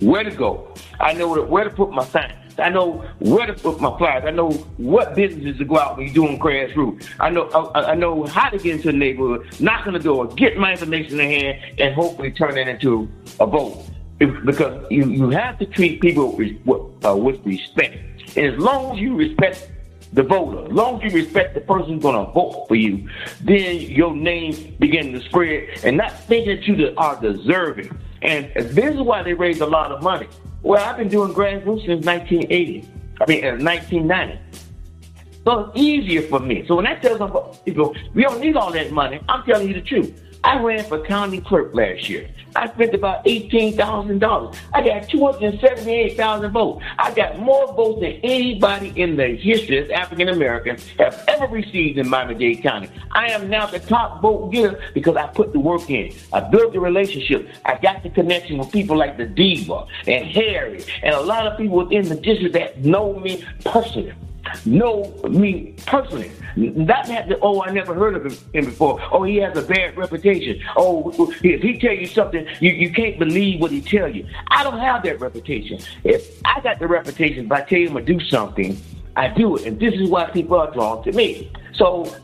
where 0.00 0.24
to 0.24 0.30
go. 0.30 0.74
I 1.00 1.12
know 1.12 1.42
where 1.42 1.64
to 1.64 1.70
put 1.70 1.90
my 1.90 2.04
sign. 2.04 2.36
I 2.58 2.68
know 2.68 3.04
where 3.20 3.46
to 3.46 3.54
put 3.54 3.80
my 3.80 3.96
flyers. 3.98 4.24
I 4.26 4.30
know 4.30 4.50
what 4.76 5.14
businesses 5.14 5.58
to 5.58 5.64
go 5.64 5.78
out 5.78 5.96
when 5.96 6.06
you're 6.06 6.14
doing 6.14 6.38
grassroots. 6.38 7.08
I 7.18 7.30
know 7.30 7.48
I, 7.48 7.92
I 7.92 7.94
know 7.94 8.24
how 8.26 8.50
to 8.50 8.58
get 8.58 8.76
into 8.76 8.92
the 8.92 8.98
neighborhood, 8.98 9.46
knock 9.60 9.86
on 9.86 9.94
the 9.94 9.98
door, 9.98 10.26
get 10.28 10.56
my 10.56 10.72
information 10.72 11.18
in 11.20 11.30
hand, 11.30 11.58
and 11.78 11.94
hopefully 11.94 12.30
turn 12.30 12.58
it 12.58 12.68
into 12.68 13.08
a 13.40 13.46
vote. 13.46 13.84
Because 14.18 14.86
you, 14.90 15.04
you 15.10 15.30
have 15.30 15.58
to 15.58 15.66
treat 15.66 16.00
people 16.00 16.36
with, 16.36 16.56
uh, 17.04 17.16
with 17.16 17.44
respect. 17.44 17.96
And 18.36 18.54
as 18.54 18.58
long 18.58 18.94
as 18.94 19.00
you 19.00 19.16
respect 19.16 19.71
the 20.12 20.22
voter. 20.22 20.66
As 20.66 20.72
long 20.72 21.02
as 21.02 21.12
you 21.12 21.20
respect 21.20 21.54
the 21.54 21.60
person 21.60 21.94
who's 21.94 22.02
going 22.02 22.26
to 22.26 22.32
vote 22.32 22.66
for 22.68 22.74
you, 22.74 23.08
then 23.42 23.80
your 23.80 24.14
name 24.14 24.76
begin 24.78 25.12
to 25.12 25.20
spread 25.22 25.68
and 25.84 25.96
not 25.96 26.12
thinking 26.24 26.56
that 26.56 26.66
you 26.66 26.94
are 26.96 27.20
deserving. 27.20 27.98
And 28.20 28.52
this 28.54 28.94
is 28.94 29.00
why 29.00 29.22
they 29.22 29.34
raise 29.34 29.60
a 29.60 29.66
lot 29.66 29.90
of 29.90 30.02
money. 30.02 30.28
Well, 30.62 30.82
I've 30.82 30.96
been 30.96 31.08
doing 31.08 31.32
grassroots 31.32 31.86
since 31.86 32.06
1980. 32.06 32.88
I 33.20 33.26
mean, 33.26 33.44
uh, 33.44 33.56
1990. 33.56 34.38
So 35.44 35.60
it's 35.60 35.78
easier 35.78 36.22
for 36.22 36.38
me. 36.38 36.64
So 36.66 36.76
when 36.76 36.86
I 36.86 36.94
tell 36.96 37.18
some 37.18 37.32
people, 37.64 37.94
we 38.14 38.22
don't 38.22 38.40
need 38.40 38.56
all 38.56 38.72
that 38.72 38.92
money, 38.92 39.20
I'm 39.28 39.44
telling 39.44 39.68
you 39.68 39.74
the 39.74 39.82
truth. 39.82 40.22
I 40.44 40.60
ran 40.60 40.84
for 40.84 41.00
county 41.00 41.40
clerk 41.40 41.72
last 41.72 42.08
year. 42.08 42.28
I 42.56 42.68
spent 42.68 42.94
about 42.94 43.24
$18,000. 43.24 44.56
I 44.74 44.82
got 44.84 45.08
278,000 45.08 46.50
votes. 46.50 46.84
I 46.98 47.14
got 47.14 47.38
more 47.38 47.72
votes 47.72 48.00
than 48.00 48.12
anybody 48.24 48.92
in 48.96 49.16
the 49.16 49.36
history 49.36 49.78
of 49.78 49.90
African 49.90 50.28
Americans 50.28 50.86
have 50.98 51.24
ever 51.28 51.46
received 51.46 51.98
in 51.98 52.08
Miami-Dade 52.08 52.60
County. 52.62 52.88
I 53.12 53.28
am 53.28 53.48
now 53.48 53.66
the 53.66 53.78
top 53.78 54.20
vote 54.20 54.52
getter 54.52 54.80
because 54.94 55.16
I 55.16 55.28
put 55.28 55.52
the 55.52 55.60
work 55.60 55.88
in. 55.88 56.12
I 56.32 56.40
built 56.40 56.72
the 56.72 56.80
relationship. 56.80 57.48
I 57.64 57.78
got 57.78 58.02
the 58.02 58.10
connection 58.10 58.58
with 58.58 58.72
people 58.72 58.96
like 58.96 59.16
the 59.16 59.26
Diva 59.26 59.86
and 60.08 60.26
Harry 60.26 60.84
and 61.04 61.14
a 61.14 61.20
lot 61.20 61.46
of 61.46 61.56
people 61.56 61.76
within 61.76 62.08
the 62.08 62.16
district 62.16 62.54
that 62.54 62.84
know 62.84 63.18
me 63.18 63.44
personally 63.64 64.12
know 64.64 65.14
me 65.28 65.74
personally. 65.86 66.30
Not 66.56 67.06
that, 67.06 67.32
oh, 67.40 67.62
I 67.62 67.70
never 67.70 67.94
heard 67.94 68.14
of 68.14 68.42
him 68.52 68.64
before. 68.66 69.00
Oh, 69.10 69.22
he 69.22 69.36
has 69.36 69.56
a 69.56 69.62
bad 69.62 69.96
reputation. 69.96 70.62
Oh, 70.76 71.12
if 71.42 71.62
he 71.62 71.78
tell 71.78 71.92
you 71.92 72.06
something, 72.06 72.46
you, 72.60 72.72
you 72.72 72.92
can't 72.92 73.18
believe 73.18 73.60
what 73.60 73.70
he 73.70 73.80
tell 73.80 74.08
you. 74.08 74.26
I 74.48 74.62
don't 74.62 74.78
have 74.78 75.02
that 75.04 75.20
reputation. 75.20 75.80
If 76.04 76.40
I 76.44 76.60
got 76.60 76.78
the 76.78 76.86
reputation, 76.86 77.46
if 77.46 77.52
I 77.52 77.62
tell 77.62 77.78
him 77.78 77.94
to 77.94 78.02
do 78.02 78.20
something, 78.20 78.80
I 79.16 79.28
do 79.28 79.56
it. 79.56 79.66
And 79.66 79.80
this 79.80 79.94
is 79.94 80.08
why 80.08 80.30
people 80.30 80.58
are 80.58 80.70
drawn 80.72 81.02
to 81.04 81.12
me. 81.12 81.50
So 81.74 82.14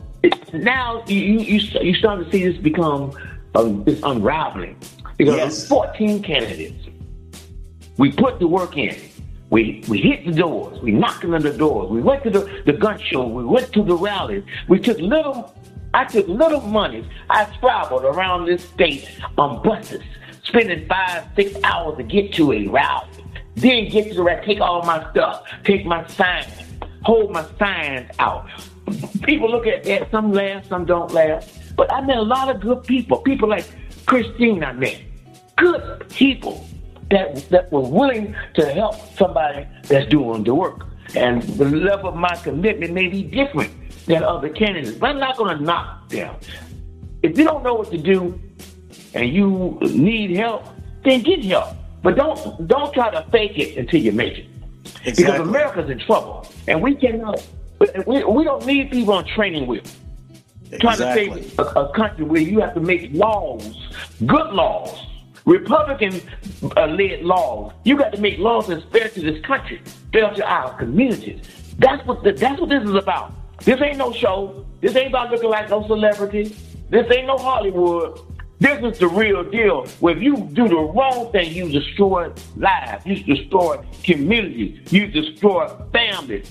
now 0.53 1.03
you, 1.07 1.39
you, 1.39 1.59
you 1.81 1.93
start 1.95 2.23
to 2.23 2.31
see 2.31 2.47
this 2.47 2.57
become 2.57 3.13
um, 3.55 3.83
this 3.83 3.99
unraveling. 4.03 4.77
Because 5.17 5.35
yes. 5.35 5.67
14 5.67 6.23
candidates. 6.23 6.87
We 7.97 8.11
put 8.11 8.39
the 8.39 8.47
work 8.47 8.77
in. 8.77 8.95
We 9.49 9.83
we 9.87 9.99
hit 9.99 10.25
the 10.25 10.31
doors. 10.31 10.79
We 10.81 10.91
knocked 10.91 11.25
on 11.25 11.41
the 11.41 11.51
doors. 11.51 11.89
We 11.89 12.01
went 12.01 12.23
to 12.23 12.29
the, 12.29 12.61
the 12.65 12.73
gun 12.73 12.99
show. 12.99 13.27
We 13.27 13.43
went 13.43 13.73
to 13.73 13.83
the 13.83 13.95
rallies. 13.95 14.43
We 14.67 14.79
took 14.79 14.99
little 14.99 15.55
I 15.93 16.05
took 16.05 16.27
little 16.27 16.61
money. 16.61 17.07
I 17.29 17.45
traveled 17.59 18.03
around 18.03 18.45
this 18.45 18.63
state 18.63 19.09
on 19.37 19.63
buses, 19.63 20.03
spending 20.43 20.87
five, 20.87 21.25
six 21.35 21.55
hours 21.63 21.97
to 21.97 22.03
get 22.03 22.33
to 22.35 22.53
a 22.53 22.67
rally. 22.67 23.07
Then 23.55 23.89
get 23.89 24.09
to 24.09 24.13
the 24.13 24.23
rally, 24.23 24.45
take 24.45 24.61
all 24.61 24.83
my 24.83 25.09
stuff, 25.11 25.43
take 25.63 25.85
my 25.85 26.05
signs, 26.07 26.53
hold 27.01 27.31
my 27.31 27.45
signs 27.57 28.09
out. 28.19 28.47
People 29.23 29.49
look 29.49 29.65
at 29.65 29.83
that, 29.83 30.11
some 30.11 30.31
laugh, 30.31 30.67
some 30.67 30.85
don't 30.85 31.11
laugh. 31.11 31.47
But 31.75 31.91
I 31.91 32.01
met 32.01 32.17
a 32.17 32.21
lot 32.21 32.53
of 32.53 32.61
good 32.61 32.83
people. 32.83 33.17
People 33.17 33.49
like 33.49 33.65
Christine 34.05 34.63
I 34.63 34.73
met. 34.73 35.01
Good 35.55 36.07
people 36.09 36.68
that 37.11 37.49
that 37.49 37.71
were 37.71 37.81
willing 37.81 38.35
to 38.55 38.73
help 38.73 38.95
somebody 39.17 39.67
that's 39.83 40.09
doing 40.09 40.43
the 40.43 40.53
work. 40.53 40.85
And 41.15 41.41
the 41.41 41.65
level 41.65 42.09
of 42.09 42.15
my 42.15 42.35
commitment 42.43 42.93
may 42.93 43.07
be 43.07 43.23
different 43.23 43.71
than 44.05 44.23
other 44.23 44.49
candidates, 44.49 44.97
but 44.97 45.09
I'm 45.11 45.19
not 45.19 45.37
going 45.37 45.57
to 45.57 45.63
knock 45.63 46.09
them. 46.09 46.35
If 47.23 47.37
you 47.37 47.43
don't 47.43 47.63
know 47.63 47.73
what 47.73 47.91
to 47.91 47.97
do 47.97 48.39
and 49.13 49.33
you 49.33 49.79
need 49.81 50.37
help, 50.37 50.65
then 51.03 51.21
get 51.21 51.43
help. 51.43 51.75
But 52.03 52.15
don't 52.15 52.67
don't 52.67 52.93
try 52.93 53.09
to 53.09 53.25
fake 53.31 53.57
it 53.57 53.77
until 53.77 54.01
you 54.01 54.11
make 54.11 54.37
it. 54.37 54.45
Exactly. 55.05 55.23
Because 55.23 55.39
America's 55.39 55.89
in 55.89 55.99
trouble, 55.99 56.47
and 56.67 56.81
we 56.81 56.95
cannot. 56.95 57.45
We, 57.79 58.23
we 58.23 58.43
don't 58.43 58.65
need 58.65 58.91
people 58.91 59.13
on 59.13 59.25
training 59.25 59.67
wheels. 59.67 59.95
Exactly. 60.71 60.79
Trying 60.79 60.97
to 60.97 61.43
save 61.43 61.59
a, 61.59 61.63
a 61.63 61.93
country 61.93 62.25
where 62.25 62.41
you 62.41 62.59
have 62.59 62.73
to 62.75 62.79
make 62.79 63.09
laws, 63.13 63.75
good 64.25 64.51
laws, 64.51 65.05
Republican 65.49 66.21
uh, 66.77 66.85
led 66.85 67.23
laws. 67.23 67.73
You 67.83 67.97
got 67.97 68.13
to 68.13 68.21
make 68.21 68.37
laws 68.37 68.67
that's 68.67 68.83
fair 68.91 69.09
to 69.09 69.19
this 69.19 69.43
country, 69.43 69.81
fair 70.13 70.31
to 70.31 70.45
our 70.47 70.77
communities. 70.77 71.41
That's 71.79 72.05
what 72.05 72.23
the, 72.23 72.33
that's 72.33 72.61
what 72.61 72.69
this 72.69 72.83
is 72.83 72.93
about. 72.93 73.33
This 73.65 73.81
ain't 73.81 73.97
no 73.97 74.13
show. 74.13 74.63
This 74.79 74.95
ain't 74.95 75.07
about 75.07 75.31
looking 75.31 75.49
like 75.49 75.69
no 75.71 75.85
celebrity. 75.87 76.55
This 76.91 77.07
ain't 77.11 77.25
no 77.25 77.37
Hollywood. 77.37 78.19
This 78.59 78.77
is 78.83 78.99
the 78.99 79.07
real 79.07 79.43
deal. 79.43 79.87
Where 80.01 80.15
if 80.15 80.21
you 80.21 80.37
do 80.53 80.67
the 80.67 80.75
wrong 80.75 81.31
thing, 81.31 81.51
you 81.51 81.67
destroy 81.71 82.31
lives, 82.55 83.05
you 83.07 83.23
destroy 83.23 83.83
communities, 84.03 84.91
you 84.91 85.07
destroy 85.07 85.67
families. 85.91 86.47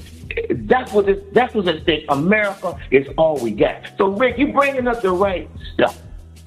That's 0.50 0.92
what 0.92 1.06
this, 1.06 1.22
that's 1.32 1.54
what's 1.54 1.68
at 1.68 1.82
stake. 1.82 2.04
America 2.08 2.76
is 2.90 3.06
all 3.16 3.38
we 3.38 3.52
got. 3.52 3.92
So 3.96 4.08
Rick, 4.08 4.38
you 4.38 4.52
bringing 4.52 4.88
up 4.88 5.02
the 5.02 5.12
right 5.12 5.48
stuff. 5.74 6.02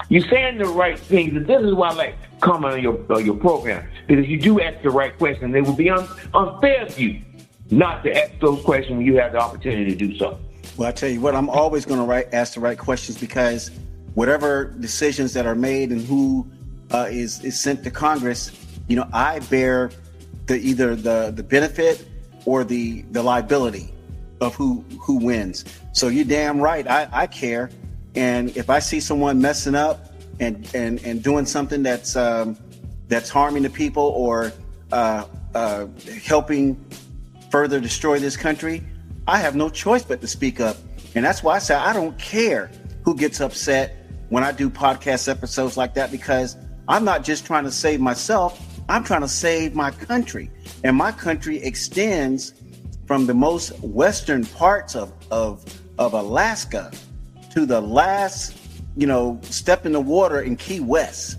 You 0.10 0.22
saying 0.22 0.58
the 0.58 0.66
right 0.66 0.99
things, 0.99 1.36
and 1.36 1.45
this 1.45 1.62
is 1.62 1.74
why 1.74 1.89
I 1.89 1.93
like 1.93 2.39
comment 2.41 2.74
on 2.74 2.82
your 2.82 3.14
on 3.14 3.26
your 3.26 3.36
program 3.36 3.88
because 4.08 4.28
you 4.28 4.39
do 4.39 4.60
ask 4.62 4.82
the 4.82 4.89
right 4.89 5.18
questions. 5.18 5.56
It 5.56 5.66
would 5.66 5.78
be 5.78 5.89
un, 5.89 6.08
unfair 6.34 6.86
of 6.86 6.99
you 6.99 7.22
not 7.70 8.04
to 8.04 8.14
ask 8.14 8.38
those 8.39 8.62
questions 8.64 8.97
when 8.97 9.06
you 9.06 9.18
have 9.18 9.32
the 9.32 9.39
opportunity 9.39 9.91
to 9.91 9.95
do 9.95 10.18
so. 10.18 10.39
Well, 10.78 10.89
I 10.89 10.91
tell 10.91 11.10
you 11.10 11.22
what, 11.22 11.36
I'm 11.36 11.49
always 11.49 11.86
going 11.86 12.06
to 12.06 12.36
ask 12.36 12.54
the 12.54 12.60
right 12.60 12.78
questions 12.78 13.18
because 13.18 13.72
whatever 14.14 14.66
decisions 14.80 15.34
that 15.34 15.45
are 15.45 15.56
made 15.56 15.91
and 15.91 16.02
who 16.02 16.49
uh, 16.91 17.08
is 17.10 17.43
is 17.43 17.60
sent 17.60 17.84
to 17.84 17.91
Congress, 17.91 18.52
you 18.88 18.95
know, 18.95 19.08
I 19.14 19.39
bear 19.39 19.91
the 20.47 20.58
either 20.58 20.95
the 20.95 21.32
the 21.36 21.43
benefit 21.43 22.06
or 22.45 22.64
the 22.64 23.04
the 23.12 23.24
liability 23.24 23.93
of 24.41 24.56
who 24.56 24.84
who 24.99 25.18
wins. 25.18 25.66
So 25.93 26.08
you're 26.08 26.26
damn 26.26 26.60
right. 26.60 26.88
I, 26.88 27.08
I 27.12 27.28
care, 27.28 27.70
and 28.16 28.55
if 28.57 28.70
I 28.70 28.80
see 28.80 28.99
someone 28.99 29.41
messing 29.41 29.76
up 29.76 30.12
and 30.39 30.70
and 30.74 31.03
and 31.03 31.24
doing 31.24 31.45
something 31.45 31.84
that's 31.84 32.16
um, 32.16 32.57
that's 33.07 33.30
harming 33.30 33.64
the 33.64 33.70
people 33.70 34.03
or 34.03 34.51
uh, 34.91 35.26
uh, 35.55 35.88
helping 36.24 36.84
further 37.49 37.80
destroy 37.80 38.20
this 38.20 38.38
country, 38.38 38.84
I 39.28 39.38
have 39.38 39.55
no 39.55 39.70
choice 39.70 40.03
but 40.03 40.22
to 40.22 40.28
speak 40.28 40.59
up. 40.59 40.78
And 41.16 41.26
that's 41.26 41.43
why 41.43 41.55
I 41.55 41.59
say 41.59 41.76
I 41.76 41.93
don't 41.93 42.18
care 42.18 42.72
who 43.03 43.16
gets 43.16 43.41
upset 43.41 43.97
when 44.30 44.43
I 44.43 44.51
do 44.51 44.70
podcast 44.70 45.28
episodes 45.28 45.76
like 45.76 45.93
that 45.95 46.12
because 46.12 46.55
I'm 46.88 47.03
not 47.03 47.24
just 47.24 47.45
trying 47.45 47.66
to 47.66 47.72
save 47.72 47.99
myself, 47.99 48.66
I'm 48.88 49.03
trying 49.03 49.22
to 49.22 49.28
save 49.28 49.76
my 49.76 49.91
country. 49.91 50.49
And 50.84 50.95
my 50.95 51.12
country 51.12 51.62
extends 51.62 52.53
from 53.05 53.26
the 53.26 53.34
most 53.34 53.78
western 53.80 54.45
parts 54.45 54.95
of, 54.95 55.14
of, 55.32 55.64
of 55.97 56.14
Alaska 56.14 56.91
to 57.52 57.66
the 57.66 57.82
last 57.82 58.58
you 58.95 59.08
know, 59.08 59.39
step 59.43 59.86
in 59.86 59.91
the 59.91 60.02
water 60.02 60.41
in 60.41 60.56
Key 60.56 60.80
West. 60.80 61.38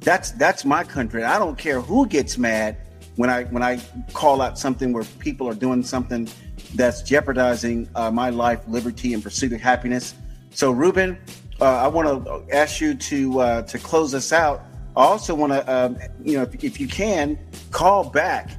That's 0.00 0.32
that's 0.32 0.64
my 0.64 0.84
country. 0.84 1.24
I 1.24 1.38
don't 1.38 1.58
care 1.58 1.80
who 1.80 2.06
gets 2.06 2.38
mad 2.38 2.76
when 3.16 3.30
I 3.30 3.44
when 3.44 3.62
I 3.62 3.80
call 4.12 4.40
out 4.40 4.58
something 4.58 4.92
where 4.92 5.04
people 5.18 5.48
are 5.48 5.54
doing 5.54 5.82
something 5.82 6.28
that's 6.74 7.02
jeopardizing 7.02 7.88
uh, 7.94 8.10
my 8.10 8.30
life, 8.30 8.60
liberty, 8.66 9.14
and 9.14 9.22
pursuit 9.22 9.52
of 9.52 9.60
happiness. 9.60 10.14
So, 10.50 10.70
Rubin, 10.70 11.18
uh, 11.60 11.64
I 11.64 11.88
want 11.88 12.24
to 12.24 12.54
ask 12.54 12.80
you 12.80 12.94
to 12.94 13.40
uh, 13.40 13.62
to 13.62 13.78
close 13.78 14.14
us 14.14 14.32
out. 14.32 14.62
I 14.96 15.04
also 15.04 15.34
want 15.34 15.52
to, 15.52 15.72
um, 15.72 15.98
you 16.24 16.36
know, 16.36 16.42
if, 16.42 16.64
if 16.64 16.80
you 16.80 16.88
can, 16.88 17.38
call 17.70 18.10
back 18.10 18.50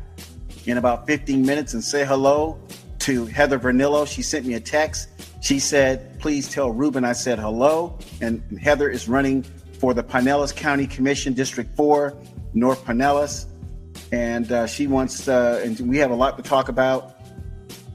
in 0.65 0.77
about 0.77 1.05
15 1.05 1.45
minutes 1.45 1.73
and 1.73 1.83
say 1.83 2.05
hello 2.05 2.57
to 2.99 3.25
Heather 3.25 3.59
Vernillo. 3.59 4.07
She 4.07 4.21
sent 4.21 4.45
me 4.45 4.53
a 4.53 4.59
text 4.59 5.09
she 5.41 5.57
said, 5.57 6.10
please 6.21 6.47
tell 6.47 6.71
Rubin 6.71 7.03
I 7.03 7.13
said 7.13 7.39
hello. 7.39 7.97
And 8.21 8.41
Heather 8.61 8.89
is 8.89 9.09
running 9.09 9.43
for 9.79 9.93
the 9.93 10.03
Pinellas 10.03 10.55
County 10.55 10.85
Commission, 10.85 11.33
District 11.33 11.75
4, 11.75 12.15
North 12.53 12.85
Pinellas. 12.85 13.47
and 14.11 14.51
uh, 14.51 14.67
she 14.67 14.87
wants, 14.87 15.27
uh, 15.27 15.61
and 15.63 15.79
we 15.81 15.97
have 15.97 16.11
a 16.11 16.15
lot 16.15 16.37
to 16.37 16.43
talk 16.43 16.69
about. 16.69 17.15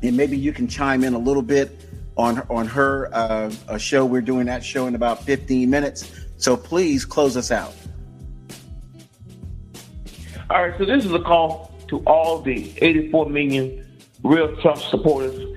And 0.02 0.16
maybe 0.16 0.36
you 0.36 0.52
can 0.52 0.66
chime 0.66 1.04
in 1.04 1.14
a 1.14 1.18
little 1.18 1.42
bit 1.42 1.80
on 2.16 2.40
on 2.50 2.66
her 2.66 3.08
uh, 3.14 3.52
a 3.68 3.78
show. 3.78 4.04
We're 4.04 4.20
doing 4.20 4.46
that 4.46 4.64
show 4.64 4.86
in 4.86 4.94
about 4.94 5.22
15 5.24 5.70
minutes. 5.70 6.10
So 6.36 6.56
please 6.56 7.04
close 7.04 7.36
us 7.36 7.50
out. 7.50 7.74
All 10.50 10.68
right, 10.68 10.78
so 10.78 10.84
this 10.84 11.04
is 11.04 11.12
a 11.12 11.20
call 11.20 11.72
to 11.88 11.98
all 12.00 12.40
the 12.40 12.72
84 12.78 13.30
million 13.30 14.00
real 14.22 14.54
Trump 14.60 14.78
supporters. 14.78 15.55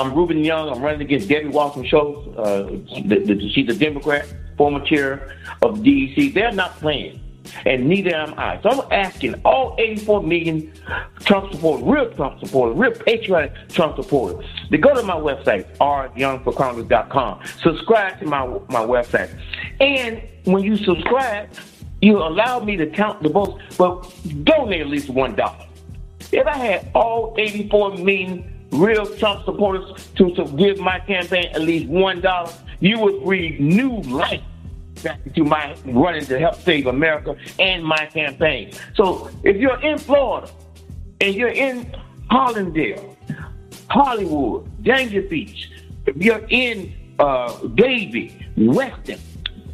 I'm 0.00 0.14
Rubin 0.14 0.42
Young. 0.42 0.70
I'm 0.70 0.80
running 0.80 1.02
against 1.02 1.28
Debbie 1.28 1.48
Wasserman 1.48 1.86
Schultz. 1.86 2.26
Uh, 2.38 2.62
the, 3.04 3.18
the, 3.18 3.50
she's 3.52 3.68
a 3.68 3.78
Democrat, 3.78 4.26
former 4.56 4.82
chair 4.86 5.36
of 5.60 5.80
DNC. 5.80 6.32
They're 6.32 6.52
not 6.52 6.78
playing, 6.78 7.20
and 7.66 7.86
neither 7.86 8.14
am 8.16 8.32
I. 8.38 8.58
So 8.62 8.70
I'm 8.70 8.92
asking 8.92 9.34
all 9.44 9.76
84 9.78 10.22
million 10.22 10.72
Trump 11.20 11.52
supporters, 11.52 11.86
real 11.86 12.10
Trump 12.14 12.40
supporters, 12.40 12.78
real 12.78 12.92
patriotic 12.92 13.52
Trump 13.68 13.96
supporters, 13.96 14.46
to 14.70 14.78
go 14.78 14.94
to 14.94 15.02
my 15.02 15.16
website, 15.16 15.66
ryoungforcongress.com. 15.76 17.44
Subscribe 17.62 18.20
to 18.20 18.24
my 18.24 18.46
my 18.70 18.80
website, 18.80 19.30
and 19.80 20.22
when 20.44 20.62
you 20.62 20.78
subscribe, 20.78 21.50
you 22.00 22.16
allow 22.16 22.58
me 22.60 22.74
to 22.78 22.86
count 22.86 23.22
the 23.22 23.28
votes, 23.28 23.62
but 23.76 24.10
donate 24.44 24.80
at 24.80 24.86
least 24.86 25.10
one 25.10 25.34
dollar. 25.34 25.66
If 26.32 26.46
I 26.46 26.56
had 26.56 26.90
all 26.94 27.34
84 27.36 27.98
million 27.98 28.59
real 28.72 29.06
Trump 29.16 29.44
supporters 29.44 30.08
to, 30.16 30.34
to 30.34 30.44
give 30.56 30.78
my 30.78 30.98
campaign 31.00 31.50
at 31.52 31.62
least 31.62 31.88
one 31.88 32.20
dollar, 32.20 32.52
you 32.80 32.98
would 32.98 33.22
breathe 33.24 33.60
new 33.60 34.00
life 34.02 34.42
back 35.02 35.20
into 35.24 35.44
my 35.44 35.74
running 35.86 36.24
to 36.26 36.38
help 36.38 36.54
save 36.56 36.86
America 36.86 37.34
and 37.58 37.84
my 37.84 38.06
campaign. 38.06 38.72
So 38.94 39.30
if 39.44 39.56
you're 39.56 39.80
in 39.80 39.98
Florida 39.98 40.50
and 41.20 41.34
you're 41.34 41.48
in 41.48 41.94
Hallandale, 42.30 43.16
Hollywood, 43.88 44.68
Dania 44.82 45.28
Beach, 45.28 45.70
if 46.06 46.16
you're 46.16 46.46
in 46.48 46.94
uh, 47.18 47.56
Davie, 47.68 48.46
Weston, 48.56 49.18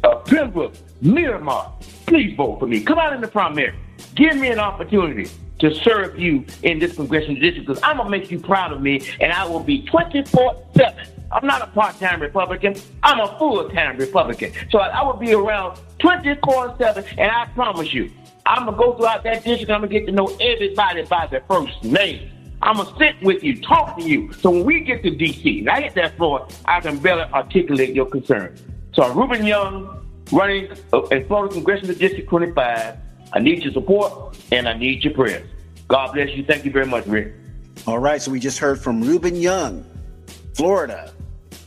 uh, 0.03 0.15
Pembroke, 0.15 0.73
Miramar, 1.01 1.73
please 2.05 2.35
vote 2.35 2.59
for 2.59 2.67
me. 2.67 2.81
Come 2.81 2.99
out 2.99 3.13
in 3.13 3.21
the 3.21 3.27
primary. 3.27 3.77
Give 4.15 4.35
me 4.35 4.49
an 4.49 4.59
opportunity 4.59 5.29
to 5.59 5.73
serve 5.73 6.19
you 6.19 6.45
in 6.63 6.79
this 6.79 6.95
congressional 6.95 7.39
district 7.39 7.67
because 7.67 7.81
I'm 7.83 7.97
going 7.97 8.11
to 8.11 8.17
make 8.17 8.31
you 8.31 8.39
proud 8.39 8.71
of 8.71 8.81
me 8.81 9.07
and 9.19 9.31
I 9.31 9.45
will 9.45 9.59
be 9.59 9.83
24 9.83 10.63
7. 10.75 11.07
I'm 11.31 11.45
not 11.45 11.61
a 11.61 11.67
part 11.67 11.99
time 11.99 12.21
Republican, 12.21 12.75
I'm 13.03 13.19
a 13.19 13.37
full 13.37 13.69
time 13.69 13.97
Republican. 13.97 14.53
So 14.69 14.79
I 14.79 15.03
will 15.03 15.17
be 15.17 15.33
around 15.33 15.79
24 15.99 16.75
7 16.77 17.03
and 17.17 17.31
I 17.31 17.45
promise 17.47 17.93
you, 17.93 18.11
I'm 18.45 18.65
going 18.65 18.77
to 18.77 18.83
go 18.83 18.97
throughout 18.97 19.23
that 19.23 19.43
district 19.43 19.71
I'm 19.71 19.81
going 19.81 19.91
to 19.91 19.99
get 19.99 20.05
to 20.05 20.11
know 20.11 20.27
everybody 20.39 21.03
by 21.03 21.27
their 21.27 21.43
first 21.49 21.83
name. 21.83 22.31
I'm 22.61 22.77
going 22.77 22.87
to 22.87 22.97
sit 22.97 23.21
with 23.21 23.43
you, 23.43 23.61
talk 23.61 23.97
to 23.97 24.03
you. 24.03 24.33
So 24.33 24.49
when 24.49 24.65
we 24.65 24.79
get 24.79 25.03
to 25.03 25.11
D.C., 25.11 25.59
and 25.59 25.69
I 25.69 25.81
hit 25.81 25.95
that 25.95 26.17
floor, 26.17 26.47
I 26.65 26.79
can 26.79 26.97
better 26.97 27.29
articulate 27.33 27.93
your 27.93 28.07
concerns. 28.07 28.63
So 28.93 29.03
I'm 29.03 29.15
Rubin 29.15 29.45
Young, 29.45 30.07
running 30.31 30.71
uh, 30.91 31.03
in 31.07 31.27
Florida 31.27 31.53
Congressional 31.53 31.93
District 31.95 32.27
25. 32.27 32.97
I 33.33 33.39
need 33.39 33.63
your 33.63 33.73
support 33.73 34.37
and 34.51 34.67
I 34.67 34.77
need 34.77 35.03
your 35.03 35.13
prayers. 35.13 35.47
God 35.87 36.13
bless 36.13 36.29
you. 36.31 36.43
Thank 36.43 36.65
you 36.65 36.71
very 36.71 36.85
much, 36.85 37.05
Rick. 37.05 37.33
All 37.85 37.99
right, 37.99 38.21
so 38.21 38.31
we 38.31 38.39
just 38.39 38.59
heard 38.59 38.81
from 38.81 39.01
Rubin 39.01 39.35
Young, 39.35 39.85
Florida, 40.55 41.11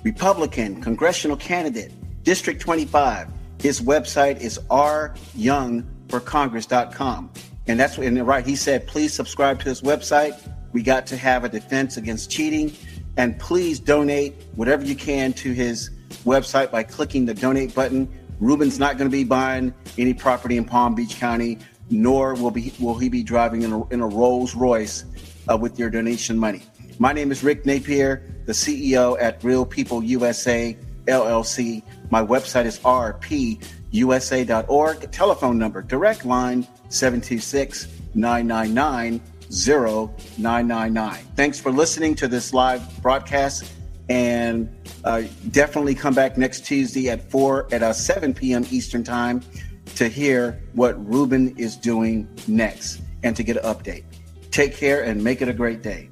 Republican 0.02 0.82
congressional 0.82 1.36
candidate, 1.36 1.92
District 2.24 2.60
25. 2.60 3.28
His 3.60 3.80
website 3.80 4.40
is 4.40 4.58
ryoungforcongress.com. 4.70 7.30
And 7.66 7.78
that's 7.78 7.98
what, 7.98 8.06
and 8.06 8.26
right, 8.26 8.44
he 8.44 8.56
said, 8.56 8.86
please 8.86 9.14
subscribe 9.14 9.60
to 9.60 9.68
his 9.68 9.82
website. 9.82 10.34
We 10.72 10.82
got 10.82 11.06
to 11.08 11.16
have 11.16 11.44
a 11.44 11.48
defense 11.48 11.96
against 11.96 12.30
cheating. 12.30 12.72
And 13.16 13.38
please 13.38 13.78
donate 13.78 14.34
whatever 14.54 14.84
you 14.84 14.96
can 14.96 15.32
to 15.34 15.52
his 15.52 15.90
website 16.24 16.70
by 16.70 16.82
clicking 16.82 17.26
the 17.26 17.34
donate 17.34 17.74
button. 17.74 18.08
Rubin's 18.40 18.78
not 18.78 18.96
going 18.96 19.10
to 19.10 19.14
be 19.14 19.24
buying 19.24 19.74
any 19.98 20.14
property 20.14 20.56
in 20.56 20.64
Palm 20.64 20.94
Beach 20.94 21.16
County, 21.16 21.58
nor 21.90 22.34
will 22.34 22.50
be 22.50 22.72
will 22.80 22.98
he 22.98 23.08
be 23.10 23.22
driving 23.22 23.62
in 23.62 23.72
a, 23.72 23.86
in 23.88 24.00
a 24.00 24.06
Rolls 24.06 24.54
Royce 24.54 25.04
uh, 25.50 25.56
with 25.56 25.78
your 25.78 25.90
donation 25.90 26.38
money. 26.38 26.62
My 26.98 27.12
name 27.12 27.30
is 27.30 27.44
Rick 27.44 27.66
Napier, 27.66 28.22
the 28.46 28.52
CEO 28.52 29.16
at 29.20 29.44
Real 29.44 29.66
People 29.66 30.02
USA 30.02 30.76
LLC. 31.06 31.82
My 32.10 32.24
website 32.24 32.64
is 32.64 32.78
rpusa.org. 32.80 33.60
Telephone 35.10 35.58
number, 35.58 35.82
direct 35.82 36.24
line 36.24 36.66
726 36.88 37.88
999 38.14 39.20
0999. 39.50 41.24
Thanks 41.36 41.60
for 41.60 41.72
listening 41.72 42.14
to 42.14 42.28
this 42.28 42.54
live 42.54 43.02
broadcast 43.02 43.72
and 44.10 44.68
uh, 45.04 45.22
definitely 45.52 45.94
come 45.94 46.12
back 46.12 46.36
next 46.36 46.66
Tuesday 46.66 47.08
at 47.08 47.30
4 47.30 47.68
at 47.72 47.82
uh, 47.82 47.92
7 47.92 48.34
p.m. 48.34 48.66
Eastern 48.70 49.04
Time 49.04 49.40
to 49.94 50.08
hear 50.08 50.60
what 50.74 51.02
Rubin 51.08 51.56
is 51.56 51.76
doing 51.76 52.28
next 52.48 53.00
and 53.22 53.36
to 53.36 53.42
get 53.42 53.56
an 53.56 53.62
update. 53.62 54.04
Take 54.50 54.76
care 54.76 55.04
and 55.04 55.22
make 55.22 55.40
it 55.40 55.48
a 55.48 55.54
great 55.54 55.82
day. 55.82 56.10